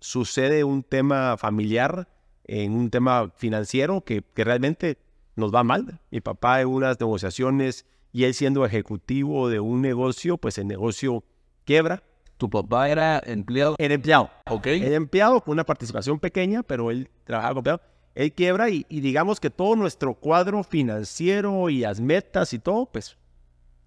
sucede 0.00 0.64
un 0.64 0.82
tema 0.82 1.36
familiar, 1.36 2.08
en 2.44 2.72
un 2.72 2.90
tema 2.90 3.30
financiero 3.36 4.02
que, 4.02 4.22
que 4.34 4.44
realmente 4.44 4.98
nos 5.36 5.54
va 5.54 5.62
mal. 5.64 6.00
Mi 6.10 6.20
papá 6.20 6.60
en 6.60 6.68
unas 6.68 6.98
negociaciones 6.98 7.86
y 8.12 8.24
él 8.24 8.34
siendo 8.34 8.64
ejecutivo 8.64 9.48
de 9.48 9.60
un 9.60 9.82
negocio, 9.82 10.38
pues 10.38 10.58
el 10.58 10.66
negocio 10.66 11.24
quiebra. 11.64 12.02
¿Tu 12.38 12.48
papá 12.48 12.88
era 12.88 13.20
empleado? 13.24 13.74
Era 13.78 13.94
empleado. 13.94 14.30
Ok. 14.48 14.66
Era 14.66 14.94
empleado 14.94 15.40
con 15.40 15.52
una 15.52 15.64
participación 15.64 16.18
pequeña, 16.18 16.62
pero 16.62 16.90
él 16.90 17.10
trabajaba 17.24 17.50
como 17.50 17.60
empleado. 17.60 17.80
Él 18.14 18.32
quiebra 18.32 18.70
y, 18.70 18.86
y 18.88 19.00
digamos 19.00 19.38
que 19.40 19.50
todo 19.50 19.76
nuestro 19.76 20.14
cuadro 20.14 20.62
financiero 20.64 21.68
y 21.68 21.80
las 21.80 22.00
metas 22.00 22.52
y 22.52 22.58
todo, 22.58 22.86
pues 22.86 23.16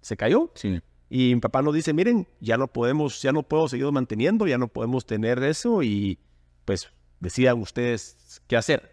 se 0.00 0.16
cayó. 0.16 0.50
Sí. 0.54 0.80
Y 1.14 1.34
mi 1.34 1.42
papá 1.42 1.60
nos 1.60 1.74
dice, 1.74 1.92
miren, 1.92 2.26
ya 2.40 2.56
no 2.56 2.68
podemos, 2.68 3.20
ya 3.20 3.32
no 3.32 3.42
puedo 3.42 3.68
seguir 3.68 3.92
manteniendo, 3.92 4.46
ya 4.46 4.56
no 4.56 4.68
podemos 4.68 5.04
tener 5.04 5.42
eso 5.42 5.82
y 5.82 6.18
pues 6.64 6.88
decidan 7.20 7.60
ustedes 7.60 8.40
qué 8.46 8.56
hacer. 8.56 8.90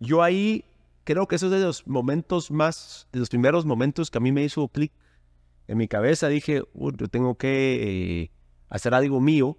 Yo 0.00 0.22
ahí 0.22 0.64
creo 1.04 1.28
que 1.28 1.36
eso 1.36 1.46
es 1.48 1.52
de 1.52 1.60
los 1.60 1.86
momentos 1.86 2.50
más, 2.50 3.08
de 3.12 3.18
los 3.18 3.28
primeros 3.28 3.66
momentos 3.66 4.10
que 4.10 4.16
a 4.16 4.20
mí 4.22 4.32
me 4.32 4.42
hizo 4.42 4.66
clic 4.68 4.90
en 5.68 5.76
mi 5.76 5.86
cabeza. 5.86 6.28
Dije, 6.28 6.62
"Uy, 6.72 6.94
yo 6.96 7.08
tengo 7.08 7.34
que 7.34 8.22
eh, 8.22 8.30
hacer 8.70 8.94
algo 8.94 9.20
mío 9.20 9.58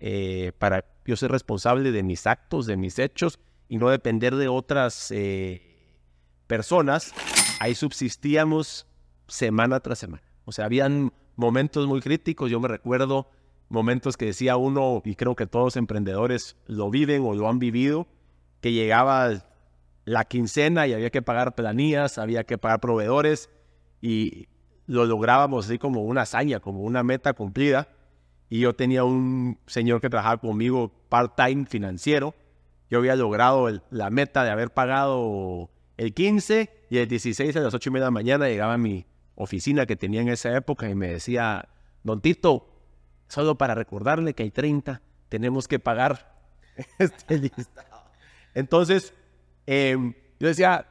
eh, 0.00 0.52
para 0.58 0.86
yo 1.04 1.16
ser 1.16 1.30
responsable 1.30 1.92
de 1.92 2.02
mis 2.02 2.26
actos, 2.26 2.64
de 2.64 2.78
mis 2.78 2.98
hechos 2.98 3.40
y 3.68 3.76
no 3.76 3.90
depender 3.90 4.36
de 4.36 4.48
otras 4.48 5.10
eh, 5.10 6.00
personas. 6.46 7.12
Ahí 7.60 7.74
subsistíamos 7.74 8.86
semana 9.28 9.80
tras 9.80 9.98
semana. 9.98 10.33
O 10.44 10.52
sea, 10.52 10.66
habían 10.66 11.12
momentos 11.36 11.86
muy 11.86 12.00
críticos. 12.00 12.50
Yo 12.50 12.60
me 12.60 12.68
recuerdo 12.68 13.28
momentos 13.68 14.16
que 14.16 14.26
decía 14.26 14.56
uno, 14.56 15.02
y 15.04 15.14
creo 15.14 15.34
que 15.34 15.46
todos 15.46 15.76
emprendedores 15.76 16.56
lo 16.66 16.90
viven 16.90 17.22
o 17.24 17.34
lo 17.34 17.48
han 17.48 17.58
vivido, 17.58 18.06
que 18.60 18.72
llegaba 18.72 19.30
la 20.04 20.24
quincena 20.24 20.86
y 20.86 20.92
había 20.92 21.10
que 21.10 21.22
pagar 21.22 21.54
planillas, 21.54 22.18
había 22.18 22.44
que 22.44 22.58
pagar 22.58 22.80
proveedores 22.80 23.50
y 24.00 24.48
lo 24.86 25.06
lográbamos 25.06 25.66
así 25.66 25.78
como 25.78 26.02
una 26.02 26.22
hazaña, 26.22 26.60
como 26.60 26.82
una 26.82 27.02
meta 27.02 27.32
cumplida. 27.32 27.88
Y 28.50 28.60
yo 28.60 28.74
tenía 28.74 29.04
un 29.04 29.58
señor 29.66 30.00
que 30.00 30.10
trabajaba 30.10 30.38
conmigo 30.38 30.92
part-time 31.08 31.64
financiero. 31.66 32.34
Yo 32.90 32.98
había 32.98 33.16
logrado 33.16 33.68
la 33.90 34.10
meta 34.10 34.44
de 34.44 34.50
haber 34.50 34.70
pagado 34.70 35.70
el 35.96 36.12
15 36.12 36.70
y 36.90 36.98
el 36.98 37.08
16 37.08 37.56
a 37.56 37.60
las 37.60 37.74
8 37.74 37.88
y 37.88 37.92
media 37.92 38.04
de 38.04 38.06
la 38.06 38.10
mañana 38.10 38.48
llegaba 38.48 38.76
mi 38.76 39.06
oficina 39.36 39.86
que 39.86 39.96
tenía 39.96 40.20
en 40.20 40.28
esa 40.28 40.56
época 40.56 40.88
y 40.88 40.94
me 40.94 41.08
decía, 41.08 41.68
Don 42.02 42.20
Tito, 42.20 42.68
solo 43.28 43.56
para 43.56 43.74
recordarle 43.74 44.34
que 44.34 44.44
hay 44.44 44.50
30, 44.50 45.02
tenemos 45.28 45.68
que 45.68 45.78
pagar 45.78 46.36
este 46.98 47.38
listado. 47.38 48.04
Entonces, 48.54 49.14
em, 49.66 50.14
yo 50.38 50.48
decía, 50.48 50.86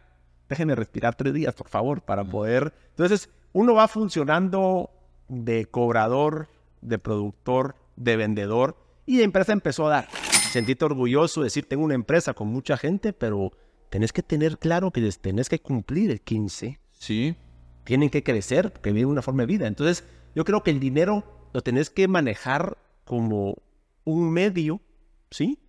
déjenme 0.50 0.76
respirar 0.76 1.16
tres 1.16 1.34
días, 1.34 1.54
por 1.54 1.70
favor, 1.70 2.02
para 2.02 2.24
poder... 2.24 2.74
Entonces, 2.90 3.30
uno 3.54 3.74
va 3.74 3.88
funcionando 3.88 4.90
de 5.30 5.66
cobrador, 5.66 6.50
de 6.82 7.00
productor, 7.00 7.76
de 7.96 8.18
vendedor, 8.18 8.78
y 9.06 9.18
la 9.18 9.24
empresa 9.24 9.54
empezó 9.54 9.88
a 9.88 9.90
dar. 9.90 10.10
Sentiste 10.52 10.86
orgulloso 10.86 11.42
de 11.42 11.46
decir, 11.46 11.68
tengo 11.68 11.84
una 11.84 11.96
empresa 11.96 12.34
con 12.34 12.48
mucha 12.48 12.78
gente, 12.78 13.14
pero 13.14 13.52
tenés 13.90 14.12
que 14.12 14.24
tener 14.24 14.58
claro 14.58 14.92
que 14.92 15.10
tenés 15.22 15.50
que 15.50 15.60
cumplir 15.60 16.12
el 16.12 16.22
15 16.22 16.80
Sí. 17.04 17.36
Tienen 17.84 18.10
que 18.10 18.24
crecer, 18.24 18.72
porque 18.72 18.92
viven 18.92 19.10
una 19.10 19.22
forma 19.22 19.44
de 19.44 19.48
vida. 19.48 19.68
Entonces, 19.68 20.04
yo 20.36 20.46
creo 20.46 20.64
que 20.64 20.72
el 20.72 20.80
dinero 20.80 21.24
lo 21.54 21.62
tenés 21.62 21.90
que 21.90 22.08
manejar 22.08 22.78
como 23.06 23.58
un 24.04 24.32
medio, 24.32 24.82
¿sí? 25.30 25.60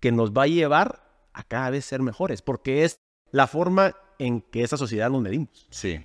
Que 0.00 0.12
nos 0.12 0.32
va 0.32 0.44
a 0.44 0.46
llevar 0.46 1.02
a 1.32 1.42
cada 1.42 1.70
vez 1.70 1.84
ser 1.84 2.02
mejores, 2.02 2.42
porque 2.42 2.84
es 2.84 3.00
la 3.32 3.46
forma 3.46 3.94
en 4.18 4.42
que 4.42 4.62
esa 4.62 4.76
sociedad 4.76 5.10
nos 5.10 5.22
medimos. 5.22 5.66
Sí. 5.70 6.00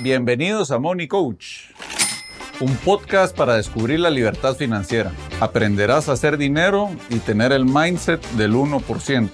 Bienvenidos 0.00 0.70
a 0.70 0.78
Money 0.78 1.08
Coach, 1.08 1.70
un 2.60 2.74
podcast 2.76 3.36
para 3.36 3.56
descubrir 3.56 4.00
la 4.00 4.10
libertad 4.10 4.54
financiera. 4.54 5.12
Aprenderás 5.40 6.08
a 6.08 6.12
hacer 6.12 6.38
dinero 6.38 6.90
y 7.10 7.18
tener 7.18 7.52
el 7.52 7.64
mindset 7.64 8.24
del 8.32 8.54
1%. 8.54 9.30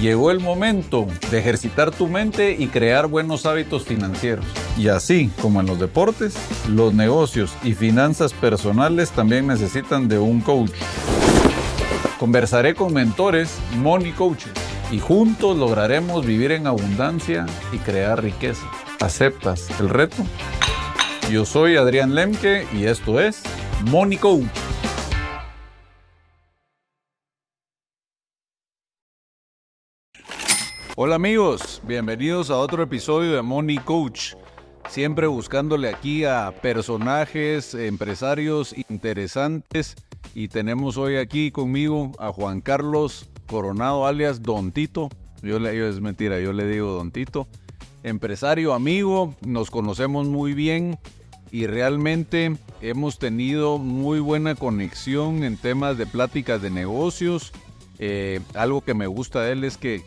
Llegó 0.00 0.30
el 0.30 0.38
momento 0.38 1.08
de 1.30 1.38
ejercitar 1.40 1.90
tu 1.90 2.06
mente 2.06 2.52
y 2.52 2.68
crear 2.68 3.08
buenos 3.08 3.46
hábitos 3.46 3.82
financieros. 3.82 4.44
Y 4.76 4.88
así 4.88 5.30
como 5.42 5.60
en 5.60 5.66
los 5.66 5.80
deportes, 5.80 6.36
los 6.68 6.94
negocios 6.94 7.52
y 7.64 7.74
finanzas 7.74 8.32
personales 8.32 9.10
también 9.10 9.48
necesitan 9.48 10.06
de 10.06 10.18
un 10.18 10.40
coach. 10.40 10.70
Conversaré 12.20 12.74
con 12.74 12.92
mentores, 12.92 13.58
money 13.76 14.12
coaches, 14.12 14.52
y 14.92 15.00
juntos 15.00 15.56
lograremos 15.56 16.24
vivir 16.24 16.52
en 16.52 16.68
abundancia 16.68 17.46
y 17.72 17.78
crear 17.78 18.22
riqueza. 18.22 18.66
¿Aceptas 19.00 19.68
el 19.80 19.88
reto? 19.88 20.24
Yo 21.30 21.44
soy 21.44 21.76
Adrián 21.76 22.14
Lemke 22.14 22.66
y 22.72 22.84
esto 22.84 23.20
es 23.20 23.42
Money 23.90 24.16
Coach. 24.16 24.67
Hola 31.00 31.14
amigos, 31.14 31.80
bienvenidos 31.86 32.50
a 32.50 32.56
otro 32.58 32.82
episodio 32.82 33.36
de 33.36 33.40
Money 33.40 33.78
Coach. 33.78 34.34
Siempre 34.88 35.28
buscándole 35.28 35.88
aquí 35.88 36.24
a 36.24 36.52
personajes, 36.60 37.72
empresarios 37.74 38.74
interesantes. 38.88 39.94
Y 40.34 40.48
tenemos 40.48 40.96
hoy 40.96 41.18
aquí 41.18 41.52
conmigo 41.52 42.10
a 42.18 42.32
Juan 42.32 42.60
Carlos 42.60 43.30
Coronado, 43.46 44.08
alias 44.08 44.42
Don 44.42 44.72
Tito. 44.72 45.08
Yo 45.40 45.60
le, 45.60 45.88
es 45.88 46.00
mentira, 46.00 46.40
yo 46.40 46.52
le 46.52 46.66
digo 46.66 46.94
Don 46.94 47.12
Tito. 47.12 47.46
Empresario, 48.02 48.74
amigo, 48.74 49.36
nos 49.46 49.70
conocemos 49.70 50.26
muy 50.26 50.52
bien 50.52 50.98
y 51.52 51.68
realmente 51.68 52.56
hemos 52.82 53.20
tenido 53.20 53.78
muy 53.78 54.18
buena 54.18 54.56
conexión 54.56 55.44
en 55.44 55.58
temas 55.58 55.96
de 55.96 56.06
pláticas 56.06 56.60
de 56.60 56.70
negocios. 56.70 57.52
Eh, 58.00 58.40
algo 58.54 58.80
que 58.80 58.94
me 58.94 59.06
gusta 59.06 59.42
de 59.42 59.52
él 59.52 59.62
es 59.62 59.76
que 59.76 60.02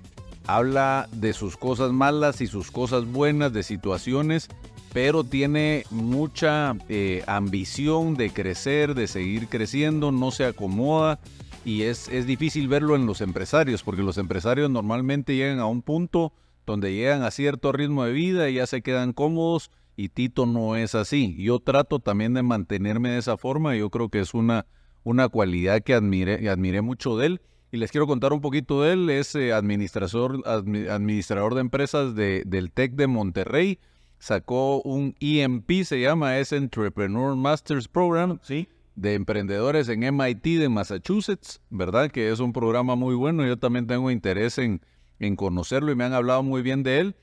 habla 0.45 1.07
de 1.11 1.33
sus 1.33 1.57
cosas 1.57 1.91
malas 1.91 2.41
y 2.41 2.47
sus 2.47 2.71
cosas 2.71 3.05
buenas, 3.05 3.53
de 3.53 3.63
situaciones, 3.63 4.49
pero 4.93 5.23
tiene 5.23 5.85
mucha 5.89 6.75
eh, 6.89 7.23
ambición 7.27 8.15
de 8.15 8.31
crecer, 8.31 8.95
de 8.95 9.07
seguir 9.07 9.47
creciendo, 9.47 10.11
no 10.11 10.31
se 10.31 10.45
acomoda 10.45 11.19
y 11.63 11.83
es, 11.83 12.07
es 12.09 12.25
difícil 12.25 12.67
verlo 12.67 12.95
en 12.95 13.05
los 13.05 13.21
empresarios, 13.21 13.83
porque 13.83 14.03
los 14.03 14.17
empresarios 14.17 14.69
normalmente 14.69 15.35
llegan 15.35 15.59
a 15.59 15.65
un 15.65 15.81
punto 15.81 16.33
donde 16.65 16.93
llegan 16.93 17.23
a 17.23 17.31
cierto 17.31 17.71
ritmo 17.71 18.03
de 18.03 18.13
vida 18.13 18.49
y 18.49 18.55
ya 18.55 18.67
se 18.67 18.81
quedan 18.81 19.13
cómodos 19.13 19.71
y 19.95 20.09
Tito 20.09 20.45
no 20.45 20.75
es 20.75 20.95
así. 20.95 21.35
Yo 21.37 21.59
trato 21.59 21.99
también 21.99 22.33
de 22.33 22.43
mantenerme 22.43 23.11
de 23.11 23.19
esa 23.19 23.37
forma, 23.37 23.75
yo 23.75 23.89
creo 23.89 24.09
que 24.09 24.19
es 24.19 24.33
una, 24.33 24.65
una 25.03 25.29
cualidad 25.29 25.81
que 25.81 25.93
admiré, 25.93 26.49
admiré 26.49 26.81
mucho 26.81 27.17
de 27.17 27.27
él. 27.27 27.41
Y 27.71 27.77
les 27.77 27.91
quiero 27.91 28.05
contar 28.07 28.33
un 28.33 28.41
poquito 28.41 28.81
de 28.81 28.93
él. 28.93 29.09
Es 29.09 29.33
eh, 29.35 29.53
administrador, 29.53 30.43
admi- 30.43 30.89
administrador 30.89 31.55
de 31.55 31.61
empresas 31.61 32.15
de- 32.15 32.43
del 32.45 32.71
TEC 32.71 32.93
de 32.95 33.07
Monterrey. 33.07 33.79
Sacó 34.19 34.81
un 34.81 35.15
EMP, 35.19 35.83
se 35.83 35.99
llama, 36.01 36.37
es 36.37 36.51
Entrepreneur 36.51 37.35
Masters 37.35 37.87
Program 37.87 38.39
¿Sí? 38.43 38.67
de 38.95 39.15
emprendedores 39.15 39.89
en 39.89 40.03
MIT 40.03 40.59
de 40.59 40.69
Massachusetts, 40.69 41.59
¿verdad? 41.69 42.11
Que 42.11 42.29
es 42.31 42.39
un 42.39 42.53
programa 42.53 42.95
muy 42.95 43.15
bueno. 43.15 43.45
Yo 43.47 43.57
también 43.57 43.87
tengo 43.87 44.11
interés 44.11 44.57
en, 44.59 44.81
en 45.19 45.35
conocerlo 45.35 45.91
y 45.91 45.95
me 45.95 46.03
han 46.03 46.13
hablado 46.13 46.43
muy 46.43 46.61
bien 46.61 46.83
de 46.83 46.99
él. 46.99 47.15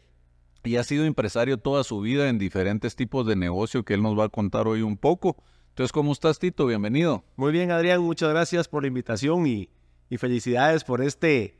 Y 0.65 0.75
ha 0.77 0.83
sido 0.83 1.05
empresario 1.05 1.59
toda 1.59 1.85
su 1.85 2.01
vida 2.01 2.29
en 2.29 2.39
diferentes 2.39 2.97
tipos 2.97 3.25
de 3.27 3.37
negocio 3.37 3.85
que 3.85 3.95
él 3.95 4.03
nos 4.03 4.19
va 4.19 4.25
a 4.25 4.29
contar 4.29 4.67
hoy 4.67 4.83
un 4.83 4.97
poco. 4.97 5.37
Entonces, 5.69 5.93
¿cómo 5.93 6.11
estás, 6.11 6.41
Tito? 6.41 6.67
Bienvenido. 6.67 7.23
Muy 7.37 7.53
bien, 7.53 7.71
Adrián, 7.71 8.03
muchas 8.03 8.31
gracias 8.31 8.67
por 8.67 8.83
la 8.83 8.89
invitación 8.89 9.47
y, 9.47 9.69
y 10.11 10.17
felicidades 10.19 10.85
por 10.85 11.03
este 11.03 11.59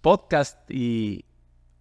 podcast 0.00 0.70
y 0.70 1.24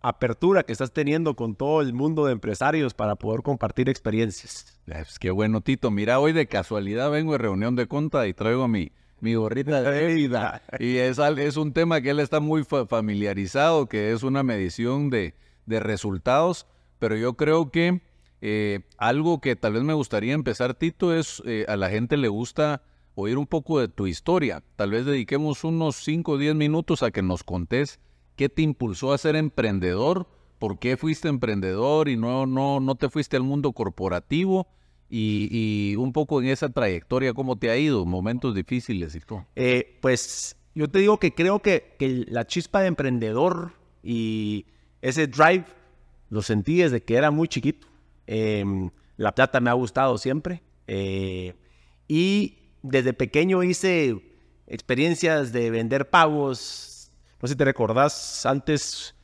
apertura 0.02 0.64
que 0.64 0.72
estás 0.72 0.94
teniendo 0.94 1.36
con 1.36 1.56
todo 1.56 1.82
el 1.82 1.94
mundo 1.94 2.26
de 2.26 2.32
empresarios 2.32 2.94
para 2.94 3.16
poder 3.16 3.42
compartir 3.42 3.90
experiencias. 3.90 4.80
Pues 4.86 5.20
qué 5.20 5.32
bueno, 5.32 5.62
Tito. 5.62 5.92
Mira, 5.92 6.20
hoy 6.20 6.32
de 6.32 6.48
casualidad 6.48 7.12
vengo 7.12 7.34
de 7.34 7.38
reunión 7.40 7.76
de 7.76 7.88
conta 7.88 8.26
y 8.28 8.34
traigo 8.34 8.68
mi, 8.68 8.92
mi 9.20 9.36
gorrita 9.36 9.82
de 9.82 10.14
vida. 10.14 10.62
Y 10.80 10.98
es, 10.98 11.20
es 11.20 11.58
un 11.58 11.74
tema 11.74 12.02
que 12.02 12.12
él 12.12 12.20
está 12.20 12.40
muy 12.40 12.64
fa- 12.64 12.86
familiarizado, 12.86 13.88
que 13.88 14.14
es 14.14 14.24
una 14.24 14.42
medición 14.42 15.10
de, 15.10 15.34
de 15.66 15.80
resultados. 15.82 16.66
Pero 16.98 17.18
yo 17.18 17.36
creo 17.36 17.70
que 17.72 18.02
eh, 18.42 18.82
algo 18.98 19.42
que 19.42 19.58
tal 19.58 19.74
vez 19.74 19.84
me 19.84 19.94
gustaría 19.94 20.34
empezar, 20.34 20.76
Tito, 20.76 21.14
es 21.14 21.44
eh, 21.46 21.66
a 21.68 21.76
la 21.76 21.90
gente 21.90 22.16
le 22.16 22.30
gusta 22.30 22.84
oír 23.16 23.38
un 23.38 23.48
poco 23.48 23.80
de 23.80 23.88
tu 23.88 24.08
historia. 24.08 24.64
Tal 24.76 24.92
vez 24.92 25.06
dediquemos 25.06 25.64
unos 25.64 25.98
5 25.98 26.34
o 26.34 26.38
10 26.38 26.56
minutos 26.56 27.04
a 27.04 27.12
que 27.12 27.22
nos 27.22 27.44
contés 27.44 28.00
qué 28.36 28.48
te 28.48 28.62
impulsó 28.62 29.12
a 29.12 29.18
ser 29.18 29.36
emprendedor, 29.36 30.28
por 30.60 30.80
qué 30.80 30.96
fuiste 30.96 31.28
emprendedor 31.28 32.08
y 32.08 32.16
no, 32.16 32.46
no, 32.46 32.80
no 32.80 32.96
te 32.96 33.10
fuiste 33.10 33.36
al 33.36 33.44
mundo 33.44 33.74
corporativo 33.74 34.68
Y, 35.10 35.96
un 35.98 36.14
poco 36.14 36.42
en 36.42 36.48
esa 36.48 36.70
trayectoria, 36.70 37.34
¿cómo 37.34 37.58
te 37.58 37.70
ha 37.70 37.78
ido? 37.78 38.06
Momentos 38.06 38.56
difíciles 38.56 39.16
y 39.16 39.20
todo. 39.20 39.46
Eh, 39.56 39.98
pues 40.02 40.56
yo 40.76 40.88
te 40.88 41.00
digo 41.00 41.18
que 41.18 41.34
creo 41.34 41.60
que, 41.60 41.96
que, 41.98 42.26
la 42.28 42.46
chispa 42.46 42.82
de 42.82 42.88
emprendedor 42.88 43.74
y 44.04 44.68
ese 45.02 45.28
drive 45.28 45.66
lo 46.30 46.42
sentí 46.42 46.78
desde 46.78 47.02
que 47.02 47.16
era 47.16 47.32
muy 47.32 47.48
chiquito. 47.48 47.88
Em, 48.28 48.92
la 49.18 49.34
plata 49.34 49.60
me 49.60 49.70
ha 49.70 49.74
gustado 49.74 50.18
siempre. 50.18 50.62
Eh, 50.88 51.56
y 52.08 52.59
desde 52.82 53.14
pequeño 53.14 53.64
hice 53.64 54.22
experiencias 54.68 55.52
de 55.52 55.70
vender 55.72 56.10
pavos. 56.10 57.12
No 57.42 57.48
sé 57.48 57.54
si 57.54 57.58
te 57.58 57.66
recordás, 57.66 58.46
antes 58.46 59.16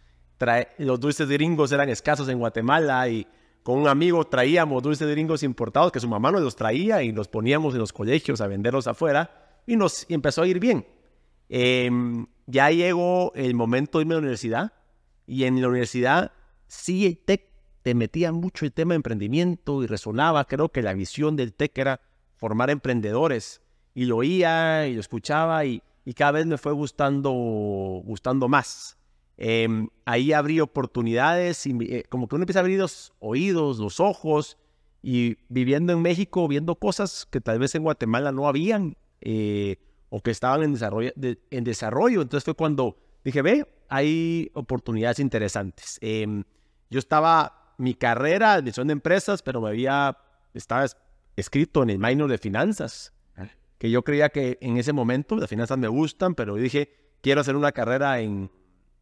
los 0.78 1.00
dulces 1.00 1.30
gringos 1.30 1.72
eran 1.72 1.90
escasos 1.90 2.28
en 2.30 2.40
Guatemala 2.40 3.08
y 3.08 3.28
con 3.64 3.80
un 3.80 3.88
amigo 3.88 4.26
traíamos 4.26 4.84
dulces 4.84 5.10
gringos 5.10 5.44
importados 5.44 5.92
que 5.92 6.00
su 6.00 6.08
mamá 6.08 6.32
nos 6.32 6.42
los 6.42 6.56
traía 6.56 7.02
y 7.04 7.12
los 7.12 7.28
poníamos 7.28 7.74
en 7.74 7.80
los 7.80 7.94
colegios 7.94 8.42
a 8.42 8.48
venderlos 8.48 8.88
afuera 8.88 9.60
y 9.66 9.76
nos 9.76 10.06
empezó 10.10 10.44
a 10.44 10.48
ir 10.48 10.60
bien. 10.60 10.86
Em, 11.50 12.28
ya 12.48 12.70
llegó 12.70 13.32
el 13.36 13.56
momento 13.56 13.98
de 13.98 14.04
irme 14.04 14.14
a 14.14 14.18
la 14.18 14.20
universidad 14.20 14.74
y 15.26 15.46
en 15.46 15.62
la 15.62 15.68
universidad 15.68 16.32
sí 16.68 17.06
el 17.06 17.18
TEC 17.18 17.50
te 17.82 17.96
metía 17.96 18.32
mucho 18.32 18.66
el 18.66 18.74
tema 18.74 18.94
de 18.94 18.98
emprendimiento 18.98 19.84
y 19.84 19.88
resonaba. 19.88 20.46
Creo 20.46 20.70
que 20.70 20.82
la 20.82 20.94
visión 20.94 21.36
del 21.36 21.54
TEC 21.54 21.78
era 21.78 22.02
formar 22.38 22.70
emprendedores 22.70 23.62
y 23.94 24.06
lo 24.06 24.18
oía 24.18 24.88
y 24.88 24.94
lo 24.94 25.00
escuchaba 25.00 25.66
y, 25.66 25.82
y 26.04 26.14
cada 26.14 26.32
vez 26.34 26.46
me 26.46 26.58
fue 26.58 26.72
gustando, 26.74 27.32
gustando 27.32 28.48
más. 28.48 28.98
Em, 29.38 29.90
ahí 30.06 30.32
abrí 30.32 30.62
oportunidades 30.62 31.66
y 31.66 31.76
eh, 31.82 32.04
como 32.08 32.28
que 32.28 32.36
uno 32.36 32.44
empieza 32.44 32.60
a 32.60 32.62
abrir 32.62 32.80
los 32.80 33.14
oídos, 33.20 33.80
los 33.80 34.00
ojos 34.00 34.58
y 35.02 35.38
viviendo 35.50 35.92
en 35.92 36.02
México, 36.02 36.48
viendo 36.48 36.76
cosas 36.76 37.28
que 37.30 37.42
tal 37.42 37.60
vez 37.60 37.76
en 37.76 37.84
Guatemala 37.84 38.32
no 38.32 38.48
habían 38.48 38.96
eh, 39.22 39.78
o 40.10 40.22
que 40.22 40.32
estaban 40.32 40.64
en 40.64 40.74
desarrollo, 40.74 41.12
en 41.16 41.64
desarrollo. 41.64 42.22
Entonces 42.22 42.46
fue 42.46 42.54
cuando 42.54 42.98
dije, 43.24 43.42
ve, 43.42 43.68
hay 43.90 44.52
oportunidades 44.54 45.20
interesantes. 45.20 45.98
Em, 46.02 46.44
yo 46.90 47.00
estaba, 47.00 47.74
mi 47.78 47.94
carrera, 47.94 48.54
admisión 48.54 48.88
de 48.88 48.94
empresas, 48.94 49.42
pero 49.42 49.60
me 49.60 49.70
había, 49.70 50.18
estaba 50.54 50.86
escrito 51.36 51.84
en 51.84 51.90
el 51.90 52.00
minor 52.00 52.30
de 52.30 52.38
finanzas, 52.38 53.14
que 53.78 53.90
yo 53.92 54.04
creía 54.04 54.30
que 54.30 54.58
en 54.62 54.78
ese 54.78 54.94
momento 54.94 55.36
las 55.36 55.50
finanzas 55.50 55.78
me 55.78 55.88
gustan, 55.88 56.34
pero 56.34 56.56
dije, 56.56 56.94
quiero 57.22 57.42
hacer 57.42 57.56
una 57.56 57.72
carrera 57.72 58.22
en 58.22 58.50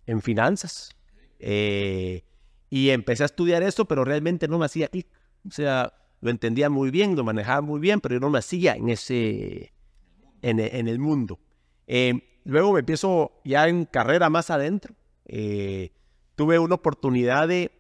en 0.06 0.22
finanzas. 0.22 0.96
Eh, 1.40 2.24
y 2.70 2.90
empecé 2.90 3.24
a 3.24 3.28
estudiar 3.28 3.64
eso, 3.64 3.86
pero 3.86 4.04
realmente 4.04 4.48
no 4.48 4.58
me 4.58 4.66
hacía 4.66 4.88
clic. 4.88 5.08
O 5.48 5.52
sea, 5.52 5.94
lo 6.22 6.30
entendía 6.30 6.70
muy 6.70 6.90
bien, 6.90 7.16
lo 7.16 7.24
manejaba 7.24 7.62
muy 7.62 7.80
bien, 7.80 8.02
pero 8.02 8.16
yo 8.16 8.20
no 8.20 8.30
me 8.30 8.40
hacía 8.40 8.76
en 8.76 8.90
ese, 8.90 9.74
en, 10.42 10.60
el 10.60 11.00
mundo. 11.00 11.40
Eh, 11.88 12.40
luego 12.46 12.74
me 12.74 12.80
empiezo 12.80 13.42
ya 13.44 13.68
en 13.68 13.86
carrera 13.86 14.30
más 14.30 14.50
adentro. 14.50 14.96
Eh, 15.26 15.92
tuve 16.36 16.60
una 16.60 16.76
oportunidad 16.76 17.48
de, 17.48 17.72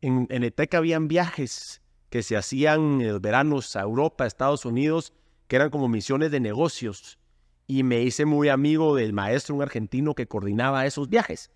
en, 0.00 0.26
en 0.30 0.44
ETEC 0.44 0.74
habían 0.74 1.08
viajes 1.08 1.81
que 2.12 2.22
se 2.22 2.36
hacían 2.36 3.00
en 3.00 3.08
los 3.08 3.22
veranos 3.22 3.74
a 3.74 3.80
Europa, 3.80 4.24
a 4.24 4.26
Estados 4.26 4.66
Unidos, 4.66 5.14
que 5.48 5.56
eran 5.56 5.70
como 5.70 5.88
misiones 5.88 6.30
de 6.30 6.40
negocios 6.40 7.18
y 7.66 7.84
me 7.84 8.02
hice 8.02 8.26
muy 8.26 8.50
amigo 8.50 8.94
del 8.94 9.14
maestro, 9.14 9.54
un 9.54 9.62
argentino 9.62 10.14
que 10.14 10.28
coordinaba 10.28 10.84
esos 10.84 11.08
viajes. 11.08 11.50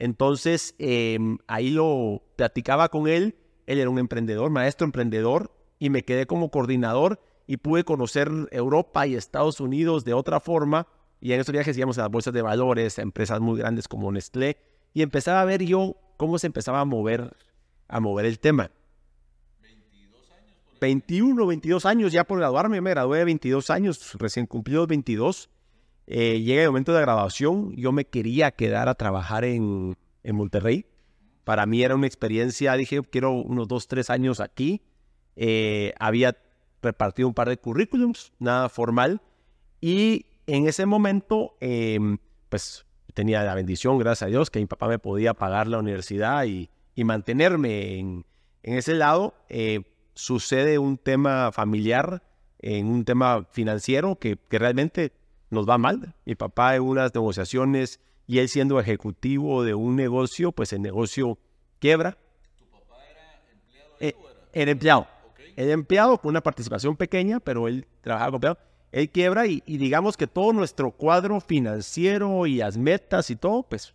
Entonces, 0.00 0.74
em, 0.78 1.38
ahí 1.46 1.70
lo 1.70 2.24
platicaba 2.34 2.88
con 2.88 3.06
él. 3.06 3.36
Él 3.66 3.78
era 3.78 3.88
un 3.88 4.00
emprendedor, 4.00 4.50
maestro 4.50 4.84
emprendedor, 4.84 5.52
y 5.78 5.90
me 5.90 6.02
quedé 6.02 6.26
como 6.26 6.50
coordinador 6.50 7.20
y 7.46 7.58
pude 7.58 7.84
conocer 7.84 8.32
Europa 8.50 9.06
y 9.06 9.14
Estados 9.14 9.60
Unidos 9.60 10.04
de 10.04 10.14
otra 10.14 10.40
forma. 10.40 10.88
Y 11.20 11.34
en 11.34 11.40
esos 11.40 11.52
viajes 11.52 11.78
íbamos 11.78 11.98
a 11.98 12.02
las 12.02 12.10
bolsas 12.10 12.34
de 12.34 12.42
valores, 12.42 12.98
a 12.98 13.02
empresas 13.02 13.38
muy 13.38 13.60
grandes 13.60 13.86
como 13.86 14.10
Nestlé, 14.10 14.56
y 14.92 15.02
empezaba 15.02 15.40
a 15.40 15.44
ver 15.44 15.62
yo 15.62 15.94
cómo 16.16 16.36
se 16.40 16.48
empezaba 16.48 16.80
a 16.80 16.84
mover, 16.84 17.36
a 17.86 18.00
mover 18.00 18.26
el 18.26 18.40
tema. 18.40 18.72
21, 20.80 21.46
22 21.46 21.86
años 21.86 22.12
ya 22.12 22.24
por 22.24 22.38
graduarme, 22.38 22.80
me 22.80 22.90
gradué 22.90 23.18
de 23.18 23.24
22 23.26 23.70
años, 23.70 24.14
recién 24.18 24.46
cumplidos 24.46 24.88
22. 24.88 25.50
Eh, 26.06 26.40
llega 26.40 26.62
el 26.62 26.68
momento 26.68 26.92
de 26.92 27.00
grabación, 27.00 27.74
yo 27.76 27.92
me 27.92 28.04
quería 28.04 28.50
quedar 28.50 28.88
a 28.88 28.94
trabajar 28.94 29.44
en, 29.44 29.96
en 30.24 30.36
Monterrey. 30.36 30.86
Para 31.44 31.66
mí 31.66 31.82
era 31.82 31.94
una 31.94 32.06
experiencia, 32.06 32.74
dije, 32.74 33.00
quiero 33.02 33.32
unos 33.32 33.68
dos, 33.68 33.88
tres 33.88 34.10
años 34.10 34.40
aquí. 34.40 34.82
Eh, 35.36 35.92
había 35.98 36.36
repartido 36.82 37.28
un 37.28 37.34
par 37.34 37.48
de 37.48 37.58
currículums, 37.58 38.32
nada 38.38 38.68
formal. 38.68 39.20
Y 39.80 40.26
en 40.46 40.66
ese 40.66 40.86
momento, 40.86 41.56
em, 41.60 42.18
pues 42.48 42.86
tenía 43.14 43.42
la 43.42 43.54
bendición, 43.54 43.98
gracias 43.98 44.26
a 44.26 44.30
Dios, 44.30 44.50
que 44.50 44.58
mi 44.58 44.66
papá 44.66 44.88
me 44.88 44.98
podía 44.98 45.34
pagar 45.34 45.68
la 45.68 45.78
universidad 45.78 46.44
y, 46.44 46.70
y 46.94 47.04
mantenerme 47.04 47.98
en, 47.98 48.26
en, 48.62 48.74
ese 48.78 48.94
lado. 48.94 49.34
Eh, 49.48 49.82
sucede 50.20 50.78
un 50.78 50.98
tema 50.98 51.50
familiar, 51.52 52.22
en 52.58 52.86
un 52.86 53.04
tema 53.04 53.46
financiero 53.50 54.16
que, 54.16 54.36
que, 54.36 54.58
realmente 54.58 55.12
nos 55.48 55.68
va 55.68 55.78
mal. 55.78 56.14
Mi 56.24 56.34
papá 56.34 56.76
en 56.76 56.82
unas 56.82 57.14
negociaciones 57.14 58.00
y 58.26 58.38
él 58.38 58.48
siendo 58.48 58.78
ejecutivo 58.78 59.64
de 59.64 59.74
un 59.74 59.96
negocio, 59.96 60.52
pues 60.52 60.72
el 60.72 60.82
negocio 60.82 61.38
quiebra. 61.78 62.18
¿Tu 62.58 62.66
papá 62.66 62.96
era 63.10 63.40
empleado? 63.50 63.96
Eh, 64.00 64.14
era? 64.52 64.70
empleado. 64.70 65.06
Era 65.56 65.72
empleado 65.72 66.18
con 66.18 66.28
una 66.30 66.42
participación 66.42 66.96
pequeña, 66.96 67.40
pero 67.40 67.66
él 67.66 67.86
trabajaba 68.02 68.30
con 68.30 68.36
empleado. 68.36 68.58
Él 68.92 69.10
quiebra 69.10 69.46
y, 69.46 69.62
y, 69.66 69.78
digamos 69.78 70.16
que 70.16 70.26
todo 70.26 70.52
nuestro 70.52 70.90
cuadro 70.90 71.40
financiero 71.40 72.46
y 72.46 72.56
las 72.56 72.76
metas 72.76 73.30
y 73.30 73.36
todo, 73.36 73.62
pues 73.62 73.94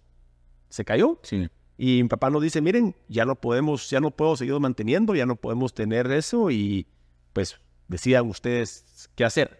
se 0.69 0.83
cayó. 0.85 1.19
Sí. 1.21 1.47
Y 1.77 2.01
mi 2.03 2.09
papá 2.09 2.29
nos 2.29 2.41
dice, 2.41 2.61
miren, 2.61 2.95
ya 3.09 3.25
no 3.25 3.35
podemos, 3.35 3.89
ya 3.89 3.99
no 3.99 4.11
puedo 4.11 4.37
seguir 4.37 4.57
manteniendo, 4.59 5.13
ya 5.15 5.25
no 5.25 5.35
podemos 5.35 5.73
tener 5.73 6.09
eso 6.11 6.49
y 6.49 6.87
pues 7.33 7.59
decidan 7.87 8.27
ustedes 8.29 9.09
qué 9.15 9.25
hacer. 9.25 9.59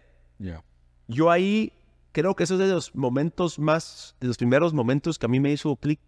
Yo 1.08 1.30
ahí 1.30 1.74
creo 2.12 2.36
que 2.36 2.46
eso 2.46 2.54
es 2.54 2.62
de 2.62 2.68
los 2.68 2.96
momentos 2.96 3.60
más, 3.60 4.16
de 4.22 4.28
los 4.28 4.38
primeros 4.38 4.74
momentos 4.74 5.20
que 5.20 5.26
a 5.26 5.30
mí 5.30 5.40
me 5.40 5.52
hizo 5.52 5.76
clic 5.76 6.00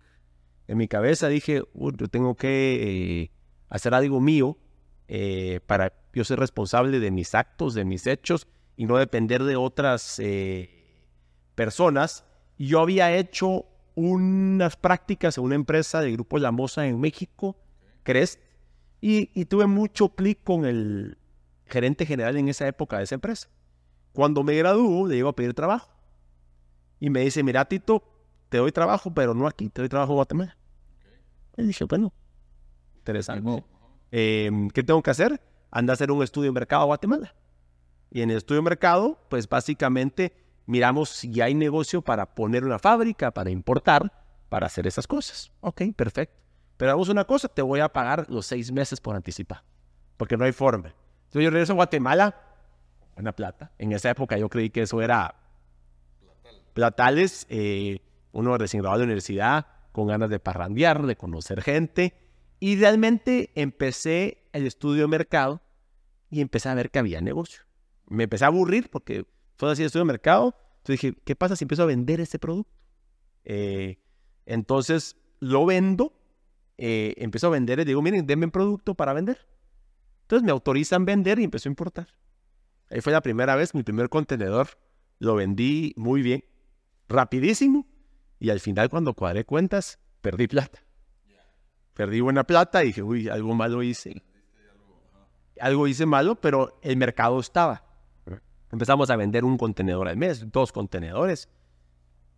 en 0.68 0.78
mi 0.78 0.88
cabeza. 0.88 1.28
Dije, 1.28 1.64
yo 1.74 2.08
tengo 2.08 2.36
que 2.36 3.24
eh, 3.24 3.32
hacer 3.70 3.94
algo 3.94 4.22
mío 4.22 4.58
eh, 5.10 5.60
para 5.66 5.94
yo 6.14 6.24
ser 6.24 6.40
responsable 6.40 7.00
de 7.00 7.12
mis 7.12 7.36
actos, 7.36 7.74
de 7.74 7.86
mis 7.86 8.08
hechos 8.08 8.48
y 8.78 8.86
no 8.86 8.98
depender 8.98 9.44
de 9.44 9.58
otras 9.58 10.20
eh, 10.20 11.04
personas. 11.56 12.24
Yo 12.58 12.80
había 12.80 13.16
hecho 13.16 13.66
unas 13.98 14.78
prácticas 14.78 15.40
en 15.40 15.44
una 15.44 15.56
empresa 15.56 16.02
de 16.02 16.12
Grupo 16.12 16.38
La 16.38 16.52
Moza 16.52 16.86
en 16.86 17.00
México, 17.00 17.58
Crest, 18.04 18.40
y, 19.02 19.46
tuve 19.46 19.66
mucho 19.66 20.10
clic 20.10 20.44
con 20.44 20.66
el 20.66 21.18
gerente 21.66 22.06
general 22.06 22.38
en 22.38 22.48
esa 22.48 22.68
época 22.68 23.00
de 23.00 23.06
esa 23.06 23.16
empresa. 23.16 23.50
Cuando 24.14 24.44
me 24.44 24.54
graduó, 24.54 25.08
le 25.08 25.16
llego 25.16 25.30
a 25.30 25.36
pedir 25.36 25.56
trabajo. 25.56 25.92
Y 27.00 27.10
me 27.10 27.22
dice, 27.22 27.42
mira, 27.42 27.66
Tito, 27.66 28.04
te 28.50 28.60
doy 28.60 28.72
trabajo, 28.72 29.12
pero 29.12 29.34
no 29.34 29.48
aquí, 29.48 29.68
te 29.68 29.82
doy 29.82 29.90
trabajo 29.90 30.12
en 30.12 30.18
Guatemala. 30.18 30.58
Y 31.58 31.64
dije, 31.64 31.86
bueno, 31.86 32.14
interesante. 33.00 33.64
Em, 34.12 34.70
¿Qué 34.70 34.84
tengo 34.84 35.02
que 35.02 35.10
hacer? 35.10 35.42
Anda 35.72 35.94
a 35.94 35.96
hacer 35.96 36.12
un 36.12 36.22
estudio 36.22 36.52
de 36.52 36.60
mercado 36.60 36.84
a 36.84 36.86
Guatemala. 36.86 37.34
Y 38.12 38.22
en 38.22 38.30
el 38.30 38.38
estudio 38.38 38.62
de 38.62 38.70
mercado, 38.70 39.20
pues 39.28 39.50
básicamente 39.50 40.34
miramos 40.68 41.10
si 41.10 41.42
hay 41.42 41.56
negocio 41.56 42.04
para 42.04 42.36
poner 42.36 42.64
una 42.64 42.78
fábrica, 42.78 43.32
para 43.32 43.50
importar, 43.50 44.12
para 44.50 44.68
hacer 44.68 44.86
esas 44.86 45.08
cosas. 45.08 45.52
Ok, 45.62 45.82
perfecto. 45.96 46.36
Pero 46.76 46.92
hagamos 46.92 47.10
una 47.10 47.26
cosa, 47.26 47.48
te 47.48 47.64
voy 47.64 47.80
a 47.80 47.90
pagar 47.90 48.28
los 48.30 48.46
seis 48.46 48.72
meses 48.72 49.02
por 49.02 49.16
anticipar, 49.16 49.64
porque 50.16 50.38
no 50.38 50.46
hay 50.46 50.52
forma. 50.52 50.94
Entonces 51.26 51.44
yo 51.44 51.50
regreso 51.50 51.74
a 51.74 51.78
Guatemala, 51.78 52.36
buena 53.16 53.32
plata. 53.32 53.72
En 53.80 53.92
esa 53.94 54.12
época 54.12 54.38
yo 54.38 54.48
creí 54.48 54.70
que 54.70 54.84
eso 54.84 55.02
era 55.02 55.36
platales, 56.74 57.48
eh, 57.50 58.02
uno 58.32 58.56
recién 58.58 58.84
graduado 58.84 59.00
de 59.00 59.06
la 59.06 59.08
universidad, 59.08 59.66
con 59.92 60.08
ganas 60.08 60.30
de 60.30 60.40
parrandear, 60.40 61.08
de 61.08 61.16
conocer 61.16 61.64
gente. 61.64 62.14
Y 62.60 62.76
realmente 62.76 63.52
empecé 63.56 64.48
el 64.54 64.68
estudio 64.68 65.04
de 65.04 65.08
mercado 65.08 65.62
y 66.30 66.42
empecé 66.42 66.70
a 66.70 66.76
ver 66.76 66.92
que 66.92 67.00
había 67.00 67.22
negocio. 67.22 67.64
Me 68.06 68.26
empecé 68.26 68.46
a 68.46 68.50
aburrir 68.50 68.92
porque 68.92 69.26
fue 69.58 69.72
así 69.72 69.84
estudio 69.84 70.06
de 70.06 70.14
mercado. 70.14 70.56
Entonces 70.78 71.02
dije, 71.02 71.22
¿qué 71.26 71.36
pasa 71.36 71.56
si 71.56 71.64
empiezo 71.64 71.84
a 71.84 71.88
vender 71.88 72.22
este 72.22 72.40
producto? 72.40 72.72
Eh, 73.44 74.00
entonces 74.46 75.18
lo 75.40 75.66
vendo, 75.66 76.14
eh, 76.78 77.14
empiezo 77.18 77.48
a 77.48 77.50
vender 77.50 77.80
y 77.80 77.86
digo, 77.86 78.02
miren, 78.02 78.26
denme 78.26 78.46
un 78.46 78.52
producto 78.52 78.96
para 78.96 79.14
vender. 79.14 79.48
Entonces 80.22 80.46
me 80.46 80.52
autorizan 80.52 81.06
vender 81.06 81.40
y 81.40 81.44
empezó 81.44 81.70
a 81.70 81.72
importar. 81.72 82.08
Ahí 82.90 83.02
fue 83.02 83.12
la 83.12 83.22
primera 83.22 83.56
vez, 83.56 83.74
mi 83.74 83.84
primer 83.84 84.10
contenedor. 84.10 84.70
Lo 85.20 85.36
vendí 85.36 85.94
muy 85.98 86.22
bien, 86.22 86.46
rapidísimo. 87.10 87.88
Y 88.40 88.50
al 88.50 88.60
final, 88.60 88.90
cuando 88.90 89.14
cuadré 89.14 89.46
cuentas, 89.46 90.00
perdí 90.22 90.48
plata. 90.48 90.80
Perdí 91.94 92.22
buena 92.22 92.44
plata 92.44 92.84
y 92.84 92.88
dije, 92.88 93.02
uy, 93.02 93.28
algo 93.28 93.56
malo 93.56 93.82
hice. 93.82 94.22
algo 95.60 95.88
hice 95.88 96.06
malo, 96.06 96.36
pero 96.36 96.78
el 96.84 96.96
mercado 96.98 97.40
estaba. 97.40 97.87
Empezamos 98.72 99.10
a 99.10 99.16
vender 99.16 99.46
un 99.46 99.58
contenedor 99.58 100.08
al 100.08 100.18
mes, 100.18 100.52
dos 100.52 100.72
contenedores, 100.72 101.50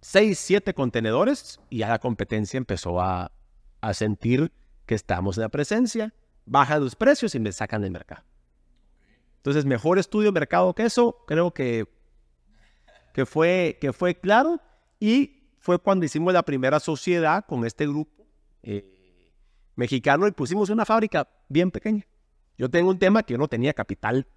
seis, 0.01 0.39
siete 0.39 0.73
contenedores, 0.73 1.59
y 1.69 1.79
ya 1.79 1.89
la 1.89 1.99
competencia 1.99 2.57
empezó 2.57 3.01
a, 3.01 3.31
a 3.81 3.93
sentir 3.93 4.51
que 4.85 4.95
estamos 4.95 5.37
en 5.37 5.43
la 5.43 5.49
presencia, 5.49 6.13
bajan 6.45 6.81
los 6.83 6.95
precios 6.95 7.35
y 7.35 7.39
me 7.39 7.51
sacan 7.51 7.81
del 7.81 7.91
mercado. 7.91 8.23
Entonces, 9.37 9.65
mejor 9.65 9.99
estudio 9.99 10.27
de 10.27 10.39
mercado 10.39 10.73
que 10.73 10.83
eso, 10.83 11.23
creo 11.25 11.53
que, 11.53 11.87
que, 13.13 13.25
fue, 13.25 13.77
que 13.79 13.93
fue 13.93 14.15
claro. 14.19 14.59
Y 14.99 15.53
fue 15.59 15.79
cuando 15.79 16.05
hicimos 16.05 16.33
la 16.33 16.43
primera 16.43 16.79
sociedad 16.79 17.45
con 17.45 17.65
este 17.65 17.87
grupo 17.87 18.25
eh, 18.63 19.31
mexicano 19.75 20.27
y 20.27 20.31
pusimos 20.31 20.69
una 20.69 20.85
fábrica 20.85 21.29
bien 21.47 21.71
pequeña. 21.71 22.05
Yo 22.57 22.69
tengo 22.69 22.89
un 22.89 22.99
tema 22.99 23.23
que 23.23 23.33
yo 23.33 23.37
no 23.37 23.47
tenía 23.47 23.73
capital 23.73 24.27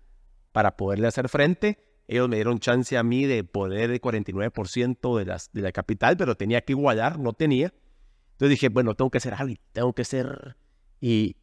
para 0.53 0.77
poderle 0.77 1.07
hacer 1.09 1.29
frente. 1.29 1.79
Ellos 2.07 2.29
me 2.29 2.37
dieron 2.37 2.59
chance 2.59 2.97
a 2.97 3.03
mí 3.03 3.25
de 3.25 3.45
poder 3.45 3.91
el 3.91 4.01
49% 4.01 5.19
de, 5.19 5.25
las, 5.25 5.51
de 5.53 5.63
la 5.63 5.73
capital, 5.73 6.17
pero 6.17 6.37
tenía 6.37 6.61
que 6.61 6.73
igualar, 6.73 7.19
no 7.19 7.33
tenía. 7.33 7.73
Entonces 8.33 8.51
dije, 8.51 8.69
bueno, 8.69 8.95
tengo 8.95 9.11
que 9.11 9.19
hacer 9.19 9.35
algo, 9.35 9.57
tengo 9.73 9.93
que 9.93 10.03
hacer... 10.03 10.57
Y 11.01 11.37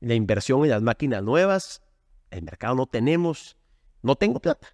la 0.00 0.14
inversión 0.14 0.62
en 0.64 0.70
las 0.70 0.82
máquinas 0.82 1.22
nuevas, 1.22 1.82
el 2.30 2.42
mercado 2.42 2.74
no 2.76 2.86
tenemos, 2.86 3.56
no 4.02 4.16
tengo 4.16 4.40
plata. 4.40 4.68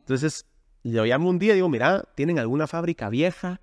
Entonces 0.00 0.46
le 0.82 1.04
llamo 1.06 1.30
un 1.30 1.38
día 1.38 1.52
y 1.52 1.56
digo, 1.56 1.68
mira, 1.68 2.04
¿tienen 2.14 2.38
alguna 2.38 2.66
fábrica 2.66 3.08
vieja 3.08 3.60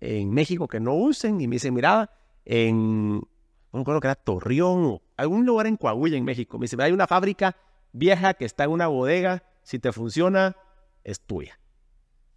en 0.00 0.30
México 0.30 0.68
que 0.68 0.80
no 0.80 0.94
usen? 0.94 1.40
Y 1.40 1.48
me 1.48 1.56
dice, 1.56 1.70
mira, 1.70 2.10
en, 2.44 3.16
no 3.16 3.28
me 3.72 3.80
acuerdo 3.80 4.00
que 4.00 4.06
era 4.06 4.14
Torreón 4.14 4.84
o 4.84 5.02
algún 5.16 5.44
lugar 5.44 5.66
en 5.66 5.76
Coahuila, 5.76 6.16
en 6.16 6.24
México. 6.24 6.58
Me 6.58 6.64
dice, 6.64 6.76
hay 6.80 6.92
una 6.92 7.06
fábrica 7.06 7.56
vieja 7.94 8.34
que 8.34 8.44
está 8.44 8.64
en 8.64 8.70
una 8.70 8.88
bodega, 8.88 9.42
si 9.62 9.78
te 9.78 9.92
funciona, 9.92 10.56
es 11.04 11.20
tuya. 11.20 11.58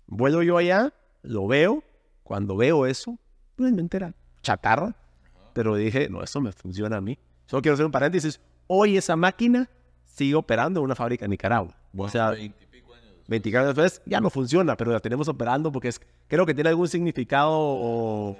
Vuelvo 0.05 0.43
yo 0.43 0.57
allá, 0.57 0.93
lo 1.23 1.47
veo, 1.47 1.83
cuando 2.23 2.55
veo 2.55 2.85
eso, 2.85 3.19
realmente 3.57 3.97
era 3.97 4.13
chatarra, 4.41 4.95
pero 5.53 5.75
dije, 5.75 6.07
no, 6.09 6.23
eso 6.23 6.39
me 6.39 6.53
funciona 6.53 6.97
a 6.97 7.01
mí. 7.01 7.19
Solo 7.47 7.61
quiero 7.61 7.73
hacer 7.73 7.85
un 7.85 7.91
paréntesis, 7.91 8.39
hoy 8.67 8.95
esa 8.95 9.17
máquina 9.17 9.69
sigue 10.05 10.35
operando 10.35 10.79
en 10.79 10.85
una 10.85 10.95
fábrica 10.95 11.25
en 11.25 11.31
Nicaragua. 11.31 11.75
o 11.97 12.07
sea, 12.07 12.33
20 13.27 13.57
años 13.57 13.75
después 13.75 14.01
ya 14.05 14.21
no 14.21 14.29
funciona, 14.29 14.77
pero 14.77 14.91
la 14.91 15.01
tenemos 15.01 15.27
operando 15.27 15.71
porque 15.71 15.89
es, 15.89 15.99
creo 16.27 16.45
que 16.45 16.53
tiene 16.53 16.69
algún 16.69 16.87
significado 16.87 18.37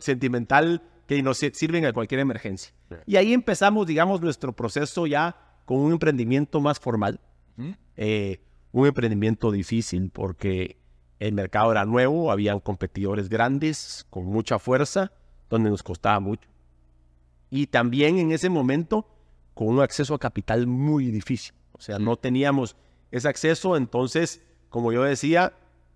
sentimental, 0.00 0.82
que 1.06 1.22
nos 1.22 1.38
sirve 1.38 1.78
en 1.78 1.90
cualquier 1.94 2.20
emergencia. 2.20 2.74
Y 3.06 3.16
ahí 3.16 3.32
empezamos, 3.32 3.86
digamos, 3.86 4.20
nuestro 4.20 4.52
proceso 4.52 5.06
ya 5.06 5.47
con 5.68 5.80
un 5.80 5.92
emprendimiento 5.92 6.62
más 6.62 6.80
formal. 6.80 7.20
Eh, 7.98 8.40
un 8.72 8.86
emprendimiento 8.86 9.52
difícil 9.52 10.08
porque 10.08 10.78
el 11.18 11.34
mercado 11.34 11.70
era 11.72 11.84
nuevo, 11.84 12.32
habían 12.32 12.58
competidores 12.58 13.28
grandes 13.28 14.06
con 14.08 14.24
mucha 14.24 14.58
fuerza, 14.58 15.12
donde 15.50 15.68
nos 15.68 15.82
costaba 15.82 16.20
mucho. 16.20 16.48
Y 17.50 17.66
también 17.66 18.16
en 18.16 18.32
ese 18.32 18.48
momento 18.48 19.06
con 19.52 19.68
un 19.68 19.80
acceso 19.80 20.14
a 20.14 20.18
capital 20.18 20.66
muy 20.66 21.10
difícil. 21.10 21.52
O 21.72 21.82
sea, 21.82 21.98
no 21.98 22.16
teníamos 22.16 22.74
ese 23.10 23.28
acceso, 23.28 23.76
entonces, 23.76 24.42
como 24.70 24.90
yo 24.90 25.02
decía, 25.02 25.52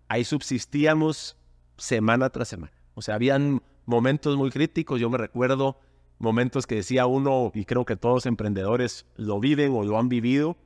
ahí 0.07 0.25
subsistíamos 0.25 1.39
semana 1.79 2.29
tras 2.29 2.49
semana. 2.49 2.75
O 2.93 3.01
sea, 3.01 3.15
habían 3.15 3.63
momentos 3.87 4.37
muy 4.37 4.51
críticos, 4.51 5.01
yo 5.01 5.09
me 5.09 5.17
recuerdo 5.17 5.79
momentos 6.23 6.67
que 6.67 6.77
decía 6.77 7.07
uno, 7.07 7.51
y 7.55 7.65
creo 7.65 7.85
que 7.85 7.97
todos 7.97 8.27
emprendedores 8.27 9.07
lo 9.17 9.41
viven 9.41 9.73
o 9.75 9.83
lo 9.83 9.99
han 9.99 10.09
vivido, 10.09 10.57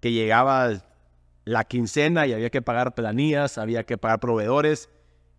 que 0.00 0.12
llegaba 0.12 0.82
la 1.44 1.64
quincena 1.64 2.26
y 2.26 2.32
había 2.32 2.50
que 2.50 2.62
pagar 2.62 2.94
planillas, 2.94 3.58
había 3.58 3.84
que 3.84 3.98
pagar 3.98 4.20
proveedores 4.20 4.88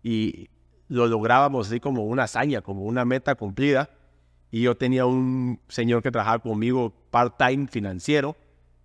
y 0.02 0.48
lo 0.88 1.06
lográbamos 1.06 1.68
así 1.68 1.80
como 1.80 2.04
una 2.04 2.24
hazaña, 2.24 2.60
como 2.60 2.84
una 2.84 3.04
meta 3.04 3.34
cumplida. 3.34 3.90
Y 4.50 4.62
yo 4.62 4.76
tenía 4.76 5.06
un 5.06 5.60
señor 5.68 6.02
que 6.02 6.10
trabajaba 6.10 6.38
conmigo 6.38 6.94
part-time 7.10 7.66
financiero. 7.66 8.36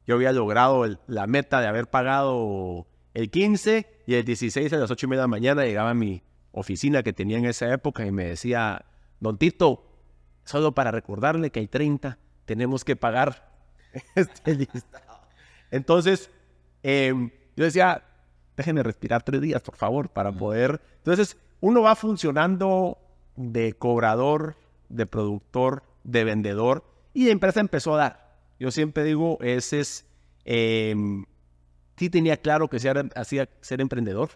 Yo 0.08 0.15
había 0.15 0.31
logrado 0.31 0.86
la 1.08 1.27
meta 1.27 1.62
de 1.62 1.67
haber 1.67 1.88
pagado 1.88 2.88
el 3.13 3.29
15 3.29 3.86
y 4.08 4.15
el 4.15 4.25
16 4.25 4.74
a 4.74 4.77
las 4.77 4.89
8 4.89 5.05
y 5.05 5.10
media 5.10 5.22
de 5.22 5.24
la 5.24 5.27
mañana 5.27 5.65
llegaba 5.65 5.91
a 5.91 5.93
mi 5.93 6.24
oficina 6.51 7.03
que 7.03 7.13
tenía 7.13 7.38
en 7.38 7.46
esa 7.46 7.72
época 7.72 8.05
y 8.05 8.12
me 8.12 8.25
decía, 8.25 8.86
don 9.19 9.38
Tito, 9.38 9.88
solo 10.50 10.74
para 10.74 10.89
recordarle 10.89 11.51
que 11.51 11.60
hay 11.60 11.68
30, 11.68 12.18
tenemos 12.46 12.84
que 12.84 12.96
pagar 12.96 13.51
este 14.15 14.56
listado. 14.56 15.22
Entonces, 15.70 16.32
em, 16.82 17.29
yo 17.56 17.65
decía, 17.65 18.03
déjenme 18.58 18.82
respirar 18.82 19.22
tres 19.22 19.41
días, 19.41 19.62
por 19.62 19.75
favor, 19.75 20.10
para 20.10 20.32
poder... 20.32 20.82
Entonces, 20.98 21.38
uno 21.62 21.84
va 21.84 21.96
funcionando 21.96 22.98
de 23.36 23.74
cobrador 23.74 24.56
de 24.89 25.06
productor, 25.06 25.84
de 26.03 26.24
vendedor, 26.24 26.84
y 27.13 27.25
la 27.25 27.32
empresa 27.32 27.60
empezó 27.60 27.94
a 27.94 27.98
dar. 27.98 28.39
Yo 28.60 28.72
siempre 28.72 29.03
digo, 29.03 29.38
ese 29.41 29.82
es, 29.82 30.08
em, 30.46 31.25
sí 31.96 32.10
tenía 32.10 32.38
claro 32.38 32.70
que 32.70 32.77
hacía 33.15 33.50
ser 33.62 33.82
emprendedor. 33.82 34.32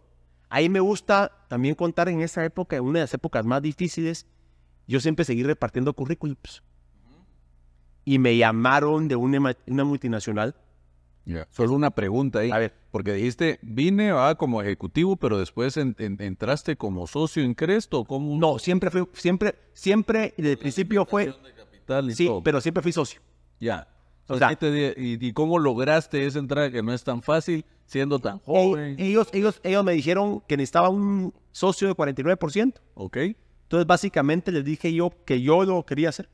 Ahí 0.50 0.70
me 0.70 0.80
gusta 0.80 1.32
también 1.50 1.74
contar 1.74 2.08
en 2.08 2.22
esa 2.22 2.46
época, 2.46 2.80
una 2.80 3.00
de 3.00 3.04
las 3.06 3.14
épocas 3.16 3.44
más 3.46 3.64
difíciles, 3.64 4.28
yo 4.88 5.00
siempre 5.00 5.26
seguí 5.26 5.44
repartiendo 5.44 5.94
currículums. 5.94 6.64
Y 8.06 8.20
me 8.20 8.36
llamaron 8.36 9.08
de 9.08 9.16
una, 9.16 9.56
una 9.66 9.84
multinacional 9.84 10.56
Solo 11.52 11.74
una 11.74 11.92
pregunta 11.92 12.40
ahí. 12.40 12.52
A 12.52 12.58
ver. 12.58 12.74
Porque 12.92 13.14
dijiste, 13.14 13.60
vine 13.62 14.12
ah, 14.12 14.36
como 14.38 14.62
ejecutivo, 14.62 15.16
pero 15.16 15.40
después 15.40 15.78
entraste 15.78 16.76
como 16.76 17.08
socio 17.08 17.44
en 17.44 17.54
Cresto. 17.54 18.04
¿cómo? 18.04 18.38
No, 18.38 18.60
siempre 18.60 18.92
fui, 18.92 19.08
siempre, 19.14 19.56
siempre, 19.74 20.34
desde 20.38 20.52
el 20.52 20.58
principio 20.58 21.06
fue... 21.06 21.34
sí, 22.14 22.30
pero 22.44 22.62
siempre 22.62 22.84
fui 22.84 22.92
socio. 22.92 23.22
Ya. 23.60 23.88
O 24.28 24.38
sea, 24.38 24.58
y, 24.98 25.34
cómo 25.34 25.60
lograste 25.60 26.26
esa 26.26 26.40
entrada 26.40 26.72
que 26.72 26.82
no 26.82 26.94
es 26.94 27.04
tan 27.04 27.22
fácil 27.22 27.66
siendo 27.86 28.20
tan 28.20 28.40
joven? 28.40 28.96
Ellos, 28.98 29.28
ellos, 29.34 29.60
ellos 29.64 29.84
me 29.84 29.94
dijeron 29.94 30.42
que 30.48 30.56
necesitaba 30.56 30.90
un 30.90 31.34
socio 31.52 31.88
de 31.88 31.96
49%. 31.96 32.76
Ok. 32.94 33.18
Entonces, 33.64 33.88
básicamente 33.88 34.52
les 34.52 34.64
dije 34.64 34.94
yo 34.94 35.12
que 35.26 35.42
yo 35.42 35.64
lo 35.64 35.86
quería 35.86 36.10
hacer. 36.10 36.30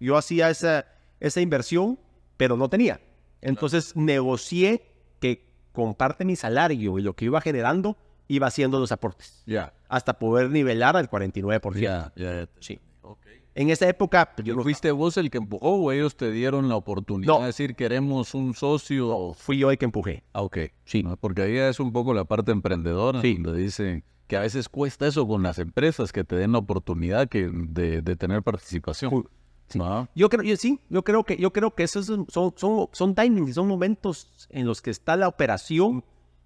Yo 0.00 0.16
hacía 0.16 0.50
esa, 0.50 0.86
esa 1.20 1.40
inversión, 1.40 1.98
pero 2.36 2.56
no 2.56 2.68
tenía. 2.68 3.00
Entonces 3.40 3.94
negocié 3.96 4.82
que 5.20 5.46
con 5.72 5.94
parte 5.94 6.24
de 6.24 6.26
mi 6.26 6.36
salario 6.36 6.98
y 6.98 7.02
lo 7.02 7.14
que 7.14 7.26
iba 7.26 7.40
generando, 7.40 7.96
iba 8.28 8.46
haciendo 8.46 8.78
los 8.80 8.92
aportes. 8.92 9.42
Ya. 9.46 9.72
Hasta 9.88 10.18
poder 10.18 10.50
nivelar 10.50 10.96
al 10.96 11.08
49%. 11.10 11.78
Ya, 11.78 12.12
ya, 12.16 12.48
Sí. 12.60 12.80
En 13.54 13.70
esa 13.70 13.88
época... 13.88 14.32
Pues, 14.36 14.46
¿Yo 14.46 14.54
¿Fuiste 14.62 14.90
vos 14.90 15.16
el 15.16 15.30
que 15.30 15.38
empujó 15.38 15.76
o 15.76 15.90
ellos 15.90 16.14
te 16.14 16.30
dieron 16.30 16.68
la 16.68 16.76
oportunidad 16.76 17.40
de 17.40 17.46
decir 17.46 17.74
queremos 17.74 18.34
un 18.34 18.52
socio? 18.52 19.08
No, 19.08 19.32
fui 19.32 19.56
yo 19.56 19.70
el 19.70 19.78
que 19.78 19.86
empujé. 19.86 20.24
Ah, 20.34 20.42
ok. 20.42 20.58
Sí. 20.84 21.02
porque 21.20 21.40
ahí 21.40 21.56
es 21.56 21.80
un 21.80 21.90
poco 21.90 22.12
la 22.12 22.24
parte 22.24 22.52
emprendedora. 22.52 23.22
Sí. 23.22 23.38
Donde 23.40 23.62
dicen 23.62 24.04
que 24.26 24.36
a 24.36 24.40
veces 24.40 24.68
cuesta 24.68 25.06
eso 25.06 25.26
con 25.26 25.42
las 25.42 25.58
empresas, 25.58 26.12
que 26.12 26.24
te 26.24 26.36
den 26.36 26.52
la 26.52 26.58
oportunidad 26.58 27.28
que, 27.28 27.50
de, 27.52 28.02
de 28.02 28.16
tener 28.16 28.42
participación. 28.42 29.28
Yo 30.14 30.28
creo, 30.28 30.42
yo, 30.42 30.56
sí, 30.56 30.80
yo 30.88 31.02
creo 31.02 31.24
que, 31.24 31.36
yo 31.36 31.52
creo 31.52 31.74
que 31.74 31.82
esos 31.82 32.06
son, 32.06 32.26
son, 32.28 32.88
son 32.92 33.14
timings, 33.14 33.54
son 33.54 33.66
momentos 33.66 34.48
en 34.50 34.66
los 34.66 34.80
que 34.80 34.90
está 34.90 35.16
la 35.16 35.28
operación. 35.28 36.04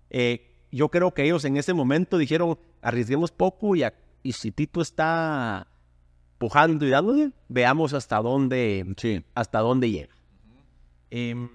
Eh, 0.08 0.46
yo 0.72 0.88
creo 0.88 1.12
que 1.12 1.24
ellos 1.24 1.44
en 1.44 1.56
ese 1.56 1.74
momento 1.74 2.16
dijeron, 2.16 2.58
arriesguemos 2.80 3.30
poco 3.30 3.76
y, 3.76 3.84
y 4.22 4.32
si 4.32 4.50
Tito 4.50 4.80
está 4.80 5.66
pujando 6.38 6.86
y 6.86 6.90
dándole, 6.90 7.32
veamos 7.48 7.92
hasta 7.92 8.20
dónde, 8.20 8.86
hasta 9.34 9.58
dónde 9.60 9.90
llega. 9.90 10.14
Em, 11.10 11.50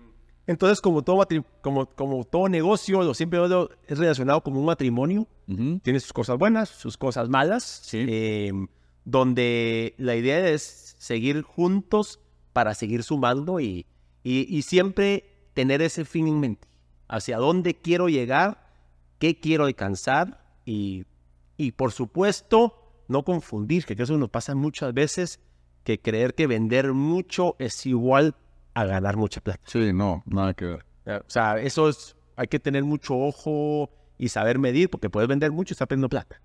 entonces, 0.45 0.79
como 0.81 1.01
todo, 1.01 1.25
como, 1.61 1.87
como 1.87 2.23
todo 2.25 2.47
negocio, 2.47 3.01
lo 3.01 3.13
siempre 3.15 3.39
es 3.87 3.97
relacionado 3.97 4.41
como 4.41 4.59
un 4.59 4.65
matrimonio. 4.67 5.27
Tiene 5.47 5.99
sus 5.99 6.13
cosas 6.13 6.37
buenas, 6.37 6.69
sus 6.69 6.97
cosas 6.97 7.29
malas, 7.29 7.87
em, 7.93 8.67
donde 9.03 9.93
la 9.97 10.15
idea 10.15 10.49
es 10.49 10.95
seguir 10.97 11.43
juntos 11.43 12.19
para 12.53 12.73
seguir 12.73 13.03
sumando 13.03 13.59
y, 13.59 13.85
y, 14.23 14.61
siempre 14.63 15.25
tener 15.53 15.81
ese 15.81 16.03
fin 16.05 16.27
en 16.27 16.39
mente. 16.39 16.67
Hacia 17.07 17.37
dónde 17.37 17.75
quiero 17.75 18.09
llegar, 18.09 18.71
qué 19.19 19.39
quiero 19.39 19.65
alcanzar 19.65 20.43
y, 20.65 21.05
y 21.57 21.73
por 21.73 21.91
supuesto 21.91 23.03
no 23.07 23.23
confundir, 23.23 23.85
que 23.85 23.93
eso 23.93 24.17
nos 24.17 24.29
pasa 24.29 24.55
muchas 24.55 24.93
veces, 24.93 25.39
que 25.83 25.99
creer 25.99 26.33
que 26.33 26.47
vender 26.47 26.93
mucho 26.93 27.55
es 27.59 27.85
igual 27.85 28.35
a 28.73 28.85
ganar 28.85 29.15
mucha 29.15 29.41
plata. 29.41 29.61
Sí, 29.65 29.93
no, 29.93 30.23
nada 30.25 30.53
que 30.53 30.65
ver. 30.65 30.85
O 31.07 31.29
sea, 31.29 31.59
eso 31.59 31.87
es, 31.87 32.15
hay 32.35 32.47
que 32.47 32.59
tener 32.59 32.83
mucho 32.83 33.15
ojo 33.15 33.91
y 34.17 34.29
saber 34.29 34.59
medir, 34.59 34.89
porque 34.89 35.09
puedes 35.09 35.27
vender 35.27 35.51
mucho 35.51 35.71
y 35.71 35.75
estar 35.75 35.87
perdiendo 35.87 36.09
plata. 36.09 36.41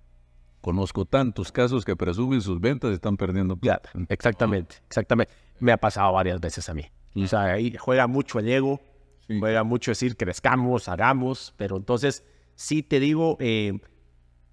Conozco 0.61 1.05
tantos 1.07 1.50
casos 1.53 1.85
que 1.85 1.97
presumen 1.97 2.41
sus 2.43 2.61
ventas 2.61 2.91
y 2.91 2.95
están 2.95 3.17
perdiendo 3.17 3.57
plata. 3.57 3.91
Exactamente, 4.09 4.77
exactamente. 4.87 5.33
Me 5.59 5.73
ha 5.73 5.77
pasado 5.79 6.12
varias 6.12 6.41
veces 6.41 6.69
a 6.69 6.75
mí. 6.75 6.85
O 7.15 7.27
sea, 7.27 7.45
ahí 7.45 7.75
juega 7.79 8.07
mucho 8.07 8.39
el 8.39 8.49
ego, 8.49 8.81
Sí. 9.27 9.39
juega 9.39 9.62
mucho 9.62 9.93
decir 9.93 10.17
crezcamos, 10.17 10.89
hagamos, 10.89 11.55
pero 11.57 11.77
entonces 11.77 12.25
sí 12.57 12.83
te 12.83 12.99
digo, 13.00 13.37
eh, 13.41 13.79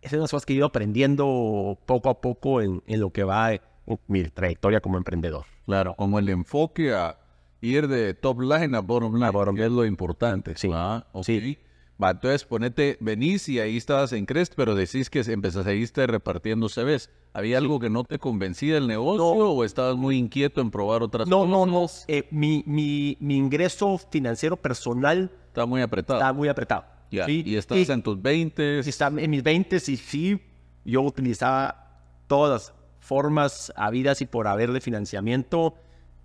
esas 0.01 0.11
son 0.11 0.19
las 0.21 0.31
cosas 0.31 0.45
que 0.45 0.53
he 0.53 0.55
ido 0.57 0.67
aprendiendo 0.67 1.79
poco 1.85 2.09
a 2.09 2.21
poco 2.21 2.61
en, 2.61 2.83
en 2.85 2.99
lo 2.99 3.09
que 3.11 3.23
va 3.23 3.51
mi 4.07 4.23
trayectoria 4.25 4.79
como 4.79 4.97
emprendedor. 4.97 5.45
Claro, 5.65 5.95
como 5.95 6.19
el 6.19 6.29
enfoque 6.29 6.93
a 6.93 7.17
ir 7.61 7.87
de 7.87 8.13
top 8.13 8.41
line 8.41 8.77
a 8.77 8.81
bottom 8.81 9.15
line, 9.15 9.31
que 9.55 9.65
es 9.65 9.71
lo 9.71 9.83
importante. 9.85 10.55
Sí. 10.55 10.69
Sí. 11.23 11.57
Va, 12.01 12.11
entonces 12.11 12.45
ponete, 12.45 12.97
venís 12.99 13.49
y 13.49 13.59
ahí 13.59 13.75
estabas 13.75 14.13
en 14.13 14.25
Crest, 14.27 14.53
pero 14.55 14.75
decís 14.75 15.09
que 15.09 15.23
empezaste 15.33 16.05
repartiendo 16.07 16.69
CVs. 16.69 17.09
¿Había 17.33 17.57
algo 17.57 17.79
que 17.79 17.89
no 17.89 18.03
te 18.03 18.19
convencía 18.19 18.75
del 18.75 18.87
negocio 18.87 19.25
o 19.25 19.63
estabas 19.63 19.95
muy 19.95 20.15
inquieto 20.17 20.61
en 20.61 20.69
probar 20.69 21.01
otras 21.01 21.27
No, 21.27 21.39
cosas? 21.39 21.49
no, 21.51 21.65
no. 21.65 21.85
eh, 22.07 22.27
mi, 22.29 22.63
mi, 22.67 23.17
mi 23.19 23.35
ingreso 23.37 23.97
financiero 24.11 24.57
personal 24.57 25.31
Está 25.47 25.65
muy 25.65 25.81
apretado. 25.81 26.19
está 26.19 26.33
muy 26.33 26.47
apretado. 26.49 26.85
Ya, 27.09 27.25
¿sí? 27.25 27.41
Y 27.45 27.55
estás 27.55 27.77
Y- 27.77 27.91
en 27.91 28.03
tus 28.03 28.21
20. 28.21 28.83
Sí, 28.83 28.89
estaba 28.91 29.19
en 29.19 29.31
mis 29.31 29.41
20 29.41 29.77
y 29.77 29.79
sí, 29.97 30.39
yo 30.85 31.01
utilizaba 31.01 32.01
todas 32.27 32.73
formas 32.99 33.73
habidas 33.75 34.21
y 34.21 34.25
por 34.25 34.47
haber 34.47 34.71
de 34.71 34.81
financiamiento, 34.81 35.73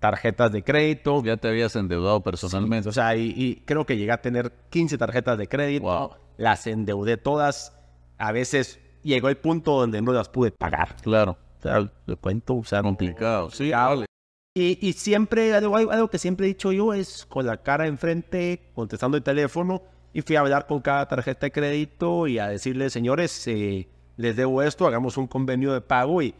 tarjetas 0.03 0.51
de 0.51 0.65
crédito. 0.65 1.23
Ya 1.23 1.37
te 1.37 1.47
habías 1.47 1.77
endeudado 1.77 2.21
personalmente. 2.23 2.89
O 2.89 2.93
sea, 2.93 3.15
y, 3.15 3.33
y 3.37 3.63
creo 3.65 3.87
que 3.87 3.97
llegué 3.97 4.11
a 4.11 4.21
tener 4.21 4.53
15 4.71 4.99
tarjetas 4.99 5.39
de 5.39 5.47
crédito. 5.47 5.85
Wow. 5.85 6.11
Las 6.39 6.67
endeudé 6.67 7.17
todas. 7.17 7.73
A 8.19 8.33
veces 8.33 8.81
llegó 9.05 9.29
el 9.29 9.37
punto 9.37 9.79
donde 9.79 10.03
no 10.03 10.13
las 10.13 10.29
pude 10.29 10.51
pagar. 10.51 10.97
Claro. 11.03 11.39
O 11.59 11.63
sea, 11.63 11.89
lo 12.07 12.17
cuento, 12.17 12.57
o 12.57 12.65
sea, 12.65 12.83
Complicado. 12.83 13.51
Sí, 13.51 13.71
vale. 13.71 14.07
Y, 14.55 14.77
y 14.87 14.93
siempre, 14.95 15.55
algo, 15.55 15.77
algo 15.77 16.09
que 16.09 16.19
siempre 16.19 16.47
he 16.47 16.49
dicho 16.49 16.73
yo 16.73 16.93
es 16.93 17.25
con 17.25 17.47
la 17.47 17.59
cara 17.59 17.87
enfrente, 17.87 18.73
contestando 18.75 19.17
el 19.17 19.23
teléfono, 19.23 19.83
y 20.13 20.23
fui 20.23 20.35
a 20.35 20.41
hablar 20.41 20.67
con 20.67 20.81
cada 20.81 21.07
tarjeta 21.07 21.47
de 21.47 21.53
crédito 21.53 22.27
y 22.27 22.41
a 22.41 22.49
decirle, 22.49 22.91
señores, 22.91 23.47
eh, 23.47 23.89
les 24.17 24.35
debo 24.35 24.63
esto, 24.63 24.87
hagamos 24.89 25.17
un 25.17 25.29
convenio 25.29 25.73
de 25.73 25.81
pago 25.81 26.21
y 26.21 26.35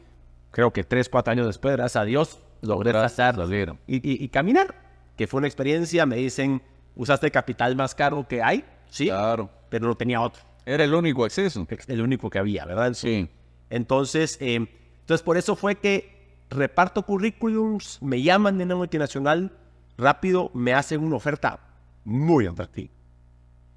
creo 0.51 0.73
que 0.73 0.83
tres, 0.83 1.09
cuatro 1.09 1.31
años 1.31 1.47
después, 1.47 1.77
gracias 1.77 2.03
a 2.03 2.05
Dios, 2.05 2.41
logré 2.63 2.93
pasar 2.93 3.37
salieron. 3.37 3.79
y, 3.87 3.97
y- 3.97 4.25
y 4.25 4.29
caminar, 4.29 4.75
que 5.17 5.27
fue 5.27 5.39
una 5.39 5.47
experiencia, 5.47 6.07
me 6.07 6.17
dicen, 6.17 6.63
usaste 6.97 7.27
el 7.27 7.33
capital 7.33 7.77
más 7.77 7.95
caro 7.95 8.27
que 8.27 8.43
hay, 8.43 8.65
sí, 8.89 9.07
Claro. 9.07 9.51
pero 9.69 9.87
no 9.87 9.95
tenía 9.95 10.21
otro, 10.21 10.43
Era 10.65 10.85
el 10.85 10.95
único 10.95 11.25
acceso. 11.25 11.67
el 11.89 12.01
único 12.01 12.31
que 12.31 12.39
había, 12.39 12.65
¿verdad? 12.65 12.95
Sí. 12.95 13.29
Entonces, 13.69 14.39
eh, 14.41 14.55
entonces 15.01 15.23
por 15.23 15.37
eso 15.37 15.55
fue 15.57 15.75
que 15.77 16.37
reparto 16.51 17.03
currículums, 17.05 17.99
me 18.03 18.23
llaman 18.23 18.59
de 18.59 18.65
una 18.65 18.77
multinacional, 18.77 19.53
rápido 19.99 20.51
me 20.55 20.73
hacen 20.75 21.03
una 21.03 21.17
oferta 21.17 21.61
muy 22.05 22.47
atractiva. 22.47 22.91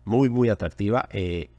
Muy, 0.04 0.30
muy 0.30 0.50
atractiva. 0.50 1.08
eh, 1.12 1.50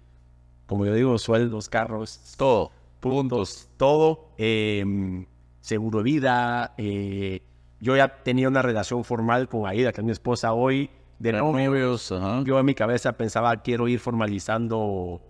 como 0.67 0.85
yo 0.85 0.95
digo, 0.95 1.17
sueldos, 1.19 1.69
carros, 1.69 2.35
Todo. 2.37 2.71
puntos, 3.01 3.69
todo. 3.77 4.31
eh, 4.39 5.25
seguro 5.67 6.03
vida. 6.03 6.75
eh, 6.79 7.43
yo 7.81 7.97
ya 7.97 8.23
tenía 8.23 8.49
una 8.49 8.63
relación 8.63 9.05
formal 9.05 9.49
con 9.49 9.67
Aida, 9.67 9.93
que 9.93 10.01
es 10.01 10.05
mi 10.05 10.13
esposa 10.13 10.53
hoy. 10.53 10.91
De 11.19 11.33
novios. 11.33 12.13
Yo 12.45 12.59
en 12.59 12.67
mi 12.67 12.75
cabeza 12.75 13.17
pensaba, 13.17 13.57
quiero 13.63 13.89
ir 13.89 14.01
formalizando 14.01 15.21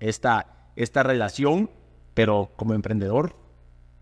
esta, 0.00 0.70
esta 0.74 1.02
relación, 1.02 1.70
pero 2.14 2.50
como 2.56 2.74
emprendedor 2.74 3.36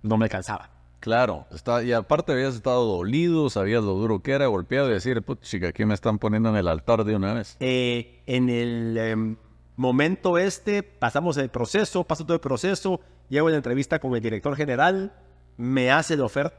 no 0.02 0.16
me 0.16 0.24
alcanzaba. 0.24 0.70
Claro, 1.00 1.46
está, 1.52 1.82
y 1.84 1.92
aparte 1.92 2.32
habías 2.32 2.54
estado 2.54 2.84
dolido, 2.84 3.50
sabías 3.50 3.84
lo 3.84 3.92
duro 3.94 4.22
que 4.22 4.32
era, 4.32 4.46
golpeado 4.46 4.88
y 4.88 4.94
decir, 4.94 5.22
put, 5.22 5.42
chica, 5.42 5.68
aquí 5.68 5.84
me 5.84 5.94
están 5.94 6.18
poniendo 6.18 6.48
en 6.48 6.56
el 6.56 6.68
altar 6.68 7.04
de 7.04 7.14
una 7.14 7.34
vez. 7.34 7.56
Eh, 7.60 8.22
en 8.26 8.48
el 8.48 8.96
em, 8.96 9.36
momento 9.76 10.38
este, 10.38 10.82
pasamos 10.82 11.36
el 11.36 11.50
proceso, 11.50 12.04
paso 12.04 12.24
todo 12.24 12.34
el 12.34 12.40
proceso, 12.40 13.00
llego 13.28 13.48
a 13.48 13.50
la 13.50 13.56
entrevista 13.56 13.98
con 13.98 14.14
el 14.14 14.20
director 14.20 14.56
general, 14.56 15.12
me 15.56 15.90
hace 15.90 16.16
la 16.16 16.24
oferta 16.24 16.56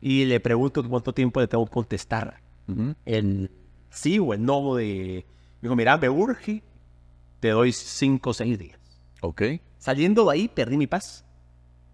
y 0.00 0.24
le 0.24 0.40
pregunto 0.40 0.86
cuánto 0.88 1.12
tiempo 1.12 1.40
le 1.40 1.48
tengo 1.48 1.64
que 1.66 1.72
contestar. 1.72 2.40
Ujú. 2.68 2.94
El 3.04 3.50
sí 3.90 4.18
o 4.18 4.34
el 4.34 4.44
no 4.44 4.74
de... 4.74 5.24
Me 5.60 5.68
dijo, 5.68 5.76
mira, 5.76 5.96
me 5.96 6.08
urge, 6.10 6.62
te 7.40 7.48
doy 7.50 7.72
cinco 7.72 8.30
o 8.30 8.34
seis 8.34 8.58
días. 8.58 8.78
Ok. 9.22 9.42
Saliendo 9.78 10.24
de 10.26 10.32
ahí, 10.32 10.48
perdí 10.48 10.76
mi 10.76 10.86
paz. 10.86 11.24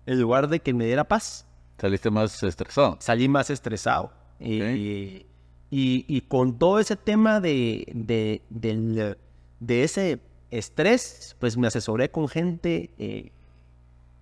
En 0.06 0.20
lugar 0.20 0.48
de 0.48 0.60
que 0.60 0.74
me 0.74 0.84
diera 0.86 1.04
paz, 1.04 1.46
Saliste 1.78 2.10
más 2.10 2.42
estresado. 2.42 2.96
salí 3.00 3.28
más 3.28 3.50
estresado. 3.50 4.12
Y, 4.40 4.60
y- 4.62 5.24
y 5.70 6.20
con 6.22 6.58
todo 6.58 6.78
ese 6.80 6.96
tema 6.96 7.40
de, 7.40 7.86
de, 7.94 8.42
del- 8.50 9.16
de 9.60 9.84
ese 9.84 10.20
estrés, 10.50 11.36
pues 11.38 11.56
me 11.56 11.66
asesoré 11.68 12.10
con 12.10 12.28
gente 12.28 12.90
eh, 12.98 13.30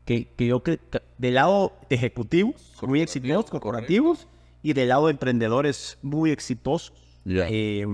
que, 0.05 0.27
que 0.37 0.47
yo 0.47 0.63
creo 0.63 0.79
que 0.91 1.03
del 1.21 1.35
lado 1.35 1.75
de 1.91 1.97
ejecutivos, 1.97 2.73
muy 2.81 3.03
exitosos, 3.03 3.51
corporativos, 3.51 4.27
y 4.63 4.73
del 4.73 4.89
lado 4.89 5.07
de 5.07 5.13
emprendedores 5.13 5.99
muy 6.01 6.31
exitosos. 6.31 6.95
Eh, 7.27 7.87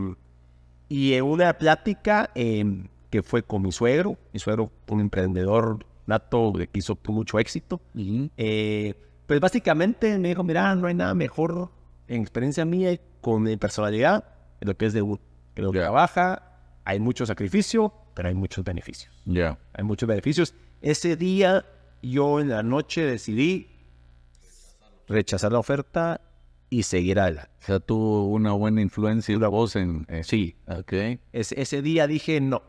y 0.89 1.15
en 1.15 1.25
una 1.25 1.59
plática 1.59 2.31
eh, 2.37 2.85
que 3.11 3.25
fue 3.25 3.43
con 3.43 3.63
mi 3.63 3.73
suegro, 3.73 4.17
mi 4.33 4.39
suegro, 4.39 4.71
un 4.89 5.01
emprendedor 5.01 5.85
nato 6.07 6.53
que 6.53 6.79
hizo 6.79 6.97
mucho 7.09 7.41
éxito, 7.41 7.81
eh, 8.37 8.95
pues 9.27 9.41
básicamente 9.41 10.17
me 10.19 10.29
dijo, 10.29 10.45
mira, 10.45 10.77
no 10.77 10.87
hay 10.87 10.95
nada 10.95 11.13
mejor 11.15 11.71
en 12.07 12.23
experiencia 12.23 12.65
mía 12.65 12.93
y 12.93 13.01
con 13.21 13.43
mi 13.43 13.57
personalidad 13.57 14.25
de 14.61 14.67
lo 14.67 14.77
que 14.77 14.87
es 14.87 14.93
de. 14.93 15.05
Que 15.55 15.63
lo 15.63 15.73
que 15.73 15.81
trabaja, 15.81 16.61
hay 16.85 17.01
mucho 17.01 17.27
sacrificio, 17.27 17.93
pero 18.15 18.29
hay 18.29 18.35
muchos 18.35 18.63
beneficios. 18.63 19.13
Ya. 19.25 19.59
Hay 19.73 19.83
muchos 19.83 20.07
beneficios. 20.07 20.55
Ese 20.83 21.17
día 21.17 21.65
yo 22.03 22.41
en 22.41 22.49
la 22.51 22.63
noche 22.63 23.03
decidí 23.03 23.69
rechazar 25.09 25.53
la 25.53 25.59
oferta 25.59 26.21
y 26.69 26.83
seguir 26.83 27.21
adelante. 27.21 27.51
O 27.63 27.65
sea, 27.67 27.81
tuvo 27.81 28.27
una 28.27 28.53
buena 28.53 28.81
influencia 28.83 29.33
y 29.33 29.37
una 29.37 29.49
voz 29.49 29.77
en... 29.77 30.05
eh, 30.09 30.25
Sí, 30.25 30.57
Ok. 30.67 30.93
Ese, 31.33 31.61
ese 31.61 31.83
día 31.83 32.07
dije, 32.07 32.41
no, 32.41 32.63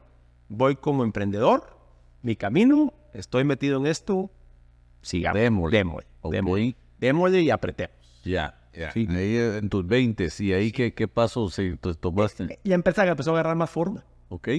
voy 0.49 0.75
como 0.75 1.03
emprendedor, 1.03 1.77
mi 2.21 2.35
camino, 2.35 2.93
estoy 3.13 3.43
metido 3.43 3.79
en 3.79 3.87
esto, 3.87 4.29
sigamos. 5.01 5.39
Démosle. 5.41 5.77
Démosle, 5.77 6.07
Ok. 6.21 6.31
démosle, 6.33 6.75
démosle 6.99 7.41
y 7.41 7.49
apretemos. 7.49 7.95
Ya. 8.23 8.53
Ya. 8.73 8.91
Sí. 8.91 9.07
Ahí 9.09 9.35
eh, 9.37 9.57
en 9.57 9.69
tus 9.69 9.87
20 9.87 10.27
y 10.39 10.53
ahí 10.53 10.71
qué, 10.71 10.93
qué 10.93 11.07
pasos 11.07 11.55
te 11.55 11.75
tomaste. 11.95 12.59
Y 12.63 12.69
la 12.69 12.75
empresa 12.75 13.07
empezó 13.07 13.31
a 13.31 13.33
agarrar 13.33 13.55
más 13.55 13.71
forma, 13.71 14.05
Ok. 14.29 14.49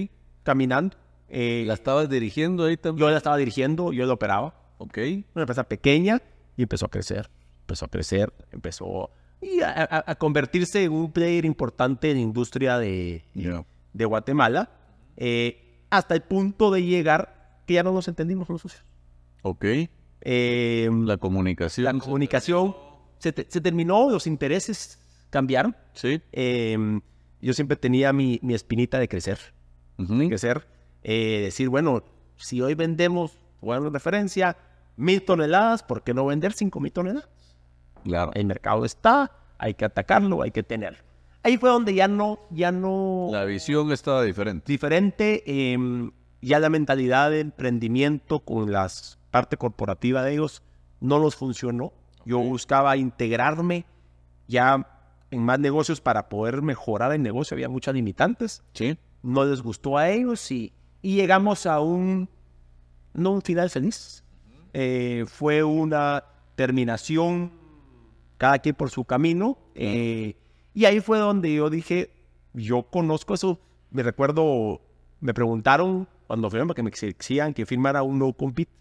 caminando. 0.43 0.97
Eh, 1.29 1.63
¿La 1.67 1.73
estabas 1.75 2.09
dirigiendo 2.09 2.65
ahí 2.65 2.77
también? 2.77 3.05
yo 3.07 3.11
la 3.11 3.17
estaba 3.17 3.37
dirigiendo, 3.37 3.91
yo 3.93 4.05
la 4.05 4.13
operaba. 4.13 4.55
Ok. 4.77 4.97
Una 5.35 5.43
empresa 5.43 5.63
pequeña 5.63 6.21
y 6.57 6.63
empezó 6.63 6.85
a 6.85 6.89
crecer, 6.89 7.29
empezó 7.61 7.85
a 7.85 7.87
crecer, 7.89 8.33
empezó 8.51 9.11
y 9.41 9.61
a, 9.61 9.69
a- 9.71 10.03
a 10.11 10.15
convertirse 10.15 10.83
en 10.83 10.91
un 10.91 11.11
player 11.11 11.45
importante 11.45 12.09
en 12.11 12.17
la 12.17 12.23
industria 12.23 12.77
de, 12.77 13.23
de 13.93 14.05
Guatemala, 14.05 14.69
eh, 15.17 15.85
hasta 15.89 16.13
el 16.15 16.21
punto 16.23 16.71
de 16.71 16.83
llegar 16.83 17.61
que 17.65 17.75
ya 17.75 17.83
no 17.83 17.91
nos 17.93 18.07
entendimos 18.07 18.47
con 18.47 18.55
los 18.55 18.61
socios. 18.61 18.83
Ok. 19.43 19.65
Eh, 20.21 20.89
La 21.05 21.17
comunicación. 21.17 21.85
la 21.85 21.93
comunicación 21.93 22.75
se, 23.19 23.31
te- 23.31 23.45
se 23.49 23.61
terminó, 23.61 24.09
los 24.09 24.27
intereses 24.27 24.99
cambiaron. 25.29 25.75
Sí. 25.93 26.21
Eh, 26.31 26.77
yo 27.41 27.53
siempre 27.53 27.77
tenía 27.77 28.11
mi, 28.11 28.39
mi 28.41 28.53
espinita 28.53 28.99
de 28.99 29.07
crecer, 29.07 29.39
crecer, 30.27 30.67
eh, 31.03 31.41
decir, 31.43 31.69
bueno, 31.69 32.03
si 32.35 32.61
hoy 32.61 32.75
vendemos, 32.75 33.37
bueno, 33.61 33.89
referencia, 33.89 34.57
mil 34.95 35.23
toneladas, 35.23 35.83
¿por 35.83 36.03
qué 36.03 36.13
no 36.13 36.25
vender 36.25 36.53
cinco 36.53 36.79
mil 36.79 36.91
toneladas? 36.91 37.29
Claro. 38.03 38.31
El 38.33 38.45
mercado 38.45 38.85
está, 38.85 39.31
hay 39.57 39.73
que 39.73 39.85
atacarlo, 39.85 40.41
hay 40.41 40.51
que 40.51 40.63
tenerlo. 40.63 40.99
Ahí 41.43 41.57
fue 41.57 41.69
donde 41.69 41.93
ya 41.93 42.07
no, 42.07 42.39
ya 42.49 42.71
no, 42.71 43.29
La 43.31 43.45
visión 43.45 43.91
estaba 43.91 44.23
diferente. 44.23 44.71
diferente, 44.71 45.43
eh, 45.45 45.77
ya 46.41 46.59
la 46.59 46.69
mentalidad 46.69 47.31
de 47.31 47.39
emprendimiento 47.39 48.39
con 48.39 48.71
la 48.71 48.89
parte 49.31 49.57
corporativa 49.57 50.23
de 50.23 50.33
ellos 50.33 50.63
no 50.99 51.19
nos 51.19 51.35
funcionó. 51.35 51.93
Yo 52.25 52.39
buscaba 52.39 52.97
integrarme 52.97 53.85
ya 54.47 54.87
en 55.31 55.43
más 55.43 55.59
negocios 55.59 56.01
para 56.01 56.27
poder 56.29 56.61
mejorar 56.61 57.13
el 57.13 57.21
negocio. 57.21 57.55
Había 57.55 57.69
muchas 57.69 57.93
limitantes. 57.93 58.63
Sí. 58.73 58.97
No 59.21 59.45
les 59.45 59.61
gustó 59.61 59.97
a 59.97 60.09
ellos 60.09 60.51
y, 60.51 60.73
y 61.01 61.15
llegamos 61.15 61.65
a 61.65 61.79
un, 61.79 62.29
no 63.13 63.31
un 63.31 63.41
final 63.41 63.69
feliz. 63.69 64.23
Eh, 64.73 65.25
fue 65.27 65.63
una 65.63 66.23
terminación, 66.55 67.51
cada 68.37 68.59
quien 68.59 68.75
por 68.75 68.89
su 68.89 69.03
camino. 69.05 69.57
eh, 69.75 70.35
y 70.73 70.85
ahí 70.85 70.99
fue 71.01 71.17
donde 71.17 71.53
yo 71.53 71.69
dije, 71.69 72.11
yo 72.53 72.83
conozco 72.83 73.33
eso. 73.33 73.59
Me 73.91 74.03
recuerdo, 74.03 74.81
me 75.19 75.33
preguntaron 75.33 76.07
cuando 76.27 76.49
firmaron 76.49 76.75
que 76.75 76.83
me 76.83 76.89
exigían 76.89 77.53
que 77.53 77.65
firmara 77.65 78.03
un 78.03 78.19
no 78.19 78.31
compete. 78.33 78.71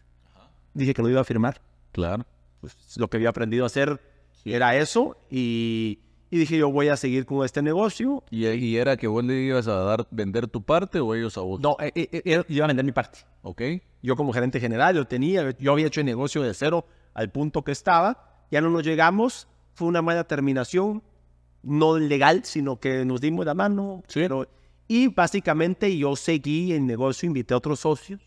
Dije 0.75 0.93
que 0.95 1.03
lo 1.03 1.09
iba 1.09 1.21
a 1.23 1.25
firmar 1.25 1.61
Claro. 1.93 2.25
pues, 2.61 2.77
lo 2.99 3.09
que 3.09 3.17
había 3.17 3.31
aprendido 3.31 3.65
a 3.65 3.67
hacer 3.67 4.01
era 4.45 4.77
eso 4.77 5.17
y, 5.31 5.99
y 6.31 6.39
dije, 6.39 6.59
yo 6.59 6.71
voy 6.71 6.89
a 6.89 6.97
seguir 6.97 7.25
con 7.27 7.45
este 7.45 7.63
negocio. 7.63 8.23
¿Y, 8.31 8.47
y 8.49 8.77
era 8.77 8.97
que 8.97 9.07
vos 9.07 9.25
le 9.25 9.35
ibas 9.43 9.67
a 9.69 9.75
dar, 9.75 10.07
vender 10.11 10.47
tu 10.49 10.63
parte 10.63 11.01
o 11.01 11.15
ellos 11.15 11.37
a 11.39 11.41
vos? 11.43 11.61
No, 11.61 11.77
eh, 11.81 11.93
eh, 11.95 12.09
eh, 12.13 12.23
yo 12.25 12.45
iba 12.49 12.65
a 12.65 12.69
vender 12.69 12.85
mi 12.85 12.93
parte. 12.93 13.21
¿Ok? 13.43 13.63
Yo 14.03 14.15
como 14.17 14.33
gerente 14.33 14.61
general 14.61 14.95
lo 14.97 15.07
tenía, 15.07 15.57
yo 15.59 15.73
había 15.73 15.87
hecho 15.87 16.01
el 16.01 16.07
negocio 16.07 16.43
de 16.43 16.53
cero 16.55 16.87
al 17.15 17.31
punto 17.31 17.63
que 17.65 17.73
estaba, 17.73 18.45
ya 18.51 18.61
no 18.61 18.71
nos 18.71 18.83
llegamos, 18.85 19.49
fue 19.75 19.89
una 19.89 20.03
mala 20.03 20.25
terminación, 20.25 21.03
no 21.63 21.99
legal, 21.99 22.43
sino 22.45 22.79
que 22.79 23.05
nos 23.05 23.21
dimos 23.21 23.45
la 23.47 23.55
mano. 23.55 24.03
Sí. 24.07 24.21
pero- 24.21 24.49
y 24.91 25.09
básicamente 25.09 25.97
yo 25.99 26.17
seguí 26.17 26.73
el 26.73 26.87
negocio, 26.87 27.27
invité 27.27 27.53
a 27.55 27.59
otros 27.59 27.81
socios 27.81 28.21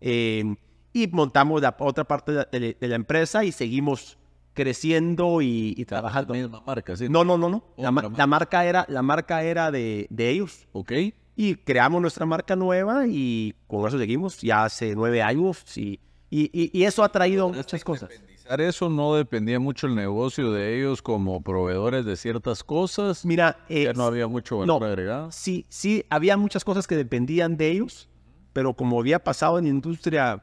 eh, 0.00 0.44
y 0.92 1.06
montamos 1.08 1.62
la 1.62 1.74
otra 1.78 2.04
parte 2.04 2.32
de 2.32 2.38
la- 2.60 2.76
de 2.78 2.88
la 2.88 2.96
empresa 2.96 3.44
y 3.44 3.52
seguimos 3.52 4.18
creciendo 4.54 5.40
y, 5.42 5.74
y 5.76 5.84
trabajando. 5.84 6.34
La 6.34 6.40
misma 6.40 6.62
marca, 6.66 6.96
sí. 6.96 7.08
No, 7.08 7.24
no, 7.24 7.38
no, 7.38 7.48
no. 7.48 7.64
La, 7.76 7.90
Otra 7.90 8.10
la 8.16 8.26
marca 8.26 8.64
era, 8.64 8.84
la 8.88 9.02
marca 9.02 9.42
era 9.42 9.70
de, 9.70 10.06
de 10.10 10.30
ellos. 10.30 10.66
¿Ok? 10.72 10.92
Y 11.36 11.54
creamos 11.54 12.02
nuestra 12.02 12.26
marca 12.26 12.56
nueva 12.56 13.06
y 13.06 13.54
con 13.66 13.86
eso 13.88 13.98
seguimos 13.98 14.40
ya 14.42 14.64
hace 14.64 14.94
nueve 14.94 15.22
años 15.22 15.64
y, 15.78 15.98
y, 16.28 16.50
y- 16.78 16.84
eso 16.84 17.02
ha 17.02 17.08
traído 17.10 17.48
muchas 17.48 17.82
cosas. 17.84 18.10
Eso 18.58 18.90
no 18.90 19.14
dependía 19.14 19.60
mucho 19.60 19.86
el 19.86 19.94
negocio 19.94 20.50
de 20.52 20.76
ellos 20.76 21.02
como 21.02 21.40
proveedores 21.40 22.04
de 22.04 22.16
ciertas 22.16 22.64
cosas. 22.64 23.24
Mira, 23.24 23.64
eh, 23.68 23.84
ya 23.84 23.92
no 23.92 24.02
había 24.04 24.26
mucho 24.26 24.58
valor 24.58 24.80
no. 24.82 24.86
agregado. 24.86 25.30
sí, 25.30 25.66
sí, 25.68 26.04
había 26.10 26.36
muchas 26.36 26.64
cosas 26.64 26.88
que 26.88 26.96
dependían 26.96 27.56
de 27.56 27.70
ellos, 27.70 28.08
pero 28.52 28.74
como 28.74 28.98
había 28.98 29.20
pasado 29.22 29.58
en 29.58 29.64
la 29.66 29.70
industria, 29.70 30.42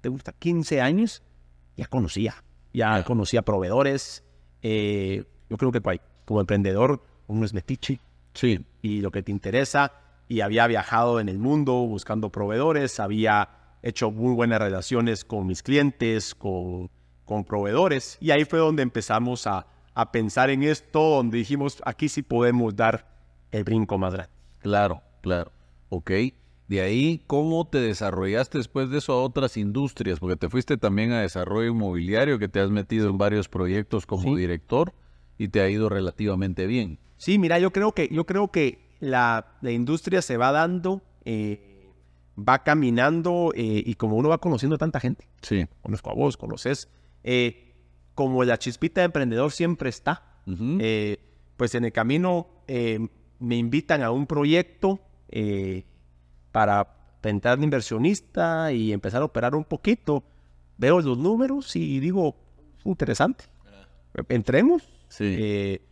¿te 0.00 0.08
gusta? 0.08 0.32
15 0.38 0.80
años, 0.80 1.20
ya 1.76 1.86
conocía, 1.88 2.44
ya 2.72 3.02
conocía 3.04 3.42
proveedores. 3.42 4.24
eh, 4.62 5.24
yo 5.50 5.56
creo 5.58 5.72
que 5.72 5.82
como 6.24 6.40
emprendedor 6.40 7.02
uno 7.26 7.44
es 7.44 7.52
metiche 7.52 8.00
Sí. 8.32 8.64
y 8.80 9.00
lo 9.00 9.10
que 9.10 9.22
te 9.22 9.30
interesa 9.32 9.92
y 10.28 10.40
había 10.40 10.66
viajado 10.66 11.20
en 11.20 11.28
el 11.28 11.38
mundo 11.38 11.72
buscando 11.74 12.30
proveedores, 12.30 12.98
había 13.00 13.48
hecho 13.82 14.10
muy 14.10 14.32
buenas 14.34 14.60
relaciones 14.60 15.24
con 15.24 15.46
mis 15.46 15.62
clientes, 15.62 16.34
con, 16.34 16.88
con 17.24 17.44
proveedores 17.44 18.16
y 18.20 18.30
ahí 18.30 18.44
fue 18.44 18.60
donde 18.60 18.82
empezamos 18.82 19.46
a, 19.46 19.66
a 19.94 20.10
pensar 20.12 20.48
en 20.48 20.62
esto, 20.62 21.00
donde 21.16 21.38
dijimos, 21.38 21.82
aquí 21.84 22.08
sí 22.08 22.22
podemos 22.22 22.74
dar 22.74 23.06
el 23.50 23.64
brinco 23.64 23.98
más 23.98 24.14
grande. 24.14 24.32
Claro, 24.60 25.02
claro. 25.20 25.52
Ok. 25.90 26.10
De 26.72 26.80
ahí, 26.80 27.22
¿cómo 27.26 27.66
te 27.68 27.76
desarrollaste 27.82 28.56
después 28.56 28.88
de 28.88 28.96
eso 28.96 29.12
a 29.12 29.22
otras 29.22 29.58
industrias? 29.58 30.18
Porque 30.18 30.36
te 30.36 30.48
fuiste 30.48 30.78
también 30.78 31.12
a 31.12 31.20
desarrollo 31.20 31.70
inmobiliario, 31.70 32.38
que 32.38 32.48
te 32.48 32.60
has 32.60 32.70
metido 32.70 33.10
en 33.10 33.18
varios 33.18 33.46
proyectos 33.50 34.06
como 34.06 34.22
Sí. 34.22 34.36
director 34.36 34.94
y 35.36 35.48
te 35.48 35.60
ha 35.60 35.68
ido 35.68 35.90
relativamente 35.90 36.66
bien. 36.66 36.98
Sí, 37.18 37.38
mira, 37.38 37.58
yo 37.58 37.72
creo 37.74 37.92
que, 37.92 38.08
yo 38.10 38.24
creo 38.24 38.50
que 38.50 38.78
la, 39.00 39.58
la 39.60 39.70
industria 39.70 40.22
se 40.22 40.38
va 40.38 40.50
dando, 40.50 41.02
eh, 41.26 41.84
va 42.38 42.62
caminando 42.62 43.52
eh, 43.54 43.82
y 43.84 43.94
como 43.96 44.16
uno 44.16 44.30
va 44.30 44.38
conociendo 44.38 44.76
a 44.76 44.78
tanta 44.78 44.98
gente, 44.98 45.28
Sí. 45.42 45.66
conozco 45.82 46.08
a 46.08 46.14
vos, 46.14 46.38
conoces, 46.38 46.88
eh, 47.22 47.74
como 48.14 48.44
la 48.44 48.56
chispita 48.58 49.02
de 49.02 49.04
emprendedor 49.04 49.52
siempre 49.52 49.90
está, 49.90 50.40
pues 51.58 51.74
en 51.74 51.84
el 51.84 51.92
camino 51.92 52.46
me 53.40 53.56
invitan 53.58 54.02
a 54.02 54.10
un 54.10 54.26
proyecto 54.26 55.00
eh, 55.28 55.84
para 56.52 56.86
entrar 57.22 57.58
de 57.58 57.64
inversionista 57.64 58.72
y 58.72 58.92
empezar 58.92 59.22
a 59.22 59.24
operar 59.24 59.54
un 59.54 59.64
poquito. 59.64 60.22
Veo 60.78 61.00
los 61.00 61.18
números 61.18 61.74
y 61.76 61.98
digo, 62.00 62.36
interesante. 62.84 63.46
Entremos, 64.28 64.82
sí. 65.08 65.36
eh, 65.38 65.82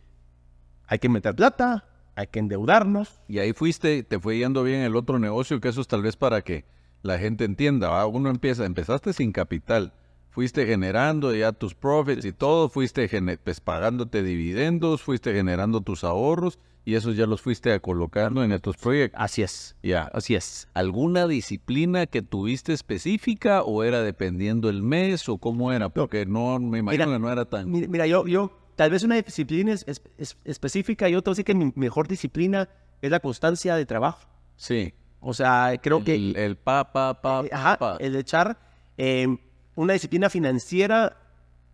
hay 0.87 0.99
que 0.99 1.09
meter 1.09 1.35
plata, 1.35 1.85
hay 2.15 2.27
que 2.27 2.39
endeudarnos. 2.39 3.21
Y 3.27 3.39
ahí 3.39 3.53
fuiste, 3.53 4.03
te 4.03 4.19
fue 4.19 4.37
yendo 4.37 4.63
bien 4.63 4.81
el 4.81 4.95
otro 4.95 5.17
negocio, 5.17 5.59
que 5.59 5.69
eso 5.69 5.81
es 5.81 5.87
tal 5.87 6.03
vez 6.03 6.15
para 6.15 6.41
que 6.41 6.65
la 7.01 7.17
gente 7.17 7.45
entienda. 7.45 7.89
¿va? 7.89 8.05
Uno 8.05 8.29
empieza, 8.29 8.65
empezaste 8.65 9.13
sin 9.13 9.31
capital, 9.31 9.93
fuiste 10.29 10.67
generando 10.67 11.33
ya 11.33 11.51
tus 11.51 11.73
profits 11.73 12.25
y 12.25 12.33
todo, 12.33 12.69
fuiste 12.69 13.09
pues, 13.43 13.59
pagándote 13.59 14.21
dividendos, 14.21 15.01
fuiste 15.01 15.33
generando 15.33 15.81
tus 15.81 16.03
ahorros 16.03 16.59
y 16.83 16.95
esos 16.95 17.15
ya 17.15 17.25
los 17.27 17.41
fuiste 17.41 17.79
colocando 17.79 18.43
en 18.43 18.51
estos 18.51 18.75
proyectos. 18.77 19.19
Así 19.21 19.41
es, 19.43 19.75
Ya. 19.83 20.03
así 20.13 20.35
es. 20.35 20.67
¿Alguna 20.73 21.27
disciplina 21.27 22.07
que 22.07 22.21
tuviste 22.21 22.73
específica 22.73 23.61
o 23.63 23.83
era 23.83 24.01
dependiendo 24.01 24.69
el 24.69 24.81
mes 24.81 25.29
o 25.29 25.37
cómo 25.37 25.71
era? 25.71 25.89
Porque 25.89 26.25
no, 26.25 26.59
me 26.59 26.79
imagino 26.79 27.05
Mira, 27.05 27.17
que 27.17 27.19
no 27.19 27.31
era 27.31 27.45
tan... 27.45 27.69
Mira, 27.69 27.87
mira, 27.87 28.07
yo, 28.07 28.25
yo, 28.27 28.51
tal 28.75 28.89
vez 28.91 29.03
una 29.03 29.15
disciplina 29.21 29.73
es- 29.73 29.83
es- 29.87 30.01
es- 30.17 30.37
específica, 30.43 31.07
yo 31.09 31.21
te 31.21 31.29
voy 31.29 31.33
a 31.33 31.35
decir 31.35 31.45
que 31.45 31.53
mi 31.55 31.71
mejor 31.75 32.07
disciplina 32.07 32.67
es 33.01 33.11
la 33.11 33.19
constancia 33.19 33.75
de 33.75 33.85
trabajo. 33.85 34.27
Sí. 34.55 34.93
O 35.19 35.33
sea, 35.35 35.73
creo 35.81 36.03
que... 36.03 36.15
El, 36.15 36.35
el 36.35 36.55
pa, 36.57 36.91
pa, 36.91 37.21
pa, 37.21 37.43
Eh, 37.45 37.49
Ajá, 37.51 37.77
pa. 37.77 37.97
el 37.99 38.13
de 38.13 38.19
echar 38.19 38.57
eh, 38.97 39.27
una 39.75 39.93
disciplina 39.93 40.29
financiera, 40.31 41.15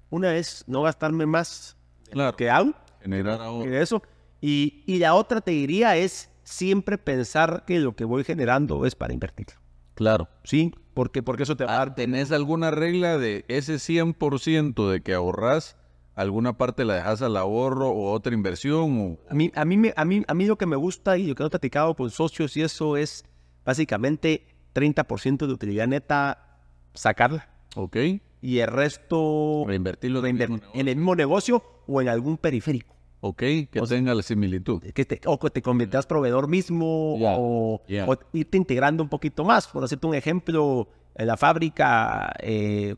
una 0.09 0.35
es 0.35 0.65
no 0.67 0.81
gastarme 0.81 1.25
más 1.25 1.77
Claro. 2.11 2.35
que 2.35 2.49
hago 2.49 2.73
Generar 3.01 3.39
que 3.63 3.81
eso. 3.81 4.01
Y, 4.41 4.83
y 4.85 4.99
la 4.99 5.13
otra 5.15 5.41
te 5.41 5.51
diría 5.51 5.97
es 5.97 6.29
siempre 6.43 6.97
pensar 6.97 7.63
que 7.65 7.79
lo 7.79 7.95
que 7.95 8.05
voy 8.05 8.23
generando 8.23 8.85
es 8.85 8.95
para 8.95 9.13
invertir. 9.13 9.47
Claro. 9.95 10.29
Sí, 10.43 10.73
porque, 10.93 11.23
porque 11.23 11.43
eso 11.43 11.55
te 11.57 11.65
va 11.65 11.71
a 11.71 11.75
Ah, 11.75 11.77
dar... 11.79 11.95
¿Tenés 11.95 12.31
alguna 12.31 12.71
regla 12.71 13.17
de 13.17 13.45
ese 13.47 13.75
100% 13.79 14.89
de 14.91 15.01
que 15.01 15.13
ahorras, 15.13 15.75
alguna 16.15 16.57
parte 16.57 16.85
la 16.85 16.95
dejas 16.95 17.21
al 17.21 17.35
ahorro 17.37 17.89
o 17.89 18.11
otra 18.11 18.33
inversión? 18.33 18.99
O... 19.01 19.29
A 19.29 19.33
mí, 19.33 19.51
a, 19.55 19.65
mí, 19.65 19.77
me- 19.77 19.93
a, 19.95 20.05
mí, 20.05 20.23
a 20.27 20.33
mí 20.33 20.45
lo 20.45 20.57
que 20.57 20.65
me 20.67 20.75
gusta 20.75 21.17
y 21.17 21.27
lo 21.27 21.35
que 21.35 21.43
he 21.43 21.49
platicado 21.49 21.95
con 21.95 22.09
socios 22.11 22.55
y 22.57 22.61
eso 22.61 22.95
es 22.97 23.25
básicamente 23.65 24.45
30% 24.73 25.47
de 25.47 25.53
utilidad 25.53 25.87
neta 25.87 26.59
sacarla 26.93 27.49
¿Ok? 27.75 27.97
y 28.41 28.59
el 28.59 28.67
resto 28.67 29.63
Reinvertirlo 29.67 30.23
en 30.25 30.39
el 30.87 30.95
mismo 30.95 31.15
negocio 31.15 31.63
o 31.87 32.01
en 32.01 32.07
algún 32.09 32.37
periférico. 32.37 32.95
Ok, 33.19 33.37
que 33.39 33.81
tenga 33.89 34.13
la 34.13 34.21
similitud. 34.21 34.81
que 34.81 35.05
te, 35.05 35.19
o 35.25 35.39
que 35.39 35.49
te 35.49 35.61
conviertas 35.61 36.05
proveedor 36.05 36.47
mismo 36.47 37.15
o, 37.15 37.81
o 38.05 38.17
irte 38.33 38.57
integrando 38.57 39.01
un 39.03 39.09
poquito 39.09 39.43
más. 39.43 39.67
Por 39.67 39.83
hacerte 39.83 40.05
un 40.05 40.13
ejemplo, 40.15 40.87
en 41.15 41.27
la 41.27 41.35
fábrica 41.35 42.31
eh, 42.39 42.95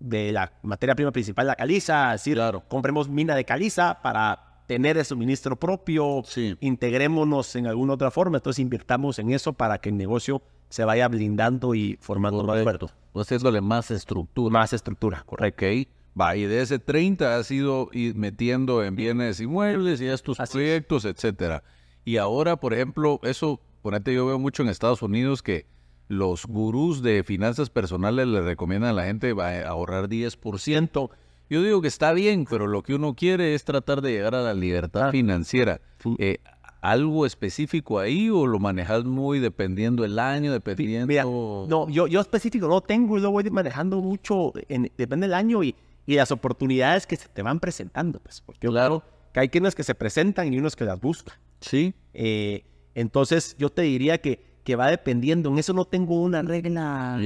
de 0.00 0.32
la 0.32 0.52
materia 0.62 0.94
prima 0.96 1.12
principal, 1.12 1.46
la 1.46 1.54
caliza, 1.54 2.14
es 2.14 2.20
decir, 2.22 2.34
Claro. 2.34 2.62
compremos 2.68 3.08
mina 3.08 3.36
de 3.36 3.44
caliza 3.44 4.00
para 4.02 4.62
tener 4.66 4.96
el 4.98 5.04
suministro 5.04 5.56
propio, 5.56 6.22
Sí. 6.24 6.56
integrémonos 6.60 7.54
en 7.56 7.66
alguna 7.66 7.94
otra 7.94 8.10
forma, 8.10 8.38
entonces 8.38 8.58
invirtamos 8.60 9.18
en 9.18 9.30
eso 9.30 9.52
para 9.52 9.78
que 9.78 9.90
el 9.90 9.96
negocio 9.96 10.42
se 10.68 10.84
vaya 10.84 11.06
blindando 11.08 11.74
y 11.74 11.96
formando 12.00 12.42
más 12.44 12.62
fuerte. 12.62 12.86
Pues 13.12 13.26
haciéndole 13.26 13.60
más 13.60 13.90
estructura. 13.90 14.52
Más 14.52 14.72
estructura, 14.72 15.22
correcto. 15.26 15.64
Ok. 15.66 15.88
Va, 16.18 16.36
y 16.36 16.42
de 16.44 16.60
ese 16.62 16.78
30 16.78 17.36
has 17.36 17.50
ido 17.50 17.88
metiendo 18.14 18.82
en 18.84 18.96
bienes 18.96 19.40
inmuebles 19.40 20.00
y 20.00 20.06
estos 20.06 20.40
Así 20.40 20.50
es. 20.50 20.52
proyectos, 20.52 21.04
etcétera. 21.04 21.62
Y 22.04 22.16
ahora, 22.16 22.56
por 22.56 22.74
ejemplo, 22.74 23.20
eso, 23.22 23.60
ponete, 23.82 24.12
yo 24.14 24.26
veo 24.26 24.38
mucho 24.38 24.62
en 24.62 24.68
Estados 24.70 25.02
Unidos 25.02 25.42
que 25.42 25.66
los 26.08 26.46
gurús 26.46 27.02
de 27.02 27.22
finanzas 27.22 27.70
personales 27.70 28.26
le 28.26 28.40
recomiendan 28.40 28.90
a 28.90 28.94
la 28.94 29.04
gente 29.04 29.32
va, 29.32 29.50
a 29.50 29.68
ahorrar 29.68 30.08
10%. 30.08 31.10
Yo 31.48 31.62
digo 31.62 31.80
que 31.82 31.88
está 31.88 32.12
bien, 32.12 32.46
pero 32.48 32.66
lo 32.66 32.82
que 32.82 32.94
uno 32.94 33.14
quiere 33.14 33.54
es 33.54 33.64
tratar 33.64 34.00
de 34.02 34.12
llegar 34.12 34.34
a 34.34 34.42
la 34.42 34.54
libertad 34.54 35.08
Ah. 35.08 35.10
financiera. 35.12 35.80
Eh, 36.18 36.38
¿Algo 36.80 37.26
específico 37.26 37.98
ahí 37.98 38.30
o 38.30 38.46
lo 38.46 38.58
manejas 38.58 39.04
muy 39.04 39.38
dependiendo 39.38 40.04
el 40.04 40.18
año, 40.18 40.50
dependiendo... 40.52 41.06
Mira, 41.06 41.24
no, 41.24 41.88
yo, 41.90 42.06
yo 42.06 42.20
específico 42.20 42.66
no 42.68 42.80
tengo, 42.80 43.18
lo 43.18 43.30
voy 43.30 43.44
manejando 43.50 44.00
mucho, 44.00 44.52
en- 44.68 44.90
depende 44.96 45.26
del 45.26 45.34
año 45.34 45.62
y, 45.62 45.74
y 46.12 46.16
las 46.16 46.30
oportunidades 46.32 47.06
que 47.06 47.16
se 47.16 47.28
te 47.28 47.42
van 47.42 47.60
presentando, 47.60 48.18
pues, 48.20 48.40
porque 48.40 48.66
Claro. 48.68 49.02
que 49.32 49.40
hay 49.40 49.48
quienes 49.48 49.74
que 49.74 49.84
se 49.84 49.94
presentan 49.94 50.52
y 50.52 50.58
unos 50.58 50.74
que 50.76 50.84
las 50.84 51.00
buscan. 51.00 51.34
Sí, 51.60 51.94
Eh, 52.14 52.64
entonces, 52.94 53.54
yo 53.58 53.70
te 53.70 53.82
diría 53.82 54.18
que, 54.18 54.40
que 54.64 54.74
va 54.76 54.88
dependiendo, 54.90 55.50
en 55.50 55.58
eso 55.58 55.72
no 55.72 55.84
tengo 55.84 56.20
una 56.20 56.42
regla 56.42 57.16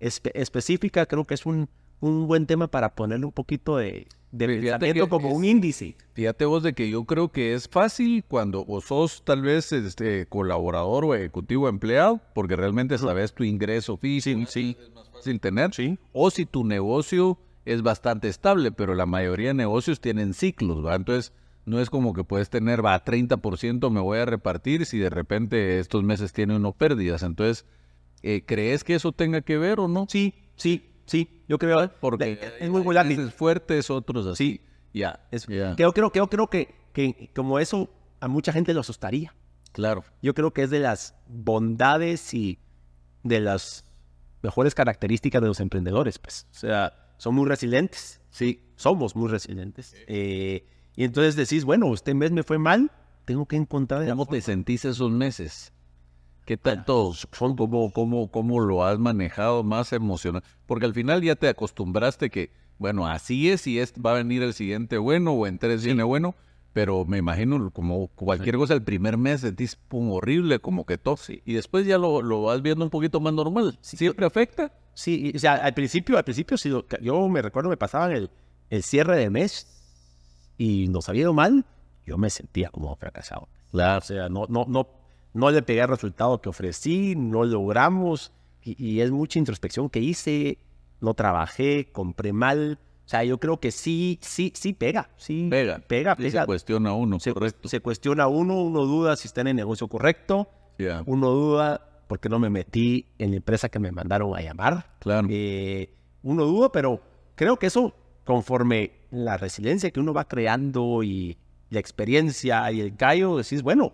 espe- 0.00 0.32
específica, 0.34 1.06
creo 1.06 1.24
que 1.24 1.34
es 1.34 1.46
un, 1.46 1.68
un 2.00 2.26
buen 2.26 2.46
tema 2.46 2.66
para 2.68 2.94
ponerle 2.96 3.26
un 3.26 3.32
poquito 3.32 3.76
de, 3.76 4.08
de 4.32 4.48
pensamiento 4.48 5.04
que 5.04 5.08
como 5.10 5.28
es- 5.28 5.34
un 5.34 5.44
índice. 5.44 5.94
Fíjate 6.14 6.44
vos 6.44 6.62
de 6.64 6.72
que 6.72 6.90
yo 6.90 7.04
creo 7.04 7.30
que 7.30 7.54
es 7.54 7.68
fácil 7.68 8.24
cuando 8.26 8.64
vos 8.64 8.86
sos 8.86 9.22
tal 9.24 9.42
vez 9.42 9.70
este 9.72 10.26
colaborador 10.26 11.04
o 11.04 11.14
ejecutivo 11.14 11.68
empleado, 11.68 12.20
porque 12.34 12.56
realmente 12.56 12.98
sabes 12.98 13.32
tu 13.32 13.44
ingreso 13.44 13.98
Sí, 14.02 14.20
sí. 14.20 14.76
es 14.80 14.94
más 14.94 15.08
fácil 15.10 15.38
tener. 15.40 15.72
Sí. 15.72 15.96
O 16.12 16.30
si 16.30 16.44
tu 16.46 16.64
negocio 16.64 17.38
es 17.68 17.82
bastante 17.82 18.28
estable, 18.28 18.72
pero 18.72 18.94
la 18.94 19.06
mayoría 19.06 19.48
de 19.48 19.54
negocios 19.54 20.00
tienen 20.00 20.34
ciclos, 20.34 20.84
¿va? 20.84 20.94
Entonces, 20.94 21.32
no 21.66 21.80
es 21.80 21.90
como 21.90 22.14
que 22.14 22.24
puedes 22.24 22.48
tener, 22.48 22.84
va, 22.84 23.04
30% 23.04 23.90
me 23.90 24.00
voy 24.00 24.18
a 24.18 24.24
repartir 24.24 24.86
si 24.86 24.98
de 24.98 25.10
repente 25.10 25.78
estos 25.78 26.02
meses 26.02 26.32
tiene 26.32 26.56
uno 26.56 26.72
pérdidas. 26.72 27.22
Entonces, 27.22 27.66
eh, 28.22 28.44
¿crees 28.46 28.84
que 28.84 28.94
eso 28.94 29.12
tenga 29.12 29.42
que 29.42 29.58
ver 29.58 29.80
o 29.80 29.86
no? 29.86 30.06
Sí, 30.08 30.34
sí, 30.56 30.90
sí, 31.04 31.42
yo 31.46 31.58
creo. 31.58 31.90
Porque 32.00 32.40
es 32.58 32.70
muy 32.70 32.80
volátil. 32.80 33.30
fuertes, 33.30 33.90
otros 33.90 34.26
así. 34.26 34.62
Ya. 34.94 35.20
Creo, 35.76 35.92
creo, 35.92 36.10
creo, 36.10 36.28
creo 36.28 36.46
que, 36.48 36.74
que 36.92 37.30
como 37.34 37.58
eso 37.58 37.90
a 38.20 38.28
mucha 38.28 38.52
gente 38.52 38.72
lo 38.72 38.80
asustaría. 38.80 39.34
Claro. 39.72 40.04
Yo 40.22 40.34
creo 40.34 40.52
que 40.52 40.62
es 40.62 40.70
de 40.70 40.80
las 40.80 41.14
bondades 41.28 42.32
y 42.32 42.58
de 43.22 43.40
las 43.40 43.84
mejores 44.42 44.74
características 44.74 45.42
de 45.42 45.48
los 45.48 45.60
emprendedores, 45.60 46.18
pues. 46.18 46.46
O 46.50 46.54
sea, 46.54 47.07
son 47.18 47.34
muy 47.34 47.46
resilientes. 47.46 48.20
Sí, 48.30 48.62
somos 48.76 49.14
muy 49.14 49.28
resilientes. 49.28 49.94
Eh, 50.06 50.64
y 50.96 51.04
entonces 51.04 51.36
decís, 51.36 51.64
bueno, 51.64 51.92
este 51.92 52.14
mes 52.14 52.30
me 52.32 52.42
fue 52.42 52.58
mal, 52.58 52.90
tengo 53.24 53.46
que 53.46 53.56
encontrar... 53.56 54.08
¿Cómo 54.08 54.26
te 54.26 54.40
sentís 54.40 54.84
esos 54.84 55.10
meses? 55.10 55.72
¿Qué 56.44 56.56
tanto, 56.56 57.12
son, 57.12 57.56
cómo, 57.56 57.92
cómo, 57.92 58.30
cómo 58.30 58.60
lo 58.60 58.82
has 58.82 58.98
manejado 58.98 59.62
más 59.62 59.92
emocional? 59.92 60.42
Porque 60.64 60.86
al 60.86 60.94
final 60.94 61.20
ya 61.20 61.36
te 61.36 61.48
acostumbraste 61.48 62.30
que, 62.30 62.50
bueno, 62.78 63.06
así 63.06 63.50
es 63.50 63.66
y 63.66 63.78
es, 63.78 63.92
va 63.94 64.12
a 64.12 64.14
venir 64.14 64.42
el 64.42 64.54
siguiente 64.54 64.96
bueno 64.96 65.32
o 65.32 65.46
en 65.46 65.58
tres 65.58 65.84
viene 65.84 66.04
bueno, 66.04 66.34
pero 66.72 67.04
me 67.04 67.18
imagino 67.18 67.70
como 67.70 68.08
cualquier 68.08 68.56
cosa, 68.56 68.72
el 68.72 68.82
primer 68.82 69.18
mes 69.18 69.42
sentís 69.42 69.76
pum, 69.76 70.10
horrible, 70.10 70.58
como 70.60 70.86
que 70.86 70.96
todo, 70.96 71.18
y 71.28 71.52
después 71.52 71.84
ya 71.86 71.98
lo, 71.98 72.22
lo, 72.22 72.42
vas 72.44 72.62
viendo 72.62 72.84
un 72.84 72.90
poquito 72.90 73.20
más 73.20 73.34
normal. 73.34 73.78
¿Siempre 73.82 74.24
afecta? 74.24 74.72
Sí, 74.98 75.32
o 75.32 75.38
sea, 75.38 75.54
al 75.54 75.74
principio, 75.74 76.16
al 76.18 76.24
principio, 76.24 76.58
sí, 76.58 76.72
yo 77.00 77.28
me 77.28 77.40
recuerdo, 77.40 77.70
me 77.70 77.76
pasaban 77.76 78.10
el, 78.10 78.30
el 78.68 78.82
cierre 78.82 79.16
de 79.16 79.30
mes 79.30 79.68
y 80.58 80.88
nos 80.88 81.08
había 81.08 81.22
ido 81.22 81.32
mal, 81.32 81.64
yo 82.04 82.18
me 82.18 82.30
sentía 82.30 82.70
como 82.70 82.96
fracasado. 82.96 83.48
Claro. 83.70 83.98
O 83.98 84.00
sea, 84.00 84.28
no, 84.28 84.46
no, 84.48 84.64
no 84.66 84.88
no 85.34 85.52
le 85.52 85.62
pegué 85.62 85.82
el 85.82 85.88
resultado 85.88 86.40
que 86.40 86.48
ofrecí, 86.48 87.14
no 87.14 87.44
logramos, 87.44 88.32
y, 88.64 88.98
es 89.00 89.12
mucha 89.12 89.38
introspección 89.38 89.88
que 89.88 90.00
hice, 90.00 90.58
no 91.00 91.14
trabajé, 91.14 91.92
compré 91.92 92.32
mal. 92.32 92.80
O 93.06 93.08
sea, 93.08 93.22
yo 93.22 93.38
creo 93.38 93.60
que 93.60 93.70
sí, 93.70 94.18
sí, 94.20 94.52
sí 94.56 94.72
pega, 94.72 95.10
sí. 95.16 95.46
Pega. 95.48 95.78
Pega, 95.78 96.16
pega. 96.16 96.40
Se 96.40 96.46
cuestiona 96.46 96.92
uno, 96.92 97.20
se, 97.20 97.32
correcto. 97.32 97.68
Se 97.68 97.78
cuestiona 97.78 98.26
uno, 98.26 98.60
uno 98.60 98.84
duda 98.84 99.14
si 99.14 99.28
está 99.28 99.42
en 99.42 99.46
el 99.46 99.56
negocio 99.56 99.86
correcto. 99.86 100.48
Uno 101.06 101.30
duda 101.30 101.87
porque 102.08 102.28
no 102.28 102.38
me 102.38 102.50
metí 102.50 103.06
en 103.18 103.30
la 103.30 103.36
empresa 103.36 103.68
que 103.68 103.78
me 103.78 103.92
mandaron 103.92 104.36
a 104.36 104.40
llamar. 104.40 104.96
Claro. 104.98 105.28
Eh, 105.30 105.94
uno 106.22 106.44
duda, 106.44 106.72
pero 106.72 107.00
creo 107.36 107.58
que 107.58 107.66
eso, 107.66 107.94
conforme 108.24 108.92
la 109.10 109.36
resiliencia 109.36 109.90
que 109.90 110.00
uno 110.00 110.12
va 110.12 110.26
creando 110.26 111.02
y 111.04 111.36
la 111.70 111.78
experiencia 111.78 112.72
y 112.72 112.80
el 112.80 112.96
callo, 112.96 113.36
decís, 113.36 113.62
bueno, 113.62 113.92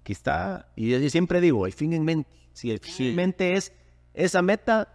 aquí 0.00 0.12
está. 0.12 0.68
Y 0.76 0.90
yo 0.90 1.10
siempre 1.10 1.40
digo, 1.40 1.66
el 1.66 1.72
fin 1.72 1.92
en 1.92 2.04
mente. 2.04 2.30
Si 2.52 2.70
el 2.70 2.78
fin 2.78 3.08
en 3.08 3.16
mente 3.16 3.52
es 3.54 3.72
esa 4.14 4.40
meta, 4.40 4.88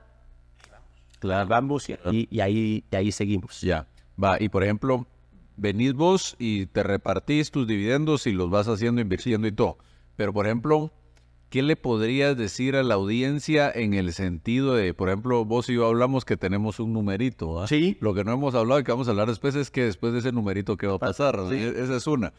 claro. 1.20 1.48
vamos 1.48 1.88
y, 1.90 2.28
y, 2.32 2.40
ahí, 2.40 2.84
y 2.90 2.96
ahí 2.96 3.12
seguimos. 3.12 3.62
Ya, 3.62 3.86
va. 4.22 4.42
Y 4.42 4.50
por 4.50 4.64
ejemplo, 4.64 5.06
venís 5.58 5.94
vos 5.94 6.36
y 6.40 6.66
te 6.68 6.82
repartís 6.82 7.52
tus 7.52 7.68
dividendos 7.68 8.26
y 8.26 8.32
los 8.32 8.50
vas 8.50 8.68
haciendo, 8.68 9.02
invirtiendo 9.02 9.48
y 9.48 9.52
todo. 9.52 9.78
Pero 10.16 10.34
por 10.34 10.48
ejemplo, 10.48 10.92
¿qué 11.52 11.62
le 11.62 11.76
podrías 11.76 12.38
decir 12.38 12.78
a 12.78 12.82
la 12.82 12.96
audiencia 12.96 13.70
en 13.70 13.94
el 13.94 14.14
sentido 14.14 14.74
de, 14.74 14.94
por 14.94 15.10
ejemplo, 15.10 15.44
vos 15.44 15.70
y 15.70 15.76
yo 15.76 15.86
hablamos 15.86 16.24
que 16.24 16.38
tenemos 16.38 16.80
un 16.80 16.94
numerito? 16.94 17.68
Sí. 17.68 17.98
Lo 18.00 18.14
que 18.16 18.24
no 18.24 18.32
hemos 18.32 18.56
hablado 18.56 18.80
y 18.80 18.84
que 18.86 18.92
vamos 18.92 19.10
a 19.10 19.12
hablar 19.12 19.28
después 19.28 19.54
es 19.56 19.70
que 19.70 19.84
después 19.84 20.14
de 20.14 20.20
ese 20.20 20.32
numerito, 20.32 20.78
¿qué 20.78 20.88
va 20.88 20.96
a 20.96 21.00
pasar? 21.00 21.38
E-, 21.52 21.84
esa 21.84 21.98
es 21.98 22.08
una. 22.08 22.34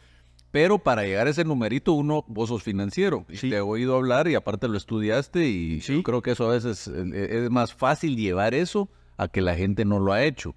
Pero 0.49 0.79
para 0.79 1.03
llegar 1.03 1.27
a 1.27 1.29
ese 1.29 1.45
numerito, 1.45 1.93
uno, 1.93 2.25
vos 2.27 2.49
sos 2.49 2.63
financiero. 2.63 3.25
Y 3.29 3.37
te 3.37 3.55
he 3.55 3.61
oído 3.61 3.95
hablar 3.95 4.27
y 4.27 4.35
aparte 4.35 4.67
lo 4.67 4.77
estudiaste 4.77 5.47
y 5.47 5.79
yo 5.79 6.01
creo 6.01 6.23
que 6.23 6.31
eso 6.31 6.49
a 6.49 6.53
veces 6.53 6.87
eh, 6.87 7.43
es 7.45 7.51
más 7.51 7.73
fácil 7.73 8.17
llevar 8.17 8.55
eso 8.55 8.89
a 9.17 9.27
que 9.27 9.41
la 9.41 9.55
gente 9.55 9.85
no 9.85 9.99
lo 9.99 10.11
ha 10.11 10.23
hecho. 10.23 10.55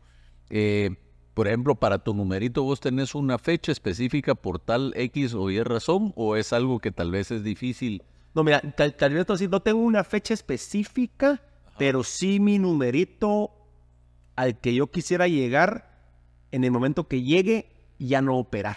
Eh, 0.49 0.97
por 1.35 1.47
ejemplo, 1.47 1.75
para 1.75 1.99
tu 1.99 2.15
numerito, 2.15 2.63
¿vos 2.63 2.81
tenés 2.81 3.15
una 3.15 3.39
fecha 3.39 3.71
específica 3.71 4.35
por 4.35 4.59
tal 4.59 4.95
X 4.97 5.35
o 5.35 5.51
Y 5.51 5.63
razón? 5.63 6.15
¿O 6.17 6.37
es 6.37 6.55
algo 6.55 6.79
que 6.79 6.91
tal 6.91 7.11
vez 7.11 7.31
es 7.31 7.45
difícil? 7.45 8.03
No, 8.37 8.45
mira, 8.45 8.61
tal, 8.61 9.15
vez 9.15 9.27
no 9.49 9.61
tengo 9.61 9.79
una 9.79 10.05
fecha 10.05 10.35
específica, 10.35 11.41
pero 11.79 12.05
sí 12.05 12.39
mi 12.39 12.59
numerito 12.59 13.51
al 14.37 14.61
que 14.61 14.75
yo 14.75 14.89
quisiera 14.89 15.27
llegar, 15.27 16.05
en 16.53 16.63
el 16.63 16.71
momento 16.71 17.09
que 17.09 17.23
llegue, 17.23 17.71
ya 17.99 18.21
no 18.21 18.37
operar. 18.37 18.77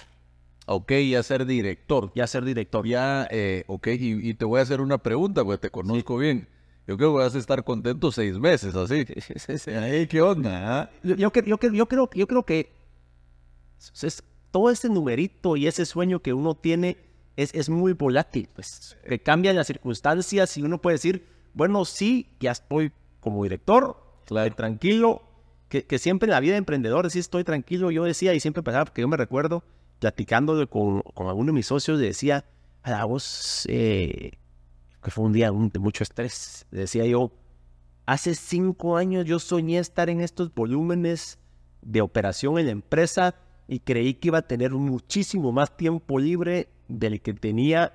Ok, 0.66 0.94
ya 1.10 1.22
ser 1.24 1.46
director. 1.46 2.10
Ya 2.16 2.26
ser 2.26 2.46
director. 2.46 2.88
Ya, 2.88 3.28
eh, 3.32 3.66
ok, 3.68 3.88
y, 4.00 4.34
te 4.36 4.46
voy 4.46 4.62
a 4.62 4.64
hacer 4.64 4.80
una 4.80 4.98
pregunta, 5.00 5.44
porque 5.44 5.58
te 5.58 5.70
conozco 5.70 6.18
bien. 6.18 6.48
Yo 6.88 6.96
creo 6.96 7.12
que 7.12 7.18
vas 7.20 7.36
a 7.36 7.40
estar 7.40 7.66
contento 7.66 8.14
seis 8.14 8.40
meses, 8.40 8.74
así. 8.76 9.04
¿Qué 10.08 10.22
onda? 10.22 10.84
Ah? 10.84 10.90
Yo, 11.04 11.16
yo, 11.16 11.32
yo, 11.34 11.58
yo, 11.74 11.86
creo, 11.90 12.10
yo 12.14 12.28
creo 12.28 12.46
que 12.46 12.72
es, 14.02 14.24
todo 14.52 14.70
ese 14.72 14.88
numerito 14.88 15.58
y 15.58 15.68
ese 15.68 15.86
sueño 15.86 16.22
que 16.22 16.32
uno 16.32 16.56
tiene 16.56 17.09
es, 17.42 17.54
es 17.54 17.70
muy 17.70 17.94
volátil. 17.94 18.50
Pues 18.54 18.98
que 19.08 19.22
cambian 19.22 19.56
las 19.56 19.68
circunstancias 19.68 20.58
y 20.58 20.62
uno 20.62 20.82
puede 20.82 20.96
decir, 20.96 21.26
bueno, 21.54 21.86
sí, 21.86 22.36
ya 22.40 22.52
estoy 22.52 22.92
como 23.20 23.44
director, 23.44 23.98
tranquilo, 24.56 25.24
que, 25.70 25.86
que, 25.86 26.00
siempre 26.00 26.28
en 26.28 26.32
la 26.32 26.40
vida 26.40 26.54
de 26.54 26.60
emprendedor 26.60 27.10
sí 27.10 27.20
estoy 27.20 27.44
tranquilo. 27.44 27.92
Yo 27.92 28.04
decía 28.04 28.34
y 28.34 28.40
siempre 28.40 28.64
pensaba, 28.64 28.86
porque 28.86 29.02
yo 29.02 29.08
me 29.08 29.18
recuerdo 29.18 29.64
platicando 30.00 30.70
con, 30.70 31.02
con 31.02 31.28
alguno 31.28 31.48
de 31.48 31.54
mis 31.54 31.68
socios, 31.68 32.00
decía, 32.00 32.46
a 32.84 32.92
la 32.92 33.06
voz, 33.06 33.66
eh, 33.70 34.32
que 35.04 35.12
fue 35.12 35.26
un 35.26 35.34
día 35.34 35.52
de 35.52 35.80
mucho 35.80 36.04
estrés, 36.04 36.66
decía 36.72 37.06
yo, 37.06 37.32
hace 38.06 38.36
cinco 38.36 38.98
años 38.98 39.26
yo 39.26 39.40
soñé 39.40 39.80
estar 39.80 40.10
en 40.10 40.22
estos 40.22 40.54
volúmenes 40.54 41.38
de 41.82 42.02
operación 42.02 42.58
en 42.60 42.66
la 42.66 42.72
empresa 42.72 43.36
y 43.68 43.80
creí 43.80 44.16
que 44.16 44.30
iba 44.30 44.40
a 44.40 44.48
tener 44.48 44.72
muchísimo 44.72 45.52
más 45.52 45.76
tiempo 45.76 46.18
libre 46.20 46.70
del 46.90 47.22
que 47.22 47.34
tenía 47.34 47.94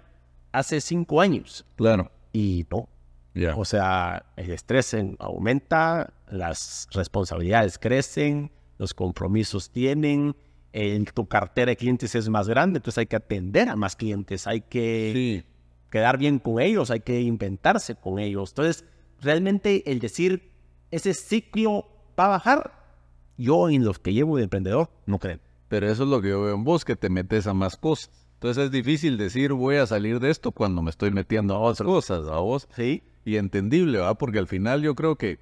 hace 0.52 0.80
cinco 0.80 1.20
años. 1.20 1.66
Claro. 1.76 2.10
Y 2.32 2.66
no. 2.70 2.88
O 3.56 3.64
sea, 3.64 4.26
el 4.36 4.50
estrés 4.52 4.96
aumenta, 5.18 6.12
las 6.30 6.88
responsabilidades 6.92 7.78
crecen, 7.78 8.52
los 8.78 8.94
compromisos 8.94 9.70
tienen, 9.70 10.36
tu 11.12 11.26
cartera 11.26 11.70
de 11.70 11.76
clientes 11.76 12.14
es 12.14 12.28
más 12.28 12.48
grande, 12.48 12.78
entonces 12.78 12.98
hay 12.98 13.06
que 13.06 13.16
atender 13.16 13.68
a 13.68 13.76
más 13.76 13.96
clientes, 13.96 14.46
hay 14.46 14.60
que 14.60 15.44
quedar 15.90 16.16
bien 16.16 16.38
con 16.38 16.60
ellos, 16.60 16.90
hay 16.90 17.00
que 17.00 17.20
inventarse 17.20 17.96
con 17.96 18.20
ellos. 18.20 18.50
Entonces, 18.50 18.84
realmente 19.20 19.90
el 19.90 19.98
decir 19.98 20.52
ese 20.92 21.12
ciclo 21.12 21.88
va 22.18 22.26
a 22.26 22.28
bajar, 22.28 22.84
yo 23.36 23.68
en 23.68 23.84
los 23.84 23.98
que 23.98 24.12
llevo 24.12 24.36
de 24.36 24.44
emprendedor 24.44 24.90
no 25.06 25.18
creo. 25.18 25.40
Pero 25.68 25.88
eso 25.88 26.04
es 26.04 26.08
lo 26.08 26.22
que 26.22 26.28
yo 26.28 26.42
veo 26.42 26.54
en 26.54 26.62
vos, 26.62 26.84
que 26.84 26.94
te 26.94 27.08
metes 27.08 27.48
a 27.48 27.54
más 27.54 27.76
cosas. 27.76 28.23
Entonces 28.34 28.64
es 28.64 28.70
difícil 28.70 29.16
decir 29.16 29.52
voy 29.52 29.76
a 29.76 29.86
salir 29.86 30.20
de 30.20 30.30
esto 30.30 30.52
cuando 30.52 30.82
me 30.82 30.90
estoy 30.90 31.10
metiendo 31.10 31.54
a 31.54 31.60
otras 31.60 31.86
cosas, 31.86 32.26
a 32.28 32.38
vos. 32.38 32.68
Sí. 32.76 33.02
Y 33.24 33.36
entendible, 33.36 33.98
¿va? 33.98 34.14
Porque 34.16 34.38
al 34.38 34.46
final 34.46 34.82
yo 34.82 34.94
creo 34.94 35.16
que, 35.16 35.38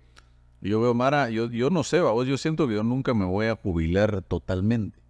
yo 0.60 0.80
veo, 0.80 0.94
Mara, 0.94 1.30
yo, 1.30 1.50
yo 1.50 1.70
no 1.70 1.82
sé, 1.82 2.00
¿va? 2.00 2.12
vos, 2.12 2.26
yo 2.26 2.38
siento 2.38 2.68
que 2.68 2.74
yo 2.74 2.84
nunca 2.84 3.12
me 3.14 3.24
voy 3.24 3.46
a 3.46 3.56
jubilar 3.56 4.22
totalmente. 4.22 5.02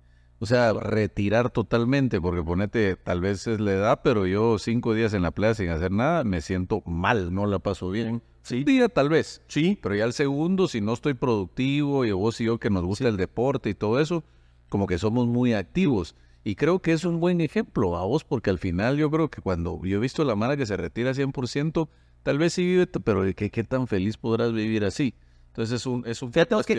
O 0.43 0.47
sea, 0.47 0.73
retirar 0.73 1.51
totalmente, 1.51 2.21
porque 2.21 2.43
ponete, 2.43 2.97
tal 2.97 3.21
vez 3.21 3.47
es 3.47 3.61
la 3.61 3.75
edad, 3.75 4.01
pero 4.03 4.27
yo 4.27 4.59
cinco 4.59 4.93
días 4.93 5.15
en 5.15 5.23
la 5.23 5.31
playa 5.31 5.55
sin 5.55 5.69
hacer 5.69 5.93
nada, 5.93 6.25
me 6.25 6.41
siento 6.41 6.83
mal, 6.85 7.33
no 7.33 7.47
la 7.47 7.61
paso 7.61 7.91
bien. 7.91 8.23
Sí. 8.43 8.57
Un 8.57 8.65
día 8.65 8.89
tal 8.89 9.09
vez. 9.09 9.43
Sí. 9.47 9.79
Pero 9.81 9.95
ya 9.95 10.05
el 10.05 10.13
segundo, 10.13 10.67
si 10.67 10.81
no 10.81 10.95
estoy 10.95 11.15
productivo, 11.15 12.05
y 12.05 12.11
vos 12.11 12.41
y 12.41 12.47
yo 12.47 12.59
que 12.59 12.71
nos 12.71 12.83
gusta 12.83 13.07
el 13.07 13.17
deporte 13.17 13.71
y 13.71 13.75
todo 13.75 14.01
eso, 14.01 14.25
como 14.69 14.89
que 14.89 14.99
somos 14.99 15.29
muy 15.29 15.53
activos. 15.53 16.17
Y 16.45 16.57
creo 16.57 16.81
que 16.81 16.93
es 16.93 17.05
un 17.05 17.21
buen 17.21 17.41
ejemplo 17.41 17.97
a 17.97 18.05
vos, 18.05 18.25
porque 18.25 18.51
al 18.51 18.59
final 18.59 18.97
yo 18.97 19.11
creo 19.11 19.31
que 19.31 19.41
cuando 19.41 19.81
yo 19.85 19.99
he 19.99 20.01
visto 20.01 20.23
a 20.23 20.25
la 20.25 20.35
Mara 20.35 20.57
que 20.57 20.67
se 20.67 20.77
retira 20.77 21.13
100%, 21.13 21.89
tal 22.23 22.39
vez 22.39 22.55
sí 22.55 22.65
vive, 22.65 22.87
pero 22.87 23.23
¿qué, 23.35 23.51
qué 23.51 23.65
tan 23.65 23.87
feliz 23.87 24.17
podrás 24.17 24.53
vivir 24.53 24.85
así? 24.85 25.15
Entonces 25.53 25.81
es 25.81 25.87
un, 25.87 26.03
es 26.07 26.23
un 26.23 26.33
que, 26.33 26.77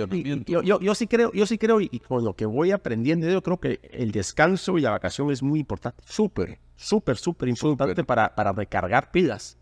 yo, 0.48 0.64
yo, 0.64 0.80
yo, 0.80 0.96
sí 0.96 1.06
creo, 1.06 1.32
yo 1.32 1.46
sí 1.46 1.60
creo, 1.60 1.80
y, 1.80 1.88
con 2.00 2.26
lo 2.26 2.36
que 2.36 2.48
voy 2.48 2.72
aprendiendo, 2.72 3.30
yo 3.30 3.44
creo 3.44 3.60
que 3.60 3.80
el 3.92 4.12
descanso 4.12 4.80
y 4.80 4.82
la 4.82 4.90
vacación 4.90 5.32
es 5.32 5.44
muy 5.44 5.60
importante. 5.60 6.02
Súper, 6.08 6.58
súper, 6.76 7.18
súper 7.18 7.50
importante 7.50 8.04
Para, 8.04 8.34
para 8.34 8.52
recargar 8.52 9.12
pilas. 9.12 9.60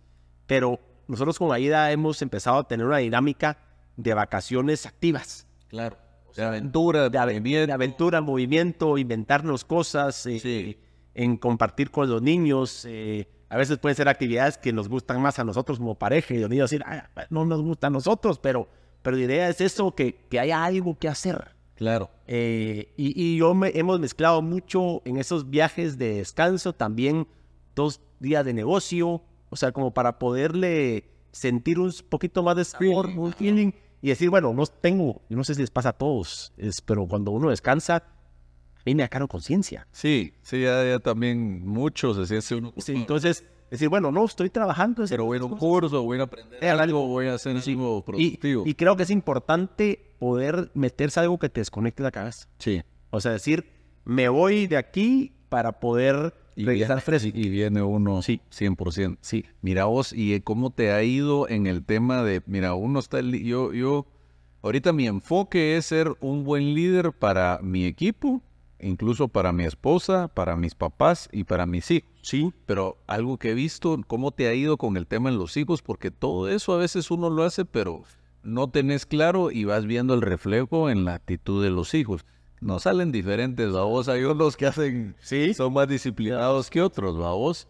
Pero 0.47 0.79
nosotros 1.09 1.37
con 1.37 1.51
AIDA 1.51 1.91
hemos 1.91 2.21
empezado 2.21 2.59
a 2.59 2.67
tener 2.67 2.85
una 2.85 2.99
dinámica 2.99 3.57
de 3.97 4.13
vacaciones 4.13 4.85
activas. 4.85 5.45
Claro. 5.67 5.97
De 6.35 6.43
aventura, 6.43 7.09
de, 7.09 7.19
movimiento. 7.19 7.73
aventura, 7.73 8.21
movimiento, 8.21 8.97
inventarnos 8.97 9.65
cosas, 9.65 10.25
eh, 10.25 10.77
en 11.13 11.37
compartir 11.37 11.91
con 11.91 12.09
los 12.09 12.21
niños. 12.21 12.85
Eh, 12.87 13.27
a 13.49 13.57
veces 13.57 13.77
pueden 13.77 13.95
ser 13.95 14.07
actividades 14.07 14.57
que 14.57 14.71
nos 14.71 14.87
gustan 14.87 15.21
más 15.21 15.39
a 15.39 15.43
nosotros 15.43 15.77
como 15.77 15.95
pareja 15.95 16.33
y 16.33 16.39
los 16.39 16.49
niños 16.49 16.69
decir, 16.69 16.85
no 17.29 17.45
nos 17.45 17.61
gusta 17.61 17.87
a 17.87 17.89
nosotros, 17.89 18.39
pero 18.39 18.67
pero 19.01 19.17
la 19.17 19.23
idea 19.23 19.49
es 19.49 19.61
eso, 19.61 19.93
que, 19.95 20.15
que 20.29 20.39
haya 20.39 20.63
algo 20.63 20.97
que 20.97 21.07
hacer. 21.07 21.55
Claro. 21.75 22.11
Eh, 22.27 22.93
y, 22.95 23.37
yo 23.37 23.53
me, 23.55 23.71
hemos 23.73 23.99
mezclado 23.99 24.41
mucho 24.41 25.01
en 25.05 25.17
esos 25.17 25.49
viajes 25.49 25.97
de 25.97 26.15
descanso, 26.15 26.73
también 26.73 27.27
dos 27.75 28.01
días 28.19 28.45
de 28.45 28.53
negocio, 28.53 29.23
o 29.49 29.55
sea, 29.55 29.71
como 29.71 29.93
para 29.93 30.19
poderle 30.19 31.05
sentir 31.31 31.79
un 31.79 31.91
poquito 32.09 32.43
más 32.43 32.55
de 32.55 32.65
sabor, 32.65 33.07
un 33.07 33.33
feeling, 33.33 33.71
y 34.01 34.09
decir, 34.09 34.29
bueno, 34.29 34.53
no 34.53 34.65
tengo, 34.65 35.21
no 35.29 35.43
sé 35.43 35.55
si 35.55 35.61
les 35.61 35.69
pasa 35.71 35.89
a 35.89 35.93
todos, 35.93 36.53
es, 36.57 36.81
pero 36.81 37.07
cuando 37.07 37.31
uno 37.31 37.49
descansa, 37.49 37.97
a 37.97 38.81
mí 38.85 38.95
me 38.95 39.03
da 39.03 39.09
caro 39.09 39.27
conciencia. 39.27 39.87
Sí, 39.91 40.33
sí, 40.41 40.61
ya, 40.61 40.83
ya 40.83 40.99
también 40.99 41.65
muchos 41.67 42.17
se 42.17 42.25
siente 42.41 42.55
uno. 42.55 42.73
Sí, 42.81 42.93
entonces, 42.93 43.45
decir, 43.69 43.89
bueno, 43.89 44.11
no, 44.11 44.25
estoy 44.25 44.49
trabajando. 44.49 45.05
Pero 45.07 45.25
voy 45.25 45.37
a 45.37 45.43
un 45.45 45.55
curso, 45.57 46.01
voy 46.03 46.19
a 46.19 46.23
aprender 46.23 46.63
algo, 46.65 47.07
voy 47.07 47.27
a 47.27 47.35
hacer 47.35 47.61
Sí. 47.61 47.71
algo 47.73 47.99
Y, 47.99 48.01
productivo. 48.01 48.63
y 48.65 48.73
creo 48.73 48.95
que 48.95 49.03
es 49.03 49.11
importante 49.11 50.13
poder 50.19 50.71
meterse 50.73 51.19
algo 51.19 51.37
que 51.39 51.49
te 51.49 51.61
desconecte 51.61 52.01
la 52.03 52.11
cabeza. 52.11 52.47
sí. 52.57 52.81
O 53.13 53.19
sea, 53.19 53.33
decir, 53.33 53.69
me 54.05 54.29
voy 54.29 54.67
de 54.67 54.77
aquí 54.77 55.35
para 55.49 55.79
poder 55.81 56.33
Y 56.55 56.65
regresar 56.65 56.97
viene, 56.97 57.01
fresco. 57.01 57.29
y 57.33 57.49
viene 57.49 57.81
uno 57.81 58.21
Sí. 58.21 58.41
100%. 58.49 59.17
Sí. 59.21 59.45
Mira 59.61 59.85
vos, 59.85 60.13
¿y 60.13 60.39
cómo 60.41 60.69
te 60.71 60.91
ha 60.91 61.03
ido 61.03 61.47
en 61.49 61.67
el 61.67 61.83
tema 61.83 62.23
de, 62.23 62.41
mira, 62.45 62.73
uno 62.73 62.99
está, 62.99 63.21
yo, 63.21 63.73
yo, 63.73 64.05
ahorita 64.61 64.93
mi 64.93 65.07
enfoque 65.07 65.77
es 65.77 65.85
ser 65.85 66.13
un 66.19 66.43
buen 66.43 66.73
líder 66.75 67.13
para 67.13 67.59
mi 67.61 67.85
equipo, 67.85 68.41
incluso 68.79 69.27
para 69.27 69.51
mi 69.51 69.63
esposa, 69.63 70.27
para 70.27 70.55
mis 70.55 70.75
papás 70.75 71.29
y 71.31 71.43
para 71.43 71.65
mis 71.65 71.89
hijos. 71.91 72.09
Sí. 72.21 72.53
Pero 72.65 72.97
algo 73.07 73.37
que 73.37 73.51
he 73.51 73.53
visto, 73.53 73.99
¿cómo 74.07 74.31
te 74.31 74.47
ha 74.47 74.53
ido 74.53 74.77
con 74.77 74.97
el 74.97 75.07
tema 75.07 75.29
en 75.29 75.37
los 75.37 75.55
hijos? 75.57 75.81
Porque 75.81 76.11
todo 76.11 76.49
eso 76.49 76.73
a 76.73 76.77
veces 76.77 77.11
uno 77.11 77.29
lo 77.29 77.43
hace, 77.43 77.65
pero 77.65 78.03
no 78.43 78.69
tenés 78.69 79.05
claro 79.05 79.51
y 79.51 79.65
vas 79.65 79.85
viendo 79.85 80.13
el 80.13 80.21
reflejo 80.21 80.89
en 80.89 81.05
la 81.05 81.13
actitud 81.15 81.63
de 81.63 81.69
los 81.69 81.93
hijos. 81.93 82.25
No 82.61 82.79
salen 82.79 83.11
diferentes, 83.11 83.71
vos 83.71 84.07
Hay 84.07 84.23
unos 84.23 84.55
que 84.55 84.67
hacen, 84.67 85.15
Sí. 85.19 85.53
son 85.53 85.73
más 85.73 85.87
disciplinados 85.87 86.69
que 86.69 86.81
otros, 86.81 87.17
vos 87.17 87.67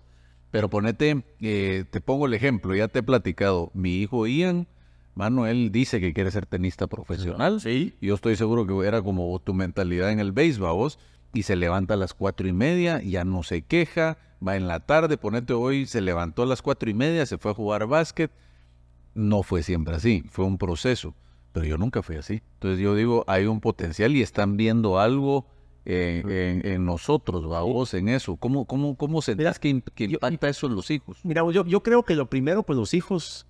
Pero 0.52 0.70
ponete, 0.70 1.24
eh, 1.40 1.86
te 1.90 2.02
pongo 2.02 2.26
el 2.26 2.34
ejemplo, 2.34 2.76
ya 2.76 2.90
te 2.90 3.00
he 3.00 3.04
platicado. 3.04 3.72
Mi 3.74 3.96
hijo 4.02 4.28
Ian, 4.28 4.68
mano, 5.16 5.48
él 5.48 5.72
dice 5.72 6.02
que 6.02 6.14
quiere 6.14 6.30
ser 6.30 6.46
tenista 6.46 6.88
profesional. 6.88 7.62
Sí. 7.62 7.96
Yo 8.02 8.16
estoy 8.16 8.36
seguro 8.36 8.68
que 8.68 8.86
era 8.86 9.02
como 9.02 9.40
tu 9.40 9.54
mentalidad 9.54 10.12
en 10.12 10.20
el 10.20 10.34
béisbol, 10.34 10.74
vos. 10.74 11.00
Y 11.34 11.44
se 11.44 11.56
levanta 11.56 11.94
a 11.94 11.98
las 11.98 12.14
cuatro 12.14 12.46
y 12.50 12.52
media, 12.52 13.02
ya 13.02 13.24
no 13.24 13.44
se 13.44 13.62
queja, 13.62 14.18
va 14.46 14.58
en 14.58 14.68
la 14.68 14.82
tarde, 14.82 15.16
ponete 15.16 15.54
hoy, 15.54 15.86
se 15.86 16.02
levantó 16.02 16.44
a 16.44 16.46
las 16.46 16.62
cuatro 16.62 16.90
y 16.90 16.94
media, 16.94 17.26
se 17.26 17.38
fue 17.38 17.52
a 17.52 17.54
jugar 17.54 17.88
básquet. 17.88 18.30
No 19.14 19.44
fue 19.44 19.64
siempre 19.64 19.96
así, 19.96 20.26
fue 20.30 20.44
un 20.44 20.58
proceso. 20.58 21.14
Pero 21.54 21.66
yo 21.66 21.78
nunca 21.78 22.02
fui 22.02 22.16
así. 22.16 22.42
Entonces 22.54 22.80
yo 22.80 22.96
digo, 22.96 23.24
hay 23.28 23.46
un 23.46 23.60
potencial 23.60 24.16
y 24.16 24.22
están 24.22 24.56
viendo 24.58 25.00
algo 25.00 25.48
eh, 25.86 26.24
en, 26.64 26.72
en 26.72 26.86
nosotros, 26.86 27.50
va 27.52 27.62
vos, 27.62 27.94
en 27.94 28.08
eso. 28.08 28.38
¿Cómo, 28.38 28.66
cómo, 28.66 28.96
cómo 28.96 29.22
sentís 29.22 29.60
que, 29.60 29.82
que 29.96 30.08
yo- 30.08 30.14
impacta 30.14 30.48
eso 30.50 30.68
en 30.68 30.76
los 30.76 30.90
hijos? 30.92 31.20
Mira, 31.24 31.44
yo, 31.52 31.66
yo 31.66 31.84
creo 31.84 32.04
que 32.04 32.16
lo 32.16 32.30
primero, 32.30 32.64
pues 32.64 32.78
los 32.78 32.94
hijos, 32.94 33.48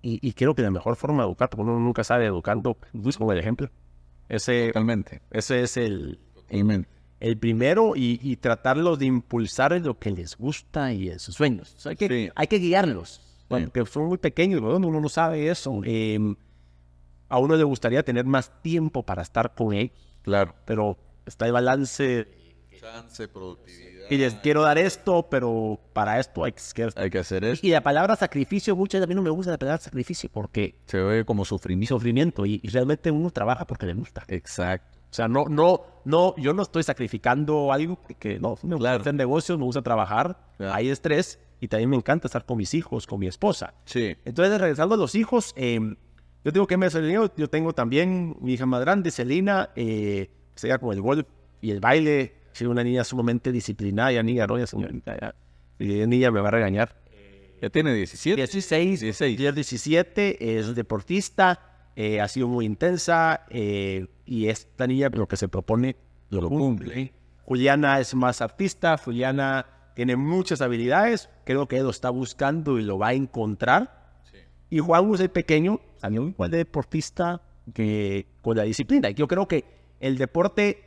y, 0.00 0.18
y 0.26 0.32
creo 0.32 0.54
que 0.54 0.62
la 0.62 0.70
mejor 0.70 0.96
forma 0.96 1.22
de 1.24 1.28
educar, 1.28 1.50
porque 1.50 1.62
uno 1.62 1.78
nunca 1.78 2.04
sabe 2.04 2.26
educando, 2.26 2.76
pues, 3.02 3.16
con 3.18 3.30
el 3.30 3.38
ejemplo. 3.38 3.68
Ese, 4.28 4.68
Totalmente. 4.68 5.20
ese 5.30 5.62
es 5.62 5.76
el, 5.76 6.18
el 7.20 7.38
primero 7.38 7.94
y, 7.96 8.18
y 8.22 8.36
tratarlos 8.36 8.98
de 8.98 9.06
impulsar 9.06 9.72
en 9.72 9.82
lo 9.84 9.98
que 9.98 10.10
les 10.10 10.36
gusta 10.36 10.92
y 10.92 11.10
en 11.10 11.18
sus 11.18 11.34
sueños. 11.34 11.74
O 11.76 11.80
sea, 11.80 11.90
hay, 11.90 11.96
que, 11.96 12.08
Sí. 12.08 12.30
hay 12.34 12.46
que 12.46 12.58
guiarlos, 12.58 13.20
porque 13.48 13.84
son 13.86 14.06
muy 14.06 14.18
pequeños, 14.18 14.62
¿no? 14.62 14.76
uno 14.76 15.00
no 15.00 15.08
sabe 15.08 15.48
eso. 15.50 15.80
Eh, 15.84 16.18
a 17.28 17.38
uno 17.38 17.56
le 17.56 17.64
gustaría 17.64 18.02
tener 18.04 18.24
más 18.24 18.50
tiempo 18.62 19.02
para 19.02 19.22
estar 19.22 19.54
con 19.54 19.72
ellos, 19.72 19.92
Claro. 20.22 20.54
pero 20.64 20.96
está 21.26 21.46
el 21.46 21.52
balance 21.52 22.28
Chance, 22.80 23.28
productividad. 23.28 24.10
y 24.10 24.16
les 24.18 24.34
quiero 24.34 24.62
dar 24.62 24.76
esto, 24.78 25.26
pero 25.30 25.80
para 25.94 26.20
esto 26.20 26.44
hay 26.44 26.52
que... 26.52 26.88
Hay 26.96 27.08
que 27.10 27.18
hacer 27.18 27.42
eso. 27.44 27.66
Y 27.66 27.70
la 27.70 27.80
palabra 27.82 28.14
sacrificio, 28.16 28.76
muchas 28.76 29.00
veces 29.00 29.06
a 29.06 29.08
mí 29.08 29.14
no 29.14 29.22
me 29.22 29.30
gusta 29.30 29.50
la 29.52 29.58
palabra 29.58 29.80
sacrificio 29.82 30.28
porque 30.32 30.74
Se 30.86 30.98
ve 30.98 31.24
como 31.24 31.42
mi 31.42 31.46
sufrimiento. 31.46 31.94
sufrimiento 31.94 32.44
y, 32.46 32.60
y 32.62 32.68
realmente 32.68 33.10
uno 33.10 33.30
trabaja 33.30 33.66
porque 33.66 33.86
le 33.86 33.94
gusta. 33.94 34.24
Exacto. 34.28 34.98
O 35.10 35.14
sea, 35.14 35.28
no, 35.28 35.44
no, 35.46 35.80
no, 36.04 36.34
yo 36.36 36.52
no 36.52 36.62
estoy 36.62 36.82
sacrificando 36.82 37.72
algo 37.72 37.98
que 38.18 38.38
no, 38.40 38.58
me 38.62 38.74
gusta 38.74 38.76
Claro. 38.78 39.00
hacer 39.00 39.14
negocios, 39.14 39.58
me 39.58 39.64
gusta 39.64 39.80
trabajar, 39.80 40.36
Claro. 40.58 40.74
hay 40.74 40.88
estrés 40.90 41.38
y 41.60 41.68
también 41.68 41.88
me 41.88 41.96
encanta 41.96 42.26
estar 42.26 42.44
con 42.44 42.58
mis 42.58 42.74
hijos, 42.74 43.06
con 43.06 43.20
mi 43.20 43.28
esposa. 43.28 43.72
Sí. 43.86 44.16
Entonces, 44.24 44.60
regresando 44.60 44.96
a 44.96 44.98
los 44.98 45.14
hijos, 45.14 45.54
eh, 45.56 45.78
yo 46.44 46.50
digo 46.52 46.66
que 46.66 46.76
me 46.76 46.90
salió, 46.90 47.34
yo 47.36 47.48
tengo 47.48 47.72
también 47.72 48.36
mi 48.40 48.52
hija 48.52 48.66
más 48.66 48.80
grande, 48.82 49.10
Celina, 49.10 49.70
eh, 49.76 50.30
se 50.54 50.68
llama 50.68 50.78
con 50.78 50.92
el 50.92 51.00
golf 51.00 51.26
y 51.60 51.70
el 51.70 51.80
baile, 51.80 52.34
sido 52.52 52.70
una 52.70 52.84
niña 52.84 53.02
sumamente 53.02 53.50
disciplinada, 53.50 54.12
ya 54.12 54.22
niña, 54.22 54.46
no, 54.46 54.58
ya 54.58 54.66
ya, 54.66 55.34
y 55.78 55.98
ya 55.98 56.06
niña 56.06 56.30
me 56.30 56.40
va 56.40 56.48
a 56.48 56.52
regañar. 56.52 56.94
Ya 57.62 57.70
tiene 57.70 57.94
17. 57.94 58.36
16, 58.36 59.00
16. 59.00 59.38
10, 59.38 59.54
17, 59.54 60.58
es 60.58 60.74
deportista, 60.74 61.60
eh, 61.96 62.20
ha 62.20 62.28
sido 62.28 62.46
muy 62.46 62.66
intensa 62.66 63.46
eh, 63.48 64.06
y 64.26 64.48
esta 64.48 64.86
niña 64.86 65.08
lo 65.12 65.26
que 65.26 65.36
se 65.36 65.48
propone 65.48 65.96
lo, 66.28 66.42
Lo 66.42 66.48
cumple. 66.50 66.88
cumple. 66.88 67.12
Juliana 67.46 68.00
es 68.00 68.14
más 68.14 68.42
artista, 68.42 68.98
Juliana 68.98 69.66
tiene 69.94 70.16
muchas 70.16 70.60
habilidades, 70.60 71.30
creo 71.44 71.68
que 71.68 71.78
él 71.78 71.84
lo 71.84 71.90
está 71.90 72.10
buscando 72.10 72.78
y 72.78 72.82
lo 72.82 72.98
va 72.98 73.08
a 73.08 73.14
encontrar. 73.14 74.04
Y 74.70 74.80
Juan, 74.80 75.14
es 75.14 75.20
el 75.20 75.30
pequeño, 75.30 75.80
también 76.04 76.28
igual 76.28 76.50
de 76.50 76.58
deportista 76.58 77.40
que 77.72 78.26
con 78.42 78.56
la 78.58 78.64
disciplina. 78.64 79.08
Y 79.08 79.14
yo 79.14 79.26
creo 79.26 79.48
que 79.48 79.64
el 80.00 80.18
deporte, 80.18 80.82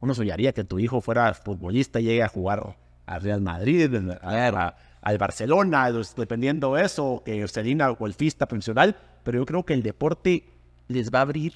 uno 0.00 0.14
soñaría 0.14 0.52
que 0.54 0.64
tu 0.64 0.78
hijo 0.78 1.02
fuera 1.02 1.34
futbolista 1.34 2.00
y 2.00 2.04
llegue 2.04 2.22
a 2.22 2.28
jugar 2.28 2.74
al 3.04 3.20
Real 3.20 3.42
Madrid, 3.42 3.90
a- 4.22 4.74
al 5.02 5.18
Barcelona, 5.18 5.90
los- 5.90 6.14
dependiendo 6.14 6.74
de 6.74 6.84
eso, 6.86 7.22
que 7.22 7.46
Celina 7.48 7.88
golfista 7.90 8.46
profesional, 8.46 8.96
pero 9.24 9.40
yo 9.40 9.44
creo 9.44 9.62
que 9.64 9.74
el 9.74 9.82
deporte 9.82 10.44
les 10.88 11.10
va 11.10 11.18
a 11.18 11.22
abrir 11.22 11.52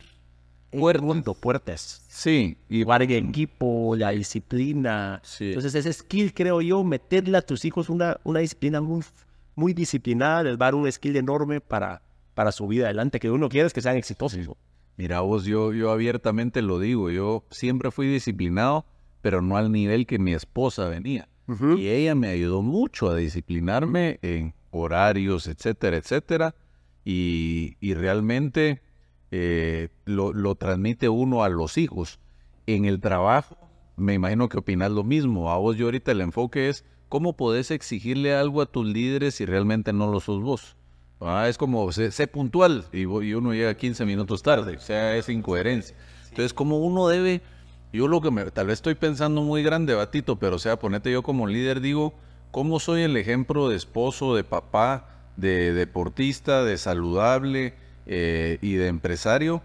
Puertas. 0.71 1.37
puertas. 1.41 2.05
Sí. 2.09 2.59
Y 2.69 2.83
Jugar 2.83 3.03
en 3.03 3.29
equipo, 3.29 3.95
la 3.97 4.11
disciplina. 4.11 5.21
Sí. 5.23 5.49
Entonces 5.49 5.75
ese 5.75 5.93
skill, 5.93 6.35
creo 6.35 6.61
yo, 6.61 6.85
meterle 6.85 7.39
a 7.39 7.43
tus 7.43 7.65
hijos 7.65 7.89
una, 7.89 8.19
una 8.25 8.41
disciplina 8.41 8.81
muy, 8.83 9.03
muy 9.55 9.73
disciplinada, 9.73 10.43
les 10.43 10.55
va 10.59 10.67
a 10.67 10.69
dar 10.73 10.75
un 10.75 10.91
skill 10.91 11.17
enorme 11.17 11.61
para, 11.61 12.03
para 12.35 12.53
su 12.53 12.67
vida 12.67 12.87
adelante, 12.87 13.21
que 13.21 13.31
uno 13.31 13.49
quiere 13.49 13.67
es 13.67 13.73
que 13.73 13.81
sean 13.81 13.97
exitosos. 13.97 14.49
Mira 14.97 15.21
vos, 15.21 15.45
yo, 15.45 15.73
yo 15.73 15.91
abiertamente 15.91 16.63
lo 16.63 16.79
digo, 16.79 17.11
yo 17.11 17.45
siempre 17.51 17.91
fui 17.91 18.07
disciplinado, 18.07 18.87
pero 19.23 19.43
no 19.43 19.57
al 19.57 19.73
nivel 19.73 20.07
que 20.07 20.19
mi 20.19 20.35
esposa 20.35 20.89
venía. 20.89 21.29
Y 21.77 21.89
ella 21.89 22.15
me 22.15 22.29
ayudó 22.29 22.63
mucho 22.63 23.11
a 23.11 23.17
disciplinarme 23.17 24.19
en 24.23 24.55
horarios, 24.71 25.47
etcétera, 25.47 25.97
etcétera. 25.97 26.55
Y, 27.05 27.77
y 27.81 27.95
realmente 27.95 28.81
eh, 29.31 29.89
lo, 30.07 30.33
lo 30.33 30.55
transmite 30.55 31.09
uno 31.09 31.45
a 31.45 31.49
los 31.49 31.77
hijos. 31.77 32.19
En 32.67 32.87
el 32.87 33.01
trabajo, 33.01 33.59
me 33.97 34.15
imagino 34.15 34.49
que 34.49 34.59
opinas 34.59 34.91
lo 34.91 35.05
mismo. 35.05 35.51
A 35.51 35.59
vos 35.59 35.77
yo 35.77 35.87
ahorita 35.87 36.13
el 36.13 36.23
enfoque 36.23 36.69
es 36.71 36.85
cómo 37.09 37.37
podés 37.37 37.71
exigirle 37.71 38.35
algo 38.35 38.63
a 38.63 38.67
tus 38.67 38.87
líderes 38.87 39.35
si 39.35 39.45
realmente 39.45 39.93
no 39.93 40.11
lo 40.11 40.21
sos 40.21 40.41
vos. 40.41 40.77
Ah, 41.21 41.49
es 41.49 41.57
como, 41.57 41.91
sé, 41.93 42.11
sé 42.11 42.27
puntual 42.27 42.85
y, 42.93 43.01
y 43.03 43.35
uno 43.35 43.55
llega 43.55 43.75
15 43.75 44.05
minutos 44.05 44.43
tarde. 44.43 44.77
O 44.77 44.81
sea, 44.81 45.17
es 45.17 45.29
incoherencia. 45.29 45.97
Entonces, 46.29 46.53
como 46.53 46.79
uno 46.79 47.09
debe, 47.09 47.43
yo 47.93 48.09
lo 48.09 48.21
que 48.21 48.31
me, 48.31 48.51
tal 48.51 48.67
vez 48.67 48.75
estoy 48.75 48.97
pensando 48.97 49.43
muy 49.43 49.63
grande, 49.63 49.95
Batito, 49.95 50.37
pero 50.37 50.57
o 50.57 50.59
sea, 50.59 50.79
ponete 50.79 51.13
yo 51.13 51.23
como 51.23 51.47
líder, 51.47 51.81
digo, 51.81 52.13
¿cómo 52.51 52.81
soy 52.81 53.03
el 53.03 53.17
ejemplo 53.17 53.69
de 53.69 53.77
esposo, 53.77 54.35
de 54.35 54.43
papá, 54.43 55.09
de 55.37 55.73
deportista, 55.73 56.65
de 56.65 56.77
saludable 56.77 57.75
eh, 58.07 58.59
y 58.63 58.75
de 58.75 58.89
empresario? 58.89 59.63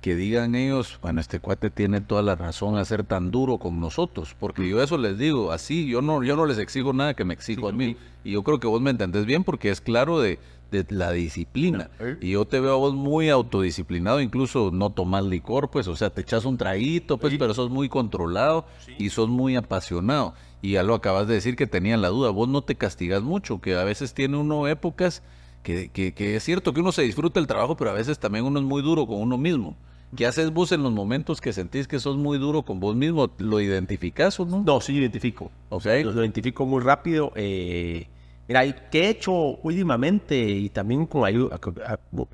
Que 0.00 0.14
digan 0.14 0.54
ellos, 0.54 0.98
bueno, 1.02 1.20
este 1.20 1.40
cuate 1.40 1.70
tiene 1.70 2.00
toda 2.00 2.22
la 2.22 2.36
razón 2.36 2.76
a 2.76 2.84
ser 2.84 3.04
tan 3.04 3.32
duro 3.32 3.58
con 3.58 3.80
nosotros, 3.80 4.36
porque 4.38 4.68
yo 4.68 4.82
eso 4.82 4.96
les 4.96 5.18
digo, 5.18 5.50
así, 5.50 5.88
yo 5.88 6.02
no, 6.02 6.22
yo 6.22 6.36
no 6.36 6.46
les 6.46 6.58
exijo 6.58 6.92
nada 6.92 7.14
que 7.14 7.24
me 7.24 7.34
exijo 7.34 7.68
a 7.68 7.72
mí. 7.72 7.96
Y 8.22 8.32
yo 8.32 8.44
creo 8.44 8.60
que 8.60 8.68
vos 8.68 8.80
me 8.80 8.90
entendés 8.90 9.26
bien 9.26 9.42
porque 9.42 9.70
es 9.70 9.80
claro 9.80 10.20
de, 10.20 10.38
de 10.72 10.86
la 10.88 11.12
disciplina. 11.12 11.90
Y 12.20 12.30
yo 12.30 12.44
te 12.46 12.58
veo 12.58 12.72
a 12.72 12.76
vos 12.76 12.94
muy 12.94 13.28
autodisciplinado, 13.28 14.20
incluso 14.20 14.70
no 14.72 14.90
tomar 14.90 15.22
licor, 15.22 15.70
pues, 15.70 15.86
o 15.86 15.94
sea, 15.94 16.10
te 16.10 16.22
echas 16.22 16.44
un 16.44 16.56
traguito, 16.56 17.18
pues, 17.18 17.34
pero 17.38 17.54
sos 17.54 17.70
muy 17.70 17.88
controlado 17.88 18.64
y 18.98 19.10
sos 19.10 19.28
muy 19.28 19.54
apasionado. 19.56 20.34
Y 20.62 20.72
ya 20.72 20.82
lo 20.82 20.94
acabas 20.94 21.28
de 21.28 21.34
decir 21.34 21.54
que 21.56 21.66
tenían 21.66 22.02
la 22.02 22.08
duda, 22.08 22.30
vos 22.30 22.48
no 22.48 22.62
te 22.62 22.74
castigas 22.76 23.22
mucho, 23.22 23.60
que 23.60 23.74
a 23.76 23.84
veces 23.84 24.14
tiene 24.14 24.36
uno 24.36 24.66
épocas 24.68 25.22
que, 25.62 25.90
que, 25.90 26.12
que 26.14 26.36
es 26.36 26.42
cierto 26.42 26.72
que 26.72 26.80
uno 26.80 26.90
se 26.92 27.02
disfruta 27.02 27.38
el 27.38 27.46
trabajo, 27.46 27.76
pero 27.76 27.90
a 27.90 27.94
veces 27.94 28.18
también 28.18 28.44
uno 28.44 28.58
es 28.58 28.64
muy 28.64 28.82
duro 28.82 29.06
con 29.06 29.18
uno 29.20 29.38
mismo. 29.38 29.76
¿Qué 30.16 30.26
haces 30.26 30.52
vos 30.52 30.72
en 30.72 30.82
los 30.82 30.92
momentos 30.92 31.40
que 31.40 31.52
sentís 31.54 31.88
que 31.88 31.98
sos 31.98 32.18
muy 32.18 32.36
duro 32.38 32.62
con 32.62 32.80
vos 32.80 32.94
mismo? 32.94 33.30
¿Lo 33.38 33.60
identificás 33.60 34.38
o 34.40 34.44
no? 34.44 34.62
No, 34.62 34.80
sí 34.80 34.94
identifico. 34.94 35.50
Ok. 35.70 35.86
Lo, 36.04 36.12
lo 36.12 36.20
identifico 36.20 36.66
muy 36.66 36.82
rápido. 36.82 37.32
eh, 37.34 38.08
mira, 38.48 38.64
y 38.64 38.74
¿qué 38.90 39.04
he 39.06 39.08
hecho 39.10 39.32
últimamente 39.32 40.38
y 40.38 40.68
también 40.70 41.06
con 41.06 41.24
ayuda, 41.24 41.58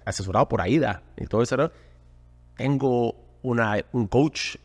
asesorado 0.04 0.48
por 0.48 0.60
AIDA 0.60 1.02
y 1.16 1.26
todo 1.26 1.42
eso? 1.42 1.56
¿no? 1.56 1.70
Tengo 2.56 3.14
una, 3.42 3.76
un 3.92 4.06
coach 4.08 4.56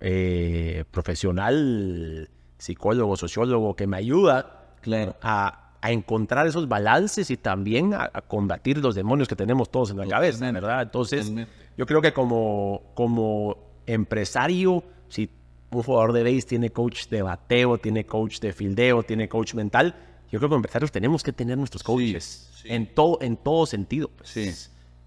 eh, 0.00 0.84
profesional, 0.90 2.28
psicólogo, 2.58 3.16
sociólogo, 3.16 3.76
que 3.76 3.86
me 3.86 3.96
ayuda 3.96 4.54
Claro. 4.80 5.16
a, 5.22 5.72
a 5.80 5.92
encontrar 5.92 6.46
esos 6.46 6.68
balances 6.68 7.30
y 7.30 7.36
también 7.36 7.94
a, 7.94 8.10
a 8.12 8.22
combatir 8.22 8.78
los 8.78 8.94
demonios 8.94 9.28
que 9.28 9.36
tenemos 9.36 9.70
todos 9.70 9.90
en 9.90 9.98
la 9.98 10.06
cabeza, 10.06 10.50
¿verdad? 10.50 10.82
Entonces, 10.82 11.20
totalmente. 11.22 11.52
yo 11.76 11.86
creo 11.86 12.00
que 12.00 12.12
como, 12.12 12.82
como 12.94 13.56
empresario, 13.86 14.82
si 15.08 15.30
un 15.70 15.82
jugador 15.82 16.12
de 16.12 16.22
base 16.22 16.42
tiene 16.46 16.70
coach 16.70 17.08
de 17.08 17.22
bateo, 17.22 17.78
tiene 17.78 18.06
coach 18.06 18.40
de 18.40 18.52
fildeo, 18.52 19.02
tiene 19.02 19.28
coach 19.28 19.54
mental. 19.54 19.94
Yo 20.30 20.38
creo 20.38 20.40
que 20.40 20.46
como 20.48 20.56
empresarios 20.56 20.92
tenemos 20.92 21.22
que 21.22 21.32
tener 21.32 21.56
nuestros 21.56 21.82
coaches 21.82 22.50
sí. 22.62 22.68
en 22.70 22.92
todo 22.94 23.18
en 23.22 23.36
todo 23.36 23.64
sentido. 23.66 24.08
pues. 24.16 24.30
Sí. 24.30 24.52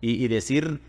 Y, 0.01 0.23
y 0.23 0.27
decir, 0.27 0.81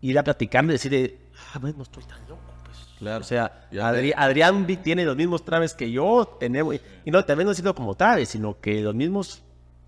ir 0.00 0.18
a 0.18 0.24
platicar 0.24 0.64
y 0.64 0.68
decir, 0.68 1.18
ah, 1.54 1.58
bueno, 1.60 1.76
no 1.78 1.82
estoy 1.84 2.02
tan 2.04 2.20
loco. 2.28 2.40
Pues. 2.64 2.78
Claro. 2.98 3.20
O 3.20 3.24
sea, 3.24 3.68
Adri- 3.72 4.14
Adrián 4.16 4.66
tiene 4.82 5.04
los 5.04 5.16
mismos 5.16 5.44
traves 5.44 5.74
que 5.74 5.90
yo, 5.92 6.36
tenemos, 6.40 6.74
y 7.04 7.10
no, 7.12 7.24
también 7.24 7.44
no 7.46 7.50
decirlo 7.50 7.74
como 7.74 7.94
traves, 7.94 8.30
sino 8.30 8.58
que 8.60 8.80
los 8.80 8.94
mismos 8.96 9.42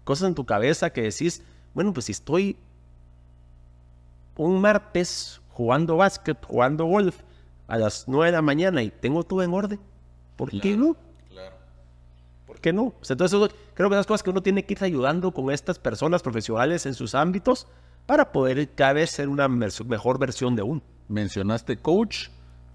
cosas 0.04 0.28
en 0.28 0.34
tu 0.36 0.44
cabeza 0.44 0.90
que 0.90 1.02
decís, 1.02 1.42
bueno, 1.74 1.92
pues 1.92 2.06
si 2.06 2.12
estoy 2.12 2.56
un 4.36 4.60
martes 4.60 5.40
jugando 5.50 5.96
básquet, 5.96 6.38
jugando 6.46 6.84
golf 6.84 7.16
a 7.68 7.76
las 7.76 8.04
9 8.08 8.26
de 8.26 8.32
la 8.32 8.42
mañana 8.42 8.82
y 8.82 8.90
tengo 8.90 9.22
todo 9.24 9.42
en 9.42 9.52
orden, 9.52 9.80
¿por 10.36 10.50
qué 10.50 10.76
no? 10.76 10.96
¿Por 12.50 12.60
qué 12.60 12.72
no? 12.72 12.94
Entonces, 13.08 13.38
creo 13.74 13.88
que 13.88 13.94
esas 13.94 14.06
cosas 14.06 14.24
que 14.24 14.30
uno 14.30 14.42
tiene 14.42 14.64
que 14.64 14.74
ir 14.74 14.82
ayudando 14.82 15.30
con 15.32 15.52
estas 15.52 15.78
personas 15.78 16.20
profesionales 16.20 16.84
en 16.84 16.94
sus 16.94 17.14
ámbitos 17.14 17.68
para 18.06 18.32
poder 18.32 18.68
cada 18.74 18.94
vez 18.94 19.10
ser 19.10 19.28
una 19.28 19.46
mejor 19.48 20.18
versión 20.18 20.56
de 20.56 20.62
uno. 20.62 20.82
Mencionaste 21.08 21.76
coach. 21.76 22.28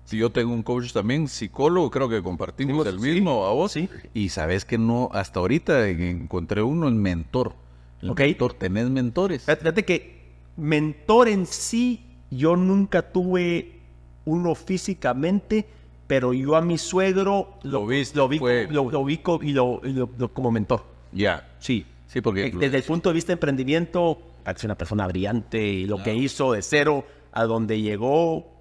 Si 0.06 0.18
yo 0.18 0.30
tengo 0.32 0.54
un 0.54 0.64
coach 0.64 0.94
también, 0.94 1.28
psicólogo, 1.28 1.92
creo 1.92 2.08
que 2.08 2.24
compartimos 2.24 2.88
el 2.88 3.00
Sí, 3.02 3.10
mismo 3.12 3.46
a 3.46 3.52
vos. 3.52 3.74
sí. 3.74 3.90
Y 4.14 4.30
sabes 4.30 4.64
que 4.64 4.78
no, 4.78 5.10
hasta 5.12 5.42
ahorita 5.42 5.90
encontré 5.90 6.62
uno, 6.62 6.88
el 6.88 6.96
mentor. 6.96 7.54
El 8.02 8.12
Ok. 8.12 8.20
mentor, 8.22 8.54
¿tenés 8.54 8.90
mentores? 8.90 9.44
Fíjate 9.44 9.84
que 9.84 10.32
mentor 10.56 11.28
en 11.28 11.46
sí, 11.46 12.06
yo 12.32 12.56
nunca 12.56 13.12
tuve 13.12 13.82
uno 14.24 14.56
físicamente, 14.56 15.66
pero 16.08 16.34
yo 16.34 16.56
a 16.56 16.62
mi 16.62 16.78
suegro 16.78 17.56
Lo 17.64 17.86
viste, 17.86 18.18
lo, 18.18 18.28
vi, 18.28 18.40
fue- 18.40 18.68
lo, 18.70 18.90
lo 18.92 19.04
vi 19.04 19.18
co- 19.18 19.40
y 19.42 19.54
lo, 19.54 19.80
lo- 19.84 20.10
lo- 20.18 20.34
como 20.34 20.52
mentor. 20.52 20.84
Ya. 21.12 21.48
Sí. 21.60 21.86
Sí, 22.08 22.22
porque... 22.22 22.48
Eh, 22.48 22.52
Desde 22.58 22.78
el 22.78 22.84
punto 22.84 23.10
de 23.10 23.14
vista 23.14 23.30
de 23.30 23.34
emprendimiento, 23.34 24.18
parece 24.44 24.68
una 24.68 24.76
persona 24.78 25.08
brillante 25.08 25.62
y 25.66 25.86
lo 25.86 26.02
que 26.04 26.14
hizo 26.14 26.54
de 26.54 26.62
cero 26.62 27.06
a 27.32 27.44
donde 27.46 27.82
llegó, 27.82 28.54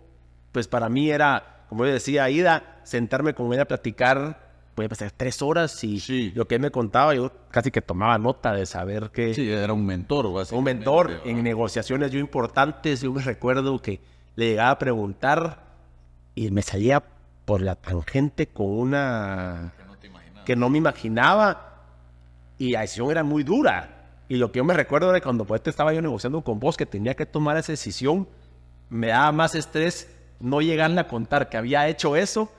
pues 0.53 0.67
para 0.69 0.89
mí 0.89 1.11
era, 1.11 1.65
como 1.69 1.85
yo 1.85 1.93
decía, 1.93 2.29
Ida, 2.31 2.81
sentarme 2.85 3.35
con 3.35 3.53
él 3.53 3.61
a 3.61 3.65
platicar, 3.67 4.43
puede 4.75 4.89
pasar 4.89 5.13
tres 5.17 5.41
horas 5.43 5.85
y 5.85 6.01
Sí. 6.01 6.33
lo 6.35 6.49
que 6.49 6.57
él 6.57 6.61
me 6.61 6.71
contaba, 6.73 7.15
yo 7.15 7.31
casi 7.51 7.71
que 7.71 7.81
tomaba 7.83 8.19
nota 8.19 8.53
de 8.53 8.67
saber 8.67 9.11
que 9.13 9.35
Sí, 9.35 9.49
era 9.49 9.73
un 9.73 9.87
mentor, 9.87 10.27
un 10.27 10.65
mentor 10.65 11.09
¿verdad? 11.09 11.27
en 11.27 11.43
negociaciones 11.45 12.11
yo 12.11 12.19
importantes. 12.19 13.03
Yo 13.03 13.13
me 13.13 13.23
recuerdo 13.23 13.81
que 13.81 14.01
le 14.35 14.49
llegaba 14.51 14.71
a 14.71 14.79
preguntar 14.79 15.63
y 16.35 16.51
me 16.51 16.63
salía 16.63 17.05
por 17.45 17.61
la 17.61 17.75
tangente 17.77 18.47
con 18.49 18.67
una 18.67 19.73
que 20.45 20.57
no 20.57 20.69
me 20.69 20.79
imaginaba 20.79 21.83
y 22.59 22.71
la 22.73 22.83
decisión 22.83 23.11
era 23.11 23.23
muy 23.25 23.43
dura. 23.45 23.91
Y 24.29 24.37
lo 24.37 24.51
que 24.53 24.59
yo 24.59 24.65
me 24.65 24.75
recuerdo 24.75 25.11
era 25.11 25.21
cuando 25.21 25.45
pues, 25.45 25.63
estaba 25.65 25.93
yo 25.93 26.01
negociando 26.03 26.41
con 26.43 26.59
vos 26.61 26.77
que 26.77 26.87
tenía 26.87 27.15
que 27.15 27.27
tomar 27.27 27.57
esa 27.57 27.73
decisión, 27.73 28.27
me 28.91 29.09
daba 29.09 29.33
más 29.33 29.55
estrés 29.55 30.11
no 30.41 30.61
llegarle 30.61 31.01
a 31.01 31.09
contar 31.09 31.49
que 31.49 31.57
había 31.57 31.89
hecho 31.89 32.17
eso 32.17 32.51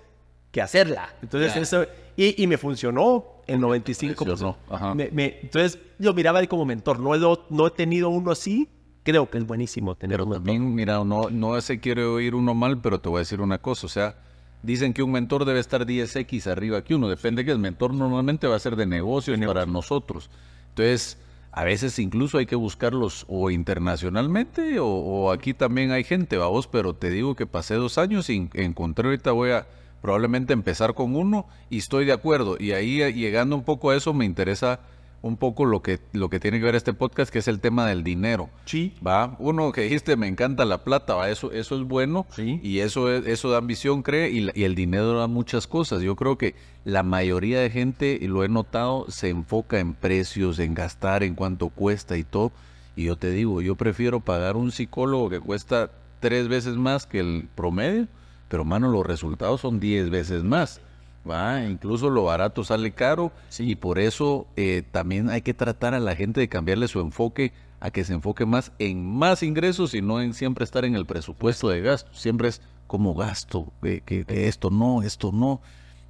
que 0.51 0.61
hacerla. 0.61 1.09
Entonces 1.21 1.53
Ya. 1.53 1.61
eso, 1.61 1.85
y, 2.15 2.41
y 2.41 2.47
me 2.47 2.57
funcionó 2.57 3.25
en 3.47 3.61
95%. 3.61 4.15
Funcionó, 4.15 4.57
ajá. 4.69 4.95
Me- 4.95 5.09
me- 5.11 5.39
entonces 5.41 5.79
yo 5.99 6.13
miraba 6.13 6.39
ahí 6.39 6.47
como 6.47 6.65
mentor, 6.65 6.99
no, 6.99 7.15
lo- 7.15 7.45
no 7.49 7.67
he 7.67 7.71
tenido 7.71 8.09
uno 8.09 8.31
así, 8.31 8.69
creo 9.03 9.29
que 9.29 9.37
es 9.37 9.45
buenísimo 9.45 9.95
tener 9.95 10.15
Pero 10.17 10.23
un 10.23 10.29
mentor. 10.31 10.45
también, 10.45 10.73
mira, 10.73 11.03
no, 11.03 11.29
no 11.29 11.59
se 11.61 11.79
quiere 11.79 12.05
oír 12.05 12.33
uno 12.35 12.53
mal, 12.55 12.79
pero 12.79 12.99
te 12.99 13.09
voy 13.09 13.17
a 13.17 13.19
decir 13.19 13.41
una 13.41 13.57
cosa. 13.59 13.85
O 13.85 13.89
sea, 13.89 14.15
dicen 14.63 14.93
que 14.93 15.03
un 15.03 15.11
mentor 15.11 15.45
debe 15.45 15.59
estar 15.59 15.85
10x 15.85 16.47
arriba 16.47 16.83
que 16.83 16.95
uno. 16.95 17.07
Depende 17.07 17.45
que 17.45 17.51
el 17.51 17.59
mentor 17.59 17.93
normalmente 17.93 18.47
va 18.47 18.55
a 18.55 18.59
ser 18.59 18.75
de 18.75 18.85
negocios 18.85 19.39
para 19.45 19.65
nosotros. 19.65 20.29
Entonces, 20.69 21.17
a 21.51 21.63
veces 21.63 21.99
incluso 21.99 22.37
hay 22.37 22.45
que 22.45 22.55
buscarlos 22.55 23.25
o 23.29 23.49
internacionalmente 23.49 24.79
o, 24.79 24.87
o 24.87 25.31
aquí 25.31 25.53
también 25.53 25.91
hay 25.91 26.03
gente, 26.03 26.37
vamos, 26.37 26.67
pero 26.67 26.95
te 26.95 27.09
digo 27.09 27.35
que 27.35 27.45
pasé 27.45 27.75
dos 27.75 27.97
años 27.97 28.29
y 28.29 28.49
encontré 28.53 29.07
ahorita 29.07 29.31
voy 29.31 29.51
a 29.51 29.65
probablemente 30.05 30.53
empezar 30.53 30.93
con 30.93 31.15
uno 31.15 31.47
y 31.69 31.79
estoy 31.79 32.05
de 32.05 32.11
acuerdo. 32.11 32.57
Y 32.59 32.73
ahí 32.73 33.01
eh, 33.01 33.11
llegando 33.11 33.55
un 33.55 33.63
poco 33.63 33.89
a 33.89 33.95
eso 33.95 34.13
me 34.13 34.25
interesa 34.25 34.81
un 35.25 35.37
poco 35.37 35.65
lo 35.65 35.81
que, 35.81 35.99
lo 36.13 36.29
que 36.29 36.39
tiene 36.39 36.59
que 36.59 36.65
ver 36.65 36.75
este 36.75 36.93
podcast, 36.93 37.33
que 37.33 37.39
es 37.39 37.47
el 37.47 37.59
tema 37.59 37.87
del 37.87 38.03
dinero. 38.03 38.51
Sí. 38.65 38.93
Va, 39.05 39.35
uno 39.39 39.71
que 39.71 39.81
dijiste, 39.81 40.15
me 40.17 40.27
encanta 40.27 40.65
la 40.65 40.83
plata, 40.83 41.15
va, 41.15 41.31
eso, 41.31 41.51
eso 41.51 41.75
es 41.75 41.81
bueno. 41.87 42.27
Sí. 42.29 42.59
Y 42.61 42.79
eso, 42.81 43.11
es- 43.11 43.25
eso 43.25 43.49
da 43.49 43.57
ambición, 43.57 44.03
cree, 44.03 44.29
y, 44.29 44.49
y 44.53 44.65
el 44.65 44.75
dinero 44.75 45.17
da 45.17 45.25
muchas 45.25 45.65
cosas. 45.65 46.03
Yo 46.03 46.15
creo 46.15 46.37
que 46.37 46.53
la 46.83 47.01
mayoría 47.01 47.59
de 47.59 47.71
gente, 47.71 48.19
y 48.21 48.27
lo 48.27 48.43
he 48.43 48.49
notado, 48.49 49.07
se 49.09 49.29
enfoca 49.29 49.79
en 49.79 49.95
precios, 49.95 50.59
en 50.59 50.75
gastar, 50.75 51.23
en 51.23 51.33
cuánto 51.33 51.69
cuesta 51.69 52.17
y 52.17 52.23
todo. 52.23 52.51
Y 52.95 53.05
yo 53.05 53.15
te 53.15 53.31
digo, 53.31 53.61
yo 53.63 53.73
prefiero 53.75 54.19
pagar 54.19 54.55
un 54.55 54.71
psicólogo 54.71 55.31
que 55.31 55.39
cuesta 55.39 55.89
tres 56.19 56.47
veces 56.47 56.75
más 56.75 57.07
que 57.07 57.19
el 57.19 57.47
promedio, 57.55 58.07
pero 58.47 58.63
mano, 58.63 58.89
los 58.91 59.03
resultados 59.03 59.61
son 59.61 59.79
diez 59.79 60.11
veces 60.11 60.43
más. 60.43 60.81
Va, 61.29 61.63
incluso 61.63 62.09
lo 62.09 62.23
barato 62.25 62.63
sale 62.63 62.91
caro 62.91 63.31
y 63.57 63.75
por 63.75 63.97
eso 63.99 64.45
eh, 64.55 64.83
también 64.91 65.29
hay 65.29 65.41
que 65.41 65.53
tratar 65.55 65.93
a 65.95 65.99
la 65.99 66.15
gente 66.15 66.39
de 66.39 66.49
cambiarle 66.49 66.87
su 66.87 66.99
enfoque 66.99 67.51
a 67.79 67.89
que 67.91 68.03
se 68.03 68.13
enfoque 68.13 68.45
más 68.45 68.71
en 68.79 69.05
más 69.05 69.41
ingresos 69.43 69.93
y 69.95 70.01
no 70.01 70.21
en 70.21 70.33
siempre 70.35 70.63
estar 70.63 70.85
en 70.85 70.95
el 70.95 71.05
presupuesto 71.05 71.69
de 71.69 71.81
gasto. 71.81 72.11
Siempre 72.13 72.49
es 72.49 72.61
como 72.87 73.15
gasto, 73.15 73.71
que, 73.81 74.01
que- 74.01 74.25
que 74.25 74.47
esto 74.47 74.69
no, 74.69 75.01
esto 75.01 75.31
no. 75.31 75.61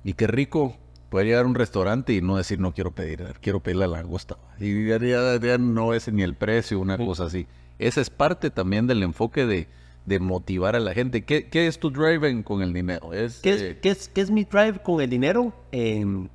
Y 0.03 0.13
qué 0.13 0.27
rico 0.27 0.75
poder 1.09 1.27
llegar 1.27 1.45
a 1.45 1.47
un 1.47 1.55
restaurante 1.55 2.11
y 2.13 2.21
no 2.21 2.35
decir 2.35 2.59
no 2.59 2.73
quiero 2.73 2.91
pedir, 2.91 3.23
quiero 3.41 3.61
pedir 3.61 3.77
la 3.77 3.87
langosta. 3.87 4.37
Y 4.59 4.85
ya, 4.87 4.97
ya- 4.99 5.39
ya 5.39 5.57
no 5.57 5.93
es 5.93 6.11
ni 6.11 6.23
el 6.23 6.35
precio, 6.35 6.79
una 6.79 6.97
cosa 6.97 7.25
así. 7.25 7.47
Esa 7.79 8.01
es 8.01 8.09
parte 8.09 8.49
también 8.49 8.85
del 8.87 9.01
enfoque 9.01 9.45
de, 9.45 9.67
de 10.05 10.19
motivar 10.19 10.75
a 10.75 10.79
la 10.79 10.93
gente. 10.93 11.23
¿Qué, 11.25 11.49
qué 11.49 11.67
es 11.67 11.79
tu 11.79 11.89
driving 11.89 12.43
con 12.43 12.61
el 12.61 12.73
dinero? 12.73 13.13
Es, 13.13 13.39
¿Qué 13.41 13.53
es, 13.53 13.61
eh, 13.61 13.79
qué 13.81 13.89
es- 13.89 14.07
qué 14.09 14.21
es 14.21 14.29
mi 14.31 14.43
drive 14.43 14.79
con 14.83 15.01
el 15.01 15.09
dinero? 15.09 15.53
Em, 15.71 16.27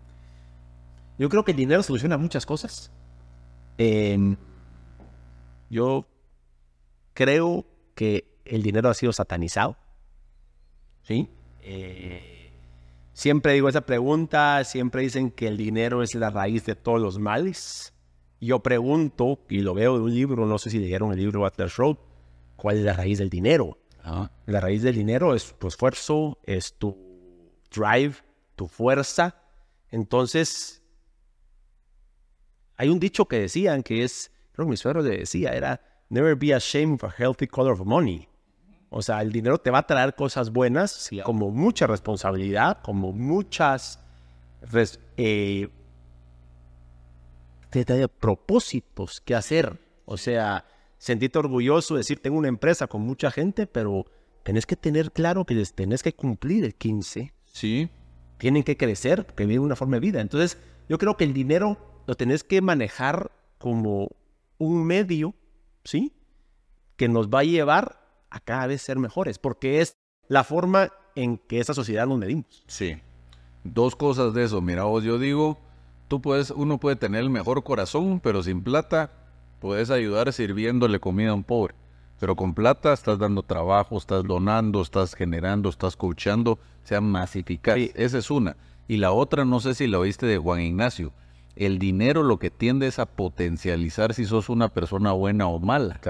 yo 1.19 1.29
creo 1.29 1.45
que 1.45 1.53
el 1.53 1.57
dinero 1.57 1.83
soluciona 1.83 2.17
muchas 2.19 2.47
cosas. 2.47 2.91
Em, 3.79 4.37
yo 5.69 6.07
creo 7.15 7.65
que 7.95 8.27
el 8.45 8.63
dinero 8.63 8.89
ha 8.89 8.95
sido 8.95 9.13
satanizado. 9.13 9.77
¿Sí? 11.03 11.29
Eh, 11.63 12.53
siempre 13.13 13.53
digo 13.53 13.69
esa 13.69 13.83
pregunta, 13.83 14.65
siempre 14.65 15.03
dicen 15.03 15.31
que 15.31 15.47
el 15.47 15.57
dinero 15.57 16.03
es 16.03 16.15
la 16.15 16.31
raíz 16.31 16.65
de 16.67 16.75
todos 16.75 17.01
los 17.01 17.19
males. 17.19 17.93
Yo 18.41 18.61
pregunto, 18.61 19.39
y 19.49 19.61
lo 19.61 19.75
veo 19.75 19.97
de 19.99 20.05
un 20.05 20.15
libro, 20.15 20.47
no 20.47 20.59
sé 20.59 20.71
si 20.71 20.79
leyeron 20.79 21.13
el 21.13 21.19
libro 21.19 21.45
Atlas 21.45 21.77
Road, 21.77 21.97
¿cuál 22.61 22.77
es 22.79 22.85
la 22.85 22.93
raíz 22.93 23.19
del 23.19 23.31
dinero? 23.31 23.79
ah, 24.05 24.31
La 24.47 24.61
raíz 24.61 24.83
del 24.83 24.95
dinero 24.95 25.35
es 25.35 25.55
tu 25.59 25.69
esfuerzo, 25.69 26.39
es 26.45 26.75
tu 26.75 26.97
drive, 27.75 28.15
tu 28.57 28.69
fuerza. 28.69 29.37
Entonces, 29.91 30.83
hay 32.77 32.89
un 32.89 33.01
dicho 33.01 33.27
que 33.27 33.41
decían 33.41 33.83
que 33.83 34.05
es, 34.05 34.31
creo 34.53 34.67
que 34.67 34.71
mi 34.71 34.77
suegro 34.77 35.03
le 35.03 35.19
decía, 35.19 35.51
era, 35.53 35.81
never 36.09 36.37
be 36.37 36.55
ashamed 36.55 36.95
of 36.95 37.05
a 37.05 37.15
healthy 37.17 37.47
color 37.47 37.73
of 37.73 37.81
money. 37.87 38.29
O 38.91 39.03
sea, 39.03 39.21
el 39.23 39.31
dinero 39.33 39.59
te 39.59 39.71
va 39.71 39.79
a 39.79 39.87
traer 39.87 40.15
cosas 40.15 40.51
buenas, 40.51 41.09
como 41.25 41.51
mucha 41.51 41.87
responsabilidad, 41.87 42.79
como 42.83 43.13
muchas 43.13 44.01
res- 44.63 44.99
eh, 45.17 45.69
te 47.71 48.09
propósitos 48.09 49.21
que 49.21 49.35
hacer. 49.35 49.79
O 50.07 50.17
sea, 50.17 50.65
sentirte 51.01 51.39
orgulloso, 51.39 51.97
decir, 51.97 52.21
tengo 52.21 52.39
una 52.39 52.49
empresa 52.49 52.87
con 52.87 53.01
mucha 53.01 53.31
gente, 53.31 53.67
pero 53.67 54.05
tenés 54.43 54.67
que 54.67 54.77
tener 54.77 55.11
claro 55.11 55.47
que 55.47 55.55
les 55.55 55.73
tenés 55.73 56.03
que 56.03 56.13
cumplir 56.13 56.65
el 56.65 56.75
15. 56.75 57.33
sí, 57.47 57.89
Tienen 58.37 58.63
que 58.63 58.77
crecer, 58.77 59.27
porque 59.27 59.47
viven 59.47 59.65
una 59.65 59.77
forma 59.77 59.97
de 59.97 60.01
vida. 60.01 60.21
Entonces, 60.21 60.59
yo 60.89 60.99
creo 60.99 61.17
que 61.17 61.25
el 61.25 61.33
dinero 61.33 61.79
lo 62.07 62.15
tenés 62.17 62.45
que 62.45 62.61
manejar 62.61 63.31
como 63.59 64.09
un 64.59 64.85
medio, 64.85 65.35
¿sí? 65.85 66.13
Que 66.97 67.09
nos 67.09 67.29
va 67.29 67.41
a 67.41 67.45
llevar 67.45 68.07
a 68.29 68.41
cada 68.41 68.67
vez 68.67 68.83
ser 68.83 68.99
mejores, 68.99 69.39
porque 69.39 69.81
es 69.81 69.97
la 70.29 70.45
forma 70.45 70.93
en 71.17 71.39
que 71.39 71.61
esa 71.61 71.75
sociedad 71.75 72.07
nos 72.07 72.19
medimos. 72.19 72.65
Sí. 72.67 72.97
Dos 73.65 73.97
cosas 73.97 74.35
de 74.35 74.45
eso. 74.45 74.61
Mira, 74.61 74.85
vos, 74.85 75.03
yo 75.03 75.19
digo, 75.19 75.59
tú 76.09 76.21
puedes, 76.21 76.51
uno 76.51 76.79
puede 76.79 76.97
tener 76.97 77.21
el 77.21 77.31
mejor 77.31 77.63
corazón, 77.63 78.21
pero 78.21 78.43
sin 78.43 78.63
plata 78.63 79.20
puedes 79.61 79.91
ayudar 79.91 80.33
sirviéndole 80.33 80.99
comida 80.99 81.31
a 81.31 81.35
un 81.35 81.45
pobre. 81.45 81.75
Pero 82.19 82.37
con 82.37 82.55
plata 82.55 82.93
estás 82.93 83.19
dando 83.19 83.43
trabajo, 83.43 83.97
estás 83.97 84.25
donando, 84.25 84.83
estás 84.83 85.15
generando, 85.15 85.71
estás 85.71 85.97
coachando, 85.97 86.59
sea 86.83 87.01
masificar. 87.01 87.77
Sí. 87.77 87.93
Esa 87.95 88.19
es 88.19 88.31
una. 88.31 88.57
Y 88.89 88.97
la 88.97 89.13
otra, 89.13 89.45
no 89.45 89.61
sé 89.61 89.75
si 89.75 89.87
la 89.87 89.99
oíste 89.99 90.27
de 90.27 90.37
Juan 90.37 90.61
Ignacio. 90.61 91.13
El 91.57 91.79
dinero 91.79 92.23
lo 92.23 92.39
que 92.39 92.51
tiende 92.51 92.87
es 92.87 92.99
a 92.99 93.07
potencializar 93.07 94.15
si 94.15 94.25
sos 94.25 94.49
una 94.49 94.69
persona 94.69 95.13
buena 95.13 95.47
o 95.47 95.59
mala. 95.59 96.01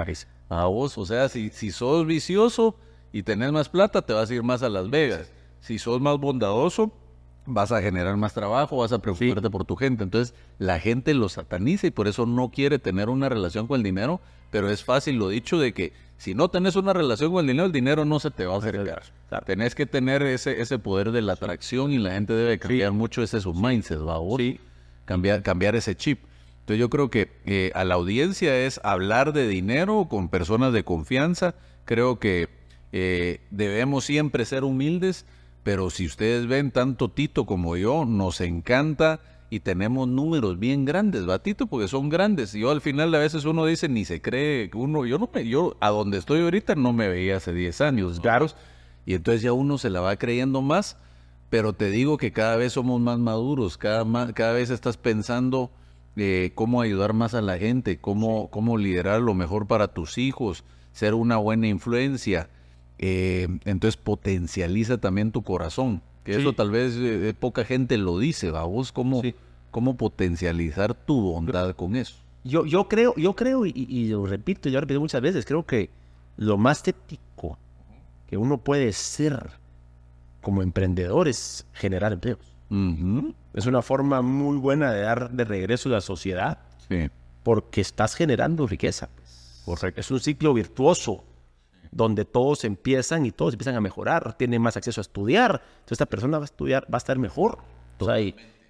A 0.49 0.65
vos, 0.65 0.99
o 0.99 1.07
sea, 1.07 1.29
si, 1.29 1.51
si 1.51 1.71
sos 1.71 2.07
vicioso 2.07 2.77
y 3.13 3.23
tenés 3.23 3.53
más 3.53 3.69
plata, 3.69 4.03
te 4.03 4.13
vas 4.13 4.31
a 4.31 4.35
ir 4.35 4.43
más 4.43 4.63
a 4.63 4.69
Las 4.69 4.91
Vegas. 4.91 5.31
Si 5.61 5.79
sos 5.79 6.01
más 6.01 6.19
bondadoso, 6.19 6.93
vas 7.47 7.73
a 7.73 7.83
generar 7.83 8.17
más 8.17 8.35
trabajo, 8.35 8.79
vas 8.79 8.93
a 8.93 9.01
preocuparte 9.01 9.51
por 9.51 9.65
tu 9.65 9.77
gente. 9.77 10.05
Entonces, 10.05 10.35
la 10.59 10.79
gente 10.79 11.15
lo 11.15 11.29
sataniza 11.29 11.87
y 11.87 11.91
por 11.91 12.09
eso 12.09 12.27
no 12.27 12.51
quiere 12.51 12.79
tener 12.79 13.09
una 13.09 13.29
relación 13.29 13.67
con 13.67 13.79
el 13.79 13.83
dinero, 13.83 14.21
pero 14.51 14.71
es 14.71 14.85
fácil 14.85 15.17
lo 15.17 15.29
dicho 15.29 15.59
de 15.59 15.73
que 15.73 15.93
si 16.17 16.35
no 16.35 16.51
tenés 16.51 16.77
una 16.77 16.93
relación 16.93 17.33
con 17.33 17.41
el 17.41 17.47
dinero, 17.47 17.67
el 17.67 17.73
dinero 17.73 18.05
no 18.05 18.21
se 18.21 18.31
te 18.31 18.45
va 18.45 18.55
a 18.55 18.59
acercar. 18.59 19.03
Tenés 19.47 19.75
que 19.75 19.87
tener 19.87 20.23
ese, 20.23 20.61
ese 20.61 20.79
poder 20.79 21.13
de 21.13 21.23
la 21.23 21.33
atracción 21.33 21.93
y 21.93 21.99
la 21.99 22.13
gente 22.13 22.35
debe 22.35 22.59
cambiar 22.59 22.93
mucho 22.93 23.23
ese 23.23 23.41
su 23.41 23.55
mindset, 23.55 24.01
¿va? 24.01 24.19
Sí. 24.37 24.61
Cambiar, 25.07 25.43
cambiar 25.43 25.77
ese 25.77 25.97
chip. 25.97 26.21
Entonces 26.61 26.79
yo 26.79 26.91
creo 26.91 27.11
que 27.11 27.31
eh, 27.47 27.73
a 27.75 27.85
la 27.85 27.95
audiencia 27.95 28.55
es 28.57 28.81
hablar 28.85 29.33
de 29.33 29.49
dinero 29.49 30.09
con 30.11 30.29
personas 30.29 30.73
de 30.73 30.85
confianza. 30.85 31.55
Creo 31.85 32.19
que 32.19 32.49
eh, 32.93 33.41
debemos 33.51 34.05
siempre 34.05 34.45
ser 34.45 34.63
humildes, 34.63 35.25
pero 35.63 35.91
si 35.91 36.07
ustedes 36.07 36.47
ven 36.47 36.71
tanto 36.71 37.11
Tito 37.11 37.47
como 37.47 37.77
yo, 37.77 38.05
nos 38.05 38.41
encanta 38.41 39.21
y 39.51 39.61
tenemos 39.61 40.09
números 40.09 40.59
bien 40.59 40.85
grandes, 40.85 41.29
¿va 41.29 41.43
Tito? 41.43 41.67
Porque 41.67 41.89
son 41.89 42.09
grandes. 42.09 42.55
Y 42.55 42.61
yo 42.61 42.71
al 42.71 42.81
final 42.81 43.15
a 43.15 43.19
veces 43.19 43.45
uno 43.45 43.67
dice, 43.67 43.89
ni 43.89 44.05
se 44.05 44.23
cree, 44.23 44.71
uno, 44.75 45.05
yo 45.05 45.19
no 45.19 45.29
me, 45.33 45.47
yo 45.47 45.77
a 45.81 45.91
donde 45.91 46.19
estoy 46.19 46.41
ahorita 46.41 46.77
no 46.77 46.93
me 46.93 47.09
veía 47.09 47.37
hace 47.37 47.53
10 47.53 47.81
años, 47.81 48.21
claro. 48.21 48.47
Y 49.05 49.15
entonces 49.15 49.43
ya 49.43 49.53
uno 49.53 49.77
se 49.77 49.91
la 49.91 50.01
va 50.01 50.17
creyendo 50.17 50.63
más, 50.63 50.97
pero 51.51 51.73
te 51.73 51.91
digo 51.91 52.17
que 52.17 52.33
cada 52.33 52.57
vez 52.57 52.75
somos 52.75 53.01
más 53.01 53.19
maduros, 53.19 53.77
cada, 53.77 54.33
cada 54.33 54.53
vez 54.53 54.71
estás 54.71 54.97
pensando 54.97 55.71
eh, 56.17 56.53
cómo 56.55 56.81
ayudar 56.81 57.13
más 57.13 57.35
a 57.35 57.43
la 57.43 57.59
gente, 57.59 57.99
cómo, 57.99 58.51
cómo 58.51 58.79
liderar 58.79 59.21
lo 59.21 59.35
mejor 59.35 59.67
para 59.67 59.89
tus 59.89 60.17
hijos, 60.17 60.65
ser 60.93 61.15
una 61.15 61.37
buena 61.37 61.67
influencia. 61.67 62.49
Eh, 63.03 63.49
entonces 63.65 63.97
potencializa 63.97 64.99
también 64.99 65.33
tu 65.33 65.43
corazón. 65.43 66.03
Que 66.23 66.37
eso 66.37 66.53
tal 66.53 66.71
vez 66.71 66.95
eh, 66.99 67.35
poca 67.39 67.65
gente 67.65 67.97
lo 67.97 68.19
dice, 68.19 68.51
¿va? 68.51 68.63
Vos 68.65 68.93
cómo, 68.93 69.23
cómo 69.71 69.97
potencializar 69.97 70.93
tu 70.93 71.19
bondad 71.19 71.75
con 71.75 71.97
eso. 71.97 72.17
Yo, 72.45 72.67
yo 72.67 72.89
creo, 72.89 73.15
yo 73.17 73.35
creo, 73.35 73.65
y, 73.65 74.09
lo 74.09 74.27
repito, 74.27 74.69
yo 74.69 74.75
lo 74.75 74.81
repito 74.83 75.01
muchas 75.01 75.23
veces, 75.23 75.47
creo 75.47 75.65
que 75.65 75.89
lo 76.37 76.59
más 76.59 76.83
técnico 76.83 77.57
que 78.29 78.37
uno 78.37 78.59
puede 78.59 78.93
ser 78.93 79.51
como 80.43 80.63
emprendedor 80.63 81.27
es 81.27 81.67
generar 81.73 82.13
empleos. 82.13 82.39
Es 83.55 83.67
una 83.67 83.81
forma 83.81 84.21
muy 84.21 84.59
buena 84.59 84.93
de 84.93 85.01
dar 85.01 85.31
de 85.31 85.45
regreso 85.45 85.89
a 85.89 85.93
la 85.93 86.01
sociedad. 86.03 86.59
Porque 87.43 87.81
estás 87.81 88.15
generando 88.15 88.67
riqueza. 88.67 89.09
Pues. 89.65 89.83
Es 89.97 90.11
un 90.11 90.21
ciclo 90.21 90.53
virtuoso 90.53 91.25
donde 91.93 92.25
todos 92.25 92.65
empiezan 92.65 93.27
y 93.27 93.33
todos 93.33 93.55
empiezan 93.55 93.75
a 93.75 93.81
mejorar, 93.81 94.37
tienen 94.37 94.63
más 94.63 94.77
acceso 94.77 95.01
a 95.01 95.03
estudiar, 95.03 95.63
entonces 95.63 95.93
esta 95.93 96.07
persona 96.07 96.39
va 96.39 96.45
a 96.45 96.47
estudiar, 96.47 96.85
va 96.85 96.97
a 96.97 96.99
estar 96.99 97.19
mejor. 97.19 97.59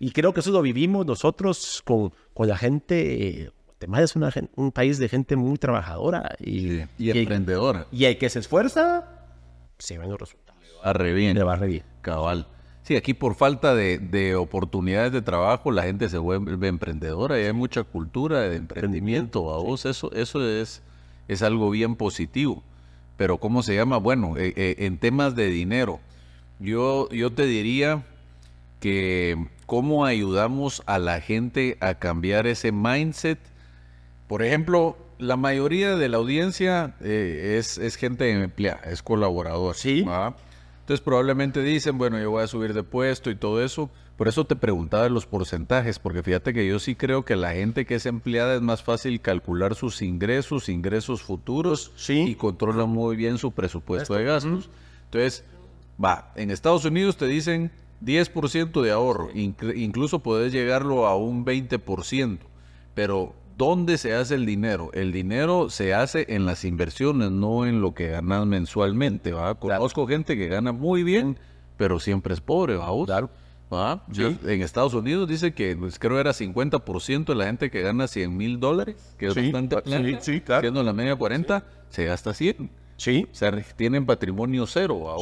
y, 0.01 0.11
creo 0.13 0.33
que 0.33 0.41
eso 0.41 0.51
lo 0.51 0.63
vivimos 0.63 1.07
nosotros 1.07 1.83
con, 1.85 2.13
con 2.33 2.49
la 2.49 2.57
gente. 2.57 3.53
Guatemala 3.67 4.05
es 4.05 4.17
una, 4.17 4.33
un 4.57 4.73
país 4.73 4.99
de 4.99 5.09
gente 5.09 5.37
muy 5.37 5.59
trabajadora 5.59 6.35
y, 6.39 6.81
y, 6.99 7.11
emprendedora. 7.11 7.87
Y 7.93 8.07
el 8.07 8.19
que 8.19 8.29
se 8.29 8.39
esfuerza, 8.39 9.27
se 9.79 9.99
ven 9.99 10.11
los 10.11 10.19
resultados. 10.19 10.61
Le 10.63 10.79
va 10.85 10.93
re 10.93 11.13
bien. 11.13 11.37
Le 11.37 11.43
va 11.43 11.57
re 11.57 11.67
bien. 11.67 11.85
Cabal. 12.01 12.47
Sí, 12.83 12.97
aquí 12.97 13.13
por 13.15 13.35
falta 13.35 13.75
de, 13.75 13.99
de, 13.99 14.35
oportunidades 14.35 15.13
de 15.13 15.23
trabajo 15.23 15.71
la 15.71 15.83
gente 15.83 16.09
se 16.09 16.19
vuelve 16.19 16.67
emprendedora 16.67 17.39
y 17.39 17.45
hay 17.45 17.53
mucha 17.53 17.85
cultura 17.85 18.41
de 18.41 18.57
emprendimiento. 18.57 19.53
A 19.55 19.59
vos 19.59 19.85
eso, 19.85 20.11
eso 20.13 20.43
es, 20.43 20.83
es 21.29 21.43
algo 21.43 21.71
bien 21.71 21.95
positivo 21.95 22.65
pero 23.21 23.37
¿cómo 23.37 23.63
se 23.63 23.75
llama? 23.75 23.99
Bueno, 23.99 24.39
eh, 24.39 24.55
eh, 24.57 24.77
en 24.79 24.97
temas 24.97 25.35
de 25.37 25.51
dinero, 25.51 26.01
yo, 26.59 27.07
yo 27.11 27.31
te 27.31 27.45
diría 27.45 28.03
que 28.81 29.37
cómo 29.67 30.07
ayudamos 30.07 30.83
a 30.87 30.99
la 30.99 31.21
gente 31.21 31.77
a 31.81 31.97
cambiar 31.97 32.47
ese 32.47 32.73
mindset. 32.73 33.39
Por 34.27 34.43
ejemplo, 34.43 34.97
la 35.19 35.37
mayoría 35.37 35.97
de 35.97 36.09
la 36.09 36.17
audiencia 36.17 36.95
eh, 37.03 37.57
es, 37.59 37.77
es, 37.77 37.97
gente 37.97 38.31
empleada, 38.31 38.81
es 38.87 39.03
colaborador. 39.03 39.77
Sí. 39.77 39.99
Entonces 39.99 41.03
probablemente 41.05 41.63
dicen, 41.63 41.99
bueno, 41.99 42.19
yo 42.19 42.31
voy 42.31 42.43
a 42.43 42.47
subir 42.47 42.73
de 42.73 42.85
puesto 42.85 43.31
y 43.31 43.35
todo 43.35 43.63
eso, 43.63 43.91
por 44.21 44.29
eso 44.29 44.45
te 44.45 44.55
preguntaba 44.55 45.05
de 45.05 45.09
los 45.09 45.25
porcentajes, 45.25 45.99
porque 45.99 46.23
fíjate 46.23 46.53
que 46.53 46.69
yo 46.69 46.79
sí 46.79 46.95
creo 46.95 47.25
que 47.25 47.37
la 47.37 47.55
gente 47.55 47.87
que 47.87 47.95
es 47.95 48.05
empleada 48.05 48.55
es 48.55 48.61
más 48.61 48.83
fácil 48.83 49.23
calcular 49.23 49.75
sus 49.75 50.03
ingresos, 50.03 50.69
ingresos 50.69 51.23
futuros 51.23 51.91
sí. 51.97 52.27
y 52.29 52.35
controla 52.35 52.85
muy 52.85 53.17
bien 53.17 53.39
su 53.39 53.53
presupuesto 53.53 54.13
de 54.13 54.25
gastos. 54.25 54.69
Entonces, 55.07 55.43
va, 56.05 56.33
en 56.37 56.51
Estados 56.51 56.85
Unidos 56.85 57.17
te 57.17 57.25
dicen 57.25 57.71
10% 58.05 58.83
de 58.83 58.91
ahorro, 58.91 59.31
incluso 59.33 60.19
puedes 60.19 60.53
llegarlo 60.53 61.07
a 61.07 61.17
un 61.17 61.47
20%, 61.47 62.41
pero 62.93 63.33
¿dónde 63.57 63.97
se 63.97 64.13
hace 64.13 64.35
el 64.35 64.45
dinero? 64.45 64.91
El 64.93 65.13
dinero 65.13 65.71
se 65.71 65.95
hace 65.95 66.27
en 66.29 66.45
las 66.45 66.67
inversiones, 66.67 67.31
no 67.31 67.65
en 67.65 67.81
lo 67.81 67.95
que 67.95 68.09
ganas 68.09 68.45
mensualmente, 68.45 69.33
¿va? 69.33 69.55
Conozco 69.55 70.07
gente 70.07 70.37
que 70.37 70.49
gana 70.49 70.73
muy 70.73 71.05
bien, 71.05 71.39
pero 71.79 71.99
siempre 71.99 72.35
es 72.35 72.43
pobre, 72.43 72.77
¿va? 72.77 72.91
Claro. 73.07 73.31
¿Ah? 73.71 74.03
en 74.17 74.63
Estados 74.63 74.95
Unidos 74.95 75.29
dice 75.29 75.53
que 75.53 75.77
pues, 75.77 75.99
creo 75.99 76.19
era 76.19 76.33
50% 76.33 77.25
de 77.25 77.35
la 77.35 77.47
gente 77.47 77.71
que 77.71 77.83
gana 77.83 78.09
100 78.09 78.37
mil 78.37 78.59
dólares, 78.59 79.15
que 79.17 79.29
es 79.29 79.35
bastante 79.35 79.77
sí, 80.21 80.41
claro. 80.41 80.63
siendo 80.63 80.83
la 80.83 80.93
media 80.93 81.15
40, 81.15 81.65
se 81.89 82.05
gasta 82.05 82.35
100. 82.35 82.71
Sí. 82.97 83.27
O 83.31 83.35
sea, 83.35 83.53
tienen 83.77 84.07
patrimonio 84.07 84.67
cero. 84.67 85.17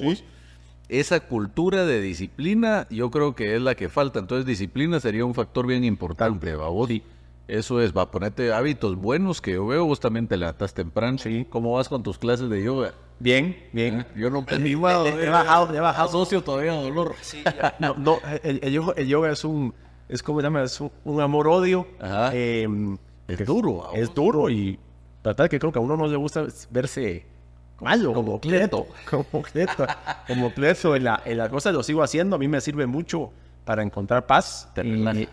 Esa 0.89 1.21
cultura 1.21 1.85
de 1.85 2.01
disciplina 2.01 2.87
yo 2.89 3.11
creo 3.11 3.35
que 3.35 3.55
es 3.55 3.61
la 3.61 3.75
que 3.75 3.91
falta. 3.91 4.19
Entonces 4.19 4.47
disciplina 4.47 4.99
sería 4.99 5.25
un 5.27 5.35
factor 5.35 5.67
bien 5.67 5.85
importante, 5.85 6.55
vos. 6.57 6.89
Eso 7.49 7.81
es, 7.81 7.97
va 7.97 8.03
a 8.03 8.11
ponerte 8.11 8.53
hábitos 8.53 8.95
buenos 8.97 9.41
que 9.41 9.55
yo 9.55 9.67
veo. 9.67 9.87
Vos 9.87 10.01
también 10.01 10.29
te 10.29 10.37
levantas 10.37 10.75
temprano. 10.75 11.17
Sí. 11.17 11.47
¿Cómo 11.49 11.73
vas 11.73 11.89
con 11.89 12.03
tus 12.03 12.19
clases 12.19 12.51
de 12.51 12.63
yoga? 12.63 12.93
Bien, 13.19 13.57
bien. 13.73 14.01
¿Eh? 14.01 14.07
Yo 14.17 14.29
no 14.29 14.45
he, 14.47 14.77
bajado, 14.77 15.75
he 15.75 15.81
bajado. 15.81 16.11
Socio 16.11 16.45
todavía 16.45 16.75
dolor. 16.75 17.15
Sí, 17.23 17.43
no, 17.81 17.95
no 17.95 18.19
el, 18.43 18.61
yoga, 19.09 19.33
es 19.33 19.45
un, 19.45 19.75
es 20.11 20.23
como 20.23 20.41
se 20.41 20.45
llama, 20.45 20.63
es 20.63 20.79
un, 20.79 21.21
amor-odio. 21.21 21.87
Em, 22.33 22.99
es 23.27 23.47
duro. 23.47 23.93
Es 23.95 24.15
duro 24.15 24.51
y 24.51 24.79
tratar 25.23 25.49
que 25.49 25.59
creo 25.59 25.73
que 25.73 25.79
a 25.79 25.83
uno 25.83 25.97
no 25.97 26.07
le 26.07 26.17
gusta 26.17 26.47
verse 26.71 27.25
malo. 27.81 28.13
Como 28.13 28.41
cleto. 28.41 28.87
Como 29.11 29.43
cleto. 29.43 29.87
como 30.27 30.53
cleto. 30.53 30.95
En 30.95 31.05
la, 31.05 31.23
en 31.25 31.39
la 31.39 31.49
cosa 31.49 31.73
lo 31.73 31.83
sigo 31.83 32.03
haciendo. 32.03 32.37
A 32.37 32.39
mí 32.39 32.47
me 32.47 32.61
sirve 32.61 32.87
mucho 32.87 33.31
para 33.69 33.83
encontrar 33.83 34.25
paz. 34.25 34.67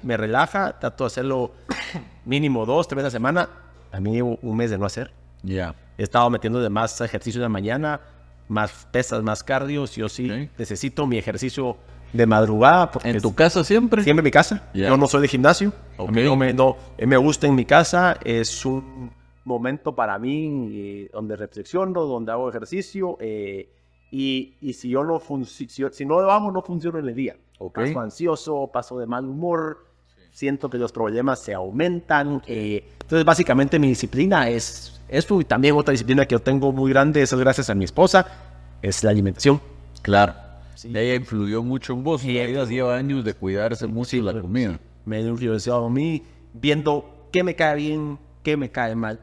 Me 0.04 0.18
relaja. 0.18 0.78
Trato 0.78 1.06
de 1.06 1.08
hacerlo 1.08 1.52
mínimo 2.26 2.66
dos, 2.66 2.86
tres 2.86 2.98
veces 2.98 3.06
a 3.06 3.08
la 3.08 3.12
semana. 3.12 3.50
A 3.94 4.02
mí 4.02 4.22
un 4.22 4.58
mes 4.58 4.72
de 4.72 4.78
no 4.78 4.86
hacer. 4.86 5.14
Ya. 5.42 5.74
He 5.98 6.04
estado 6.04 6.30
metiendo 6.30 6.60
de 6.60 6.70
más 6.70 7.00
ejercicio 7.00 7.42
de 7.42 7.48
mañana, 7.48 8.02
más 8.50 8.90
pesas, 8.92 9.24
más 9.24 9.42
cardio. 9.42 9.86
Yo 9.86 10.10
sí 10.10 10.50
necesito 10.58 11.08
mi 11.08 11.18
ejercicio 11.18 11.78
de 12.12 12.26
madrugada. 12.26 12.92
Porque 12.92 13.10
¿En 13.12 13.22
tu 13.22 13.34
casa 13.34 13.64
siempre? 13.64 14.04
Siempre 14.04 14.20
en 14.20 14.26
mi 14.26 14.32
casa. 14.32 14.64
Yo 14.74 14.98
no 14.98 15.08
soy 15.08 15.22
de 15.22 15.30
gimnasio. 15.30 15.72
no 15.98 16.36
me, 16.36 16.52
no, 16.52 16.76
me 17.00 17.16
gusta 17.16 17.48
en 17.48 17.56
mi 17.56 17.64
casa. 17.64 18.18
Es 18.22 18.66
un 18.66 19.12
momento 19.46 19.96
para 19.96 20.20
mí 20.20 20.72
eh, 20.74 21.10
donde 21.14 21.38
reflexiono, 21.38 22.02
donde 22.02 22.34
hago 22.34 22.50
ejercicio. 22.50 23.16
Eh, 23.22 23.70
y, 24.18 24.56
y, 24.62 24.72
si 24.72 24.90
yo 24.90 25.04
no 25.04 25.22
si, 25.46 25.68
si, 25.68 26.06
no 26.06 26.22
lo 26.22 26.32
hago, 26.32 26.50
no 26.50 26.62
funciona 26.62 27.00
en 27.00 27.10
el 27.10 27.16
día. 27.16 27.36
Paso 27.74 28.00
ansioso, 28.00 28.70
paso 28.72 28.98
de 28.98 29.06
mal 29.06 29.26
humor, 29.26 29.88
siento 30.32 30.70
que 30.70 30.78
los 30.78 30.94
problemas 30.94 31.40
se 31.40 31.54
aumentan. 31.54 32.42
Eh, 32.48 32.86
entonces, 33.02 33.26
básicamente 33.26 33.78
mi 33.78 33.90
disciplina 33.90 34.48
es 34.48 35.02
esto 35.10 35.42
y 35.42 35.44
también 35.44 35.76
otra 35.76 35.92
disciplina 35.92 36.26
que 36.26 36.32
yo 36.32 36.40
tengo 36.40 36.72
muy 36.72 36.92
grande, 36.92 37.22
eso 37.22 37.36
es 37.36 37.42
gracias 37.42 37.70
a 37.70 37.76
mi 37.76 37.84
esposa, 37.84 38.26
es 38.82 39.04
la 39.04 39.10
alimentación. 39.10 39.60
Claro. 40.02 40.34
Ella 40.86 41.16
influyó 41.16 41.62
mucho 41.62 41.92
en 41.92 42.04
vos. 42.04 42.24
Y 42.24 42.40
ella 42.40 42.64
lleva 42.64 42.96
años 42.96 43.26
de 43.26 43.34
cuidarse 43.34 43.86
mucho 43.86 44.16
de 44.16 44.24
la 44.24 44.40
comida. 44.40 44.80
Me 45.04 45.18
ha 45.18 45.20
influenciado 45.20 45.88
a 45.88 45.90
mí 45.90 46.24
viendo 46.54 47.28
qué 47.34 47.44
me 47.44 47.56
cae 47.56 47.76
bien, 47.76 48.18
qué 48.44 48.56
me 48.56 48.72
cae 48.72 48.96
mal, 48.96 49.20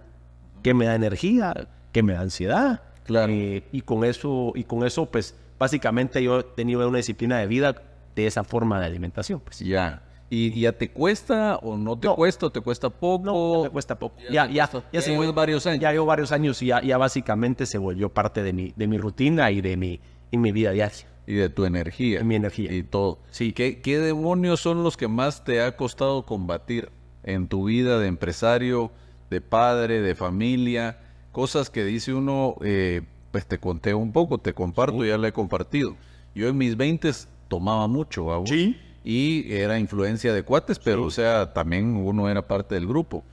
qué 0.62 0.74
me 0.74 0.84
da 0.84 0.94
energía, 0.94 1.66
qué 1.92 2.02
me 2.02 2.12
da 2.12 2.20
ansiedad. 2.20 2.82
Claro. 3.04 3.32
Eh, 3.32 3.64
y 3.72 3.82
con 3.82 4.04
eso, 4.04 4.52
y 4.54 4.64
con 4.64 4.86
eso, 4.86 5.06
pues, 5.06 5.34
básicamente 5.58 6.22
yo 6.22 6.40
he 6.40 6.42
tenido 6.42 6.86
una 6.88 6.98
disciplina 6.98 7.38
de 7.38 7.46
vida 7.46 7.82
de 8.14 8.26
esa 8.26 8.44
forma 8.44 8.80
de 8.80 8.86
alimentación. 8.86 9.40
Pues. 9.40 9.60
Ya. 9.60 10.02
¿Y 10.34 10.58
ya 10.58 10.72
te 10.72 10.90
cuesta 10.90 11.56
o 11.56 11.76
no 11.76 11.98
te 11.98 12.08
cuesta 12.08 12.46
o 12.46 12.50
te 12.50 12.62
cuesta 12.62 12.88
poco? 12.88 13.22
No, 13.64 13.70
cuesta 13.70 13.98
poco. 13.98 14.16
Ya, 14.30 14.46
ya, 14.46 14.66
ya, 14.72 14.82
ya, 14.90 15.02
se 15.02 15.14
varios 15.32 15.66
años. 15.66 15.80
Ya 15.80 15.92
llevo 15.92 16.06
varios 16.06 16.32
años 16.32 16.62
y 16.62 16.66
ya, 16.68 16.80
ya 16.80 16.96
básicamente 16.96 17.66
se 17.66 17.76
volvió 17.76 18.08
parte 18.08 18.42
de 18.42 18.54
mi, 18.54 18.72
de 18.74 18.86
mi 18.86 18.96
rutina 18.96 19.50
y 19.50 19.60
de 19.60 19.76
mi, 19.76 20.00
y 20.30 20.38
mi 20.38 20.50
vida 20.50 20.70
diaria. 20.70 21.06
Y 21.26 21.34
de 21.34 21.50
tu 21.50 21.66
energía. 21.66 22.20
Y 22.20 22.24
mi 22.24 22.36
energía. 22.36 22.72
Y 22.72 22.82
todo. 22.82 23.18
Sí. 23.30 23.52
¿Qué, 23.52 23.82
¿Qué 23.82 23.98
demonios 23.98 24.60
son 24.60 24.82
los 24.82 24.96
que 24.96 25.06
más 25.06 25.44
te 25.44 25.60
ha 25.60 25.76
costado 25.76 26.24
combatir 26.24 26.90
en 27.24 27.46
tu 27.46 27.64
vida 27.64 27.98
de 27.98 28.06
empresario, 28.06 28.90
de 29.28 29.42
padre, 29.42 30.00
de 30.00 30.14
familia? 30.14 30.98
Cosas 31.32 31.70
que 31.70 31.84
dice 31.84 32.12
uno, 32.12 32.56
eh, 32.62 33.02
pues 33.30 33.46
te 33.46 33.58
conté 33.58 33.94
un 33.94 34.12
poco, 34.12 34.38
te 34.38 34.52
comparto, 34.52 35.04
ya 35.04 35.16
le 35.16 35.28
he 35.28 35.32
compartido 35.32 35.96
Yo 36.34 36.48
en 36.48 36.58
mis 36.58 36.76
20 36.76 37.10
tomaba 37.48 37.86
mucho, 37.88 38.26
¿va 38.26 38.38
vos? 38.38 38.50
Sí. 38.50 38.76
Y 39.04 39.52
era 39.52 39.78
influencia 39.78 40.32
de 40.32 40.42
cuates, 40.42 40.78
pero 40.78 41.04
o 41.04 41.10
sea, 41.10 41.52
también 41.52 41.96
uno 41.96 42.28
era 42.28 42.46
parte 42.46 42.74
del 42.76 42.86
grupo. 42.86 43.24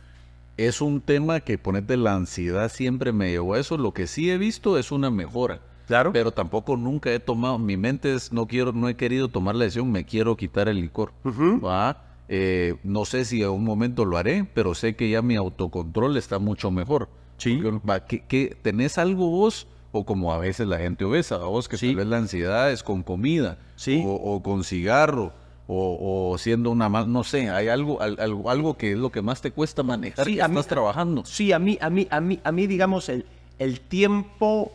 Es 0.57 0.81
un 0.81 0.99
tema 0.99 1.41
que 1.41 1.57
ponerte 1.57 1.95
la 1.95 2.15
ansiedad 2.15 2.71
siempre 2.71 3.11
me 3.13 3.29
llevó 3.29 3.53
a 3.53 3.59
eso. 3.59 3.77
Lo 3.77 3.93
que 3.93 4.07
sí 4.07 4.29
he 4.31 4.37
visto 4.37 4.77
es 4.77 4.91
una 4.91 5.09
mejora. 5.11 5.61
Claro. 5.87 6.11
Pero 6.11 6.31
tampoco 6.31 6.75
nunca 6.75 7.11
he 7.11 7.19
tomado, 7.19 7.57
mi 7.59 7.77
mente 7.77 8.13
es, 8.13 8.33
no 8.33 8.45
quiero, 8.45 8.73
no 8.73 8.89
he 8.89 8.95
querido 8.95 9.27
tomar 9.27 9.55
la 9.55 9.65
decisión, 9.65 9.91
me 9.91 10.05
quiero 10.05 10.35
quitar 10.37 10.67
el 10.69 10.81
licor. 10.81 11.13
Ujú. 11.23 11.61
¿va? 11.61 12.03
Eh, 12.27 12.75
no 12.83 13.05
sé 13.05 13.25
si 13.25 13.41
en 13.41 13.49
un 13.49 13.63
momento 13.63 14.05
lo 14.05 14.17
haré, 14.17 14.45
pero 14.53 14.75
sé 14.75 14.95
que 14.95 15.09
ya 15.09 15.21
mi 15.21 15.35
autocontrol 15.35 16.15
está 16.17 16.39
mucho 16.39 16.71
mejor. 16.71 17.09
Sí. 17.39 17.59
Porque, 17.63 17.79
va, 17.87 18.05
¿qué- 18.05 18.23
qué- 18.27 18.55
tenés 18.61 18.97
algo 18.99 19.27
vos? 19.29 19.65
O 19.91 20.05
como 20.05 20.31
a 20.31 20.37
veces 20.37 20.67
la 20.67 20.77
gente 20.77 21.03
obesa, 21.03 21.37
vos 21.37 21.67
que 21.67 21.75
Sí. 21.77 21.87
tal 21.87 21.95
vez 21.95 22.05
la 22.07 22.17
ansiedad 22.17 22.71
es 22.71 22.83
con 22.83 23.01
comida, 23.01 23.57
Sí. 23.75 24.03
o, 24.05 24.11
o 24.13 24.43
con 24.43 24.63
cigarro, 24.63 25.33
o, 25.67 26.29
o 26.31 26.37
siendo 26.37 26.69
una 26.69 26.89
más, 26.89 27.07
no 27.07 27.23
sé, 27.23 27.49
hay 27.49 27.69
algo, 27.69 27.99
al- 28.01 28.19
algo, 28.19 28.49
algo 28.51 28.77
que 28.77 28.91
es 28.91 28.97
lo 28.99 29.11
que 29.11 29.21
más 29.23 29.41
te 29.41 29.49
cuesta 29.51 29.81
manejar 29.81 30.25
Sí, 30.25 30.35
que 30.35 30.41
a 30.43 30.47
mí- 30.47 30.53
estás 30.55 30.67
trabajando. 30.67 31.25
Sí, 31.25 31.51
a 31.51 31.57
mí, 31.59 31.77
a 31.81 31.89
mí, 31.89 32.07
a 32.11 32.21
mí, 32.21 32.39
a 32.43 32.51
mí, 32.51 32.67
digamos, 32.67 33.09
el, 33.09 33.25
el 33.57 33.79
tiempo 33.81 34.71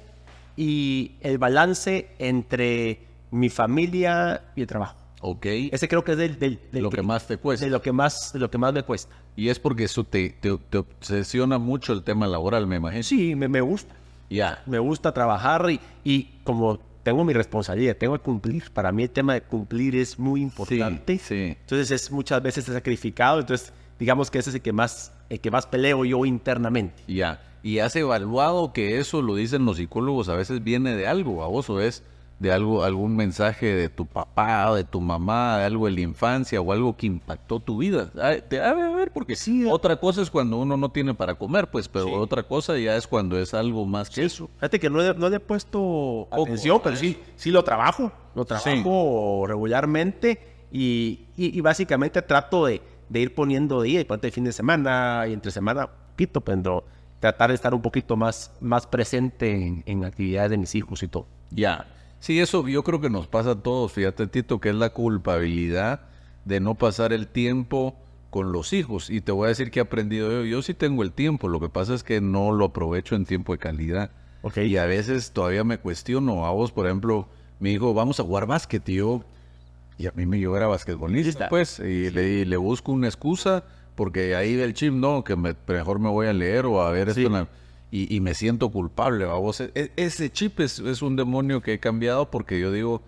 y 0.56 1.12
el 1.20 1.38
balance 1.38 2.08
entre 2.18 2.98
mi 3.30 3.48
familia 3.50 4.42
y 4.56 4.62
el 4.62 4.66
trabajo. 4.66 4.96
Ok. 5.26 5.46
Ese 5.72 5.88
creo 5.88 6.04
que 6.04 6.12
es 6.12 6.18
del, 6.18 6.38
del- 6.38 6.60
del 6.70 6.82
lo 6.82 6.90
que 6.90 7.00
más 7.02 7.26
te 7.26 7.38
cuesta. 7.38 7.64
de 7.64 7.70
lo 7.72 7.80
que 7.80 7.92
más, 7.92 8.32
de 8.34 8.38
lo 8.38 8.50
que 8.50 8.58
más 8.58 8.74
me 8.74 8.82
cuesta. 8.82 9.14
Y 9.36 9.48
es 9.48 9.58
porque 9.58 9.84
eso 9.84 10.04
te, 10.04 10.28
te, 10.30 10.54
te 10.68 10.78
obsesiona 10.78 11.56
mucho 11.58 11.94
el 11.94 12.02
tema 12.02 12.26
laboral, 12.26 12.66
me 12.66 12.76
imagino. 12.76 13.02
Sí, 13.02 13.34
me, 13.34 13.48
me 13.48 13.62
gusta. 13.62 13.94
Ya. 14.28 14.62
Me 14.66 14.78
gusta 14.78 15.12
trabajar 15.14 15.70
y, 15.70 15.80
y 16.04 16.24
como 16.44 16.78
tengo 17.02 17.24
mi 17.24 17.32
responsabilidad, 17.32 17.96
tengo 17.96 18.12
que 18.18 18.22
cumplir. 18.22 18.70
Para 18.70 18.92
mí 18.92 19.04
el 19.04 19.10
tema 19.10 19.32
de 19.34 19.40
cumplir 19.42 19.96
es 19.96 20.18
muy 20.18 20.42
importante. 20.42 21.18
sí. 21.18 21.56
Entonces 21.60 21.90
es 21.90 22.10
muchas 22.10 22.42
veces 22.42 22.66
sacrificado. 22.66 23.40
Entonces 23.40 23.72
digamos 23.98 24.30
que 24.30 24.38
ese 24.40 24.50
es 24.50 24.56
el 24.56 24.62
que 24.62 24.72
más, 24.72 25.10
el 25.30 25.40
que 25.40 25.50
más 25.50 25.66
peleo 25.66 26.04
yo 26.04 26.24
internamente. 26.26 27.02
Ya. 27.08 27.40
¿Y 27.62 27.78
has 27.78 27.96
evaluado 27.96 28.74
que 28.74 28.98
eso, 28.98 29.22
lo 29.22 29.36
dicen 29.36 29.64
los 29.64 29.78
psicólogos, 29.78 30.28
a 30.28 30.34
veces 30.36 30.62
viene 30.62 30.94
de 30.96 31.06
algo, 31.06 31.42
a 31.42 31.46
vos 31.48 31.70
o 31.70 31.80
es 31.80 32.02
de 32.38 32.52
algo, 32.52 32.82
algún 32.84 33.14
mensaje 33.16 33.66
de 33.74 33.88
tu 33.88 34.06
papá, 34.06 34.74
de 34.74 34.84
tu 34.84 35.00
mamá, 35.00 35.58
de 35.58 35.64
algo 35.64 35.86
de 35.86 35.92
la 35.92 36.00
infancia 36.00 36.60
o 36.60 36.72
algo 36.72 36.96
que 36.96 37.06
impactó 37.06 37.60
tu 37.60 37.78
vida? 37.78 38.10
Te 38.48 38.60
ha 38.60 38.74
de 38.74 38.94
ver, 38.94 39.12
porque 39.12 39.36
Sí. 39.36 39.64
otra 39.70 39.96
cosa 39.96 40.20
es 40.20 40.30
cuando 40.30 40.58
uno 40.58 40.76
no 40.76 40.90
tiene 40.90 41.14
para 41.14 41.36
comer, 41.36 41.68
pues, 41.70 41.88
pero 41.88 42.06
Sí. 42.06 42.12
otra 42.14 42.42
cosa 42.42 42.76
ya 42.78 42.96
es 42.96 43.06
cuando 43.06 43.38
es 43.38 43.54
algo 43.54 43.86
más 43.86 44.10
que 44.10 44.24
eso. 44.24 44.50
Fíjate 44.56 44.80
que 44.80 44.90
no, 44.90 44.98
le- 44.98 45.14
no 45.14 45.28
le 45.30 45.36
he 45.36 45.40
puesto 45.40 46.28
atención, 46.30 46.80
pero 46.82 46.96
sí, 46.96 47.18
sí 47.36 47.50
lo 47.50 47.62
trabajo. 47.64 48.10
Lo 48.34 48.44
trabajo 48.44 49.44
regularmente 49.46 50.40
y, 50.72 51.26
y- 51.36 51.56
y 51.56 51.60
básicamente 51.60 52.20
trato 52.22 52.66
de, 52.66 52.82
de 53.08 53.20
ir 53.20 53.34
poniendo 53.34 53.80
día 53.82 54.00
y 54.00 54.04
parte 54.04 54.26
de 54.26 54.32
fin 54.32 54.44
de 54.44 54.52
semana 54.52 55.24
y 55.28 55.32
entre 55.32 55.50
semana, 55.52 55.84
un 55.86 55.90
poquito, 56.10 56.40
pero 56.40 56.84
tratar 57.20 57.50
de 57.50 57.54
estar 57.54 57.72
un 57.74 57.80
poquito 57.80 58.16
más, 58.16 58.52
más 58.60 58.86
presente 58.86 59.50
en, 59.52 59.82
en 59.86 60.04
actividades 60.04 60.50
de 60.50 60.58
mis 60.58 60.74
hijos 60.74 61.02
y 61.02 61.08
todo. 61.08 61.26
Ya. 61.50 61.86
Sí, 62.24 62.40
eso 62.40 62.66
yo 62.66 62.82
creo 62.84 63.02
que 63.02 63.10
nos 63.10 63.26
pasa 63.26 63.50
a 63.50 63.54
todos, 63.56 63.92
fíjate 63.92 64.26
Tito, 64.26 64.58
que 64.58 64.70
es 64.70 64.74
la 64.74 64.88
culpabilidad 64.94 66.00
de 66.46 66.58
no 66.58 66.74
pasar 66.74 67.12
el 67.12 67.26
tiempo 67.26 67.94
con 68.30 68.50
los 68.50 68.72
hijos. 68.72 69.10
Y 69.10 69.20
te 69.20 69.30
voy 69.30 69.44
a 69.44 69.48
decir 69.48 69.70
que 69.70 69.80
he 69.80 69.82
aprendido 69.82 70.30
yo. 70.30 70.44
Yo 70.46 70.62
sí 70.62 70.72
tengo 70.72 71.02
el 71.02 71.12
tiempo, 71.12 71.48
lo 71.48 71.60
que 71.60 71.68
pasa 71.68 71.92
es 71.92 72.02
que 72.02 72.22
no 72.22 72.50
lo 72.52 72.64
aprovecho 72.64 73.14
en 73.14 73.26
tiempo 73.26 73.52
de 73.52 73.58
calidad. 73.58 74.10
Ok. 74.40 74.56
Y 74.56 74.78
a 74.78 74.86
veces 74.86 75.32
todavía 75.32 75.64
me 75.64 75.76
cuestiono. 75.76 76.46
A 76.46 76.50
vos, 76.52 76.72
por 76.72 76.86
ejemplo, 76.86 77.28
me 77.60 77.68
dijo, 77.68 77.92
vamos 77.92 78.18
a 78.20 78.22
jugar 78.22 78.46
básquet. 78.46 78.88
Y 78.88 78.94
yo, 78.94 79.22
y 79.98 80.06
a 80.06 80.12
mí 80.16 80.24
me 80.24 80.40
yo 80.40 80.56
era 80.56 80.66
basquetbolista, 80.66 81.28
Lista. 81.28 81.48
pues. 81.50 81.78
Y 81.78 82.08
le, 82.10 82.26
y 82.26 82.44
le 82.46 82.56
busco 82.56 82.90
una 82.92 83.06
excusa, 83.06 83.64
porque 83.96 84.34
ahí 84.34 84.54
del 84.54 84.72
chip, 84.72 84.94
no, 84.94 85.24
que 85.24 85.36
me- 85.36 85.54
mejor 85.68 85.98
me 85.98 86.08
voy 86.08 86.26
a 86.26 86.32
leer 86.32 86.64
o 86.64 86.80
a 86.80 86.90
ver 86.90 87.10
esto. 87.10 87.20
En 87.20 87.32
la- 87.34 87.48
y, 87.96 88.14
y 88.14 88.20
me 88.20 88.34
siento 88.34 88.70
culpable, 88.70 89.24
a 89.24 89.34
vos. 89.34 89.60
E- 89.60 89.92
ese 89.96 90.30
chip 90.30 90.58
es, 90.60 90.78
es 90.80 91.00
un 91.02 91.14
demonio 91.16 91.60
que 91.62 91.74
he 91.74 91.78
cambiado 91.78 92.30
porque 92.30 92.58
yo 92.58 92.72
digo, 92.72 93.02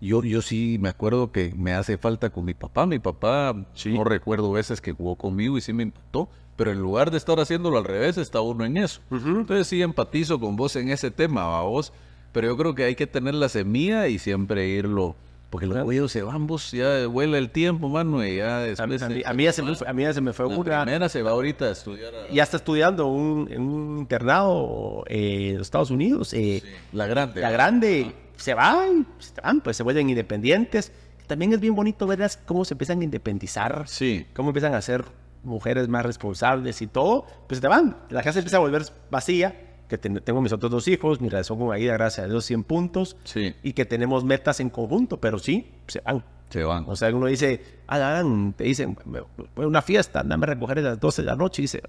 yo, 0.00 0.22
yo 0.24 0.42
sí 0.42 0.76
me 0.80 0.88
acuerdo 0.88 1.30
que 1.30 1.52
me 1.56 1.72
hace 1.72 1.98
falta 1.98 2.30
con 2.30 2.44
mi 2.44 2.54
papá. 2.54 2.84
Mi 2.86 2.98
papá, 2.98 3.54
Sí. 3.74 3.90
no 3.94 4.02
recuerdo 4.04 4.50
veces 4.50 4.80
que 4.80 4.92
jugó 4.92 5.16
conmigo 5.16 5.56
y 5.56 5.60
sí 5.60 5.72
me 5.72 5.84
impactó. 5.84 6.28
Pero 6.56 6.70
en 6.72 6.78
lugar 6.80 7.10
de 7.10 7.16
estar 7.16 7.38
haciéndolo 7.40 7.78
al 7.78 7.84
revés, 7.84 8.16
está 8.16 8.40
uno 8.40 8.64
en 8.64 8.76
eso. 8.76 9.00
Entonces 9.10 9.66
sí 9.66 9.82
empatizo 9.82 10.38
con 10.40 10.54
vos 10.56 10.76
en 10.76 10.88
ese 10.90 11.10
tema, 11.10 11.58
a 11.58 11.62
vos. 11.62 11.92
Pero 12.32 12.48
yo 12.48 12.56
creo 12.56 12.74
que 12.74 12.84
hay 12.84 12.94
que 12.96 13.06
tener 13.06 13.34
la 13.34 13.48
semilla 13.48 14.08
y 14.08 14.18
siempre 14.18 14.68
irlo. 14.68 15.14
Porque 15.54 15.66
los 15.68 15.84
güeyos 15.84 16.10
se 16.10 16.20
van, 16.24 16.48
vos 16.48 16.72
ya 16.72 17.06
vuela 17.06 17.38
el 17.38 17.48
tiempo, 17.50 17.88
mano, 17.88 18.26
y 18.26 18.38
ya 18.38 18.58
A 18.58 18.62
mí, 18.62 18.68
después... 18.70 19.02
a 19.02 19.08
mí- 19.08 19.14
se- 19.20 19.26
a 19.28 19.32
mí 19.32 19.44
ya 19.44 19.52
se 19.52 19.62
me 19.62 19.76
fue, 19.76 19.88
a 19.88 19.92
mí 19.92 20.02
ya 20.02 20.12
se 20.12 20.20
me 20.20 20.32
fue 20.32 20.48
la 20.48 20.56
una. 20.58 20.82
primera 20.82 21.08
se 21.08 21.22
va 21.22 21.30
ahorita 21.30 21.66
a 21.66 21.70
estudiar 21.70 22.12
a- 22.12 22.28
Ya 22.32 22.42
está 22.42 22.56
estudiando 22.56 23.06
un- 23.06 23.46
en 23.48 23.62
un 23.62 23.98
internado 23.98 25.04
eh, 25.06 25.50
en 25.50 25.58
los 25.58 25.68
Estados 25.68 25.92
Unidos. 25.92 26.34
eh, 26.34 26.60
la 26.92 27.06
grande. 27.06 27.40
La 27.40 27.52
grande 27.52 28.12
se 28.36 28.52
van, 28.54 29.06
se 29.20 29.40
van, 29.40 29.60
pues 29.60 29.76
se 29.76 29.84
vuelven 29.84 30.10
independientes. 30.10 30.90
También 31.28 31.52
es 31.52 31.60
bien 31.60 31.76
bonito 31.76 32.04
verlas 32.08 32.36
cómo 32.36 32.64
se 32.64 32.74
empiezan 32.74 33.00
a 33.00 33.04
independizar, 33.04 33.84
Sí. 33.86 34.26
cómo 34.34 34.48
empiezan 34.48 34.74
a 34.74 34.82
ser 34.82 35.04
mujeres 35.44 35.86
más 35.88 36.04
responsables 36.04 36.82
y 36.82 36.88
todo. 36.88 37.26
Pues 37.46 37.60
se 37.60 37.68
van, 37.68 37.96
la 38.10 38.24
casa 38.24 38.40
empieza 38.40 38.56
a 38.56 38.60
volver 38.60 38.82
vacía. 39.08 39.73
Que 39.94 39.98
ten- 39.98 40.20
tengo 40.24 40.40
mis 40.42 40.52
otros 40.52 40.72
dos 40.72 40.88
hijos, 40.88 41.20
mi 41.20 41.28
relación 41.28 41.56
con 41.56 41.72
Aida, 41.72 41.92
gracias 41.92 42.26
a 42.26 42.28
Dios, 42.28 42.44
100 42.44 42.64
puntos. 42.64 43.16
Sí. 43.22 43.54
Y 43.62 43.74
que 43.74 43.84
tenemos 43.84 44.24
metas 44.24 44.58
en 44.58 44.70
conjunto, 44.70 45.18
pero 45.20 45.38
sí, 45.38 45.68
se 45.86 46.00
van. 46.00 46.24
Se 46.50 46.64
van. 46.64 46.84
O 46.88 46.96
sea, 46.96 47.14
uno 47.14 47.26
dice, 47.26 47.62
ah, 47.86 47.96
Adán, 47.96 48.54
te 48.56 48.64
dicen, 48.64 48.96
"Me- 49.04 49.20
voy 49.54 49.64
a 49.64 49.68
una 49.68 49.82
fiesta, 49.82 50.22
dame 50.24 50.44
a 50.44 50.48
recoger 50.48 50.78
a 50.78 50.82
las 50.82 51.00
12 51.00 51.22
de 51.22 51.26
la 51.26 51.36
noche. 51.36 51.62
Y 51.62 51.64
dice, 51.64 51.82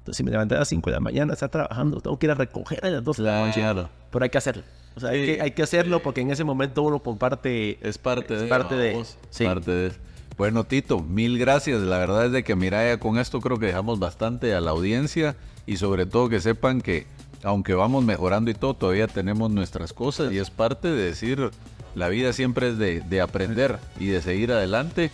entonces 0.00 0.16
si 0.18 0.22
me 0.22 0.30
levanté 0.30 0.54
a 0.54 0.58
las 0.58 0.68
5 0.68 0.90
de 0.90 0.96
la 0.96 1.00
mañana, 1.00 1.32
está 1.32 1.48
trabajando, 1.48 2.00
tengo 2.02 2.18
que 2.18 2.26
ir 2.26 2.30
a 2.32 2.34
recoger 2.34 2.84
a 2.84 2.90
las 2.90 3.02
12 3.02 3.22
de 3.22 3.28
la 3.28 3.46
noche. 3.46 3.60
Claro. 3.60 3.88
Pero 4.10 4.22
hay 4.22 4.30
que 4.30 4.38
hacerlo. 4.38 4.62
O 4.96 5.00
sea, 5.00 5.10
hay, 5.10 5.24
que, 5.26 5.40
hay 5.40 5.50
que 5.52 5.62
hacerlo 5.62 6.00
porque 6.02 6.20
en 6.20 6.30
ese 6.30 6.44
momento 6.44 6.82
uno 6.82 6.98
comparte. 6.98 7.78
Es 7.86 7.96
parte 7.98 8.34
Es 8.34 8.42
de. 8.42 8.46
parte 8.48 8.74
de- 8.76 8.92
vamos, 8.92 9.16
sí. 9.30 9.44
Parte 9.44 9.70
de. 9.70 9.92
Bueno, 10.38 10.64
Tito, 10.64 11.00
mil 11.00 11.38
gracias. 11.38 11.80
La 11.80 11.98
verdad 11.98 12.26
es 12.26 12.32
de 12.32 12.44
que, 12.44 12.54
mira, 12.54 12.98
con 12.98 13.18
esto 13.18 13.40
creo 13.40 13.58
que 13.58 13.66
dejamos 13.66 13.98
bastante 13.98 14.54
a 14.54 14.60
la 14.60 14.72
audiencia 14.72 15.36
y 15.66 15.78
sobre 15.78 16.06
todo 16.06 16.28
que 16.28 16.40
sepan 16.40 16.80
que, 16.80 17.06
aunque 17.42 17.74
vamos 17.74 18.04
mejorando 18.04 18.50
y 18.50 18.54
todo, 18.54 18.74
todavía 18.74 19.06
tenemos 19.06 19.50
nuestras 19.50 19.92
cosas 19.92 20.32
y 20.32 20.38
es 20.38 20.50
parte 20.50 20.88
de 20.88 21.04
decir, 21.04 21.50
la 21.94 22.08
vida 22.08 22.32
siempre 22.32 22.70
es 22.70 22.78
de, 22.78 23.00
de 23.00 23.20
aprender 23.20 23.78
y 23.98 24.06
de 24.06 24.22
seguir 24.22 24.52
adelante. 24.52 25.10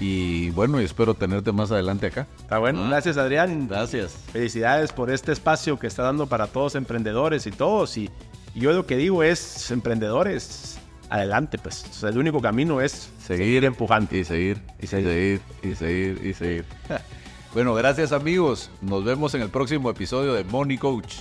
Y 0.00 0.50
bueno, 0.50 0.80
y 0.80 0.84
espero 0.84 1.14
tenerte 1.14 1.52
más 1.52 1.70
adelante 1.70 2.08
acá. 2.08 2.26
Está 2.40 2.58
bueno. 2.58 2.82
Ah. 2.82 2.88
Gracias, 2.88 3.16
Adrián. 3.16 3.68
Gracias. 3.68 4.16
Felicidades 4.32 4.92
por 4.92 5.10
este 5.10 5.30
espacio 5.30 5.78
que 5.78 5.86
está 5.86 6.02
dando 6.02 6.26
para 6.26 6.48
todos 6.48 6.74
emprendedores 6.74 7.46
y 7.46 7.52
todos. 7.52 7.96
Y, 7.96 8.10
y 8.54 8.60
yo 8.60 8.72
lo 8.72 8.86
que 8.86 8.96
digo 8.96 9.22
es, 9.22 9.70
emprendedores, 9.70 10.78
adelante, 11.10 11.58
pues. 11.58 11.84
O 11.88 11.92
sea, 11.92 12.08
el 12.08 12.18
único 12.18 12.40
camino 12.40 12.80
es 12.80 13.08
Seguir 13.24 13.64
empujando. 13.64 14.14
Y 14.14 14.24
seguir, 14.24 14.60
y 14.80 14.86
seguir, 14.86 15.40
y 15.62 15.74
seguir, 15.74 16.20
y 16.26 16.34
seguir. 16.34 16.64
bueno, 17.54 17.72
gracias 17.74 18.12
amigos. 18.12 18.70
Nos 18.82 19.04
vemos 19.04 19.34
en 19.34 19.42
el 19.42 19.48
próximo 19.48 19.88
episodio 19.88 20.34
de 20.34 20.44
Money 20.44 20.76
Coach. 20.76 21.20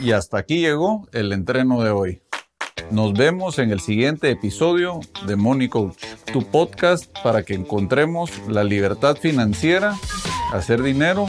Y 0.00 0.12
hasta 0.12 0.38
aquí 0.38 0.60
llegó 0.60 1.06
el 1.12 1.32
entreno 1.32 1.82
de 1.82 1.90
hoy. 1.90 2.22
Nos 2.90 3.12
vemos 3.12 3.58
en 3.58 3.70
el 3.70 3.80
siguiente 3.80 4.30
episodio 4.30 5.00
de 5.26 5.36
Money 5.36 5.68
Coach, 5.68 6.02
tu 6.32 6.42
podcast 6.42 7.06
para 7.22 7.42
que 7.42 7.54
encontremos 7.54 8.32
la 8.48 8.64
libertad 8.64 9.16
financiera, 9.16 9.94
hacer 10.52 10.82
dinero 10.82 11.26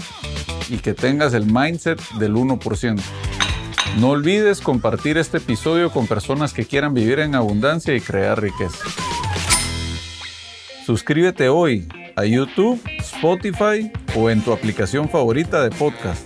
y 0.69 0.77
que 0.77 0.93
tengas 0.93 1.33
el 1.33 1.45
mindset 1.45 2.01
del 2.13 2.35
1%. 2.35 3.01
No 3.99 4.11
olvides 4.11 4.61
compartir 4.61 5.17
este 5.17 5.37
episodio 5.37 5.91
con 5.91 6.07
personas 6.07 6.53
que 6.53 6.65
quieran 6.65 6.93
vivir 6.93 7.19
en 7.19 7.35
abundancia 7.35 7.93
y 7.93 7.99
crear 7.99 8.41
riqueza. 8.41 8.85
Suscríbete 10.85 11.49
hoy 11.49 11.89
a 12.15 12.23
YouTube, 12.23 12.81
Spotify 12.99 13.91
o 14.15 14.29
en 14.29 14.41
tu 14.41 14.53
aplicación 14.53 15.09
favorita 15.09 15.61
de 15.61 15.71
podcast 15.71 16.25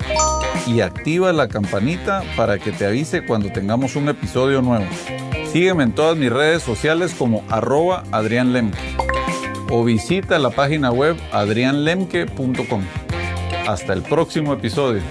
y 0.68 0.82
activa 0.82 1.32
la 1.34 1.48
campanita 1.48 2.24
para 2.36 2.58
que 2.58 2.72
te 2.72 2.86
avise 2.86 3.26
cuando 3.26 3.52
tengamos 3.52 3.96
un 3.96 4.10
episodio 4.10 4.62
nuevo. 4.62 4.86
Sígueme 5.52 5.84
en 5.84 5.94
todas 5.94 6.18
mis 6.18 6.32
redes 6.32 6.64
sociales 6.64 7.14
como 7.14 7.44
arroba 7.50 8.04
Adrián 8.12 8.52
Lemke 8.54 8.78
o 9.70 9.84
visita 9.84 10.40
la 10.40 10.50
página 10.50 10.92
web 10.92 11.18
adrianlemke.com. 11.32 12.84
Hasta 13.68 13.94
el 13.94 14.04
próximo 14.04 14.54
episodio. 14.54 15.02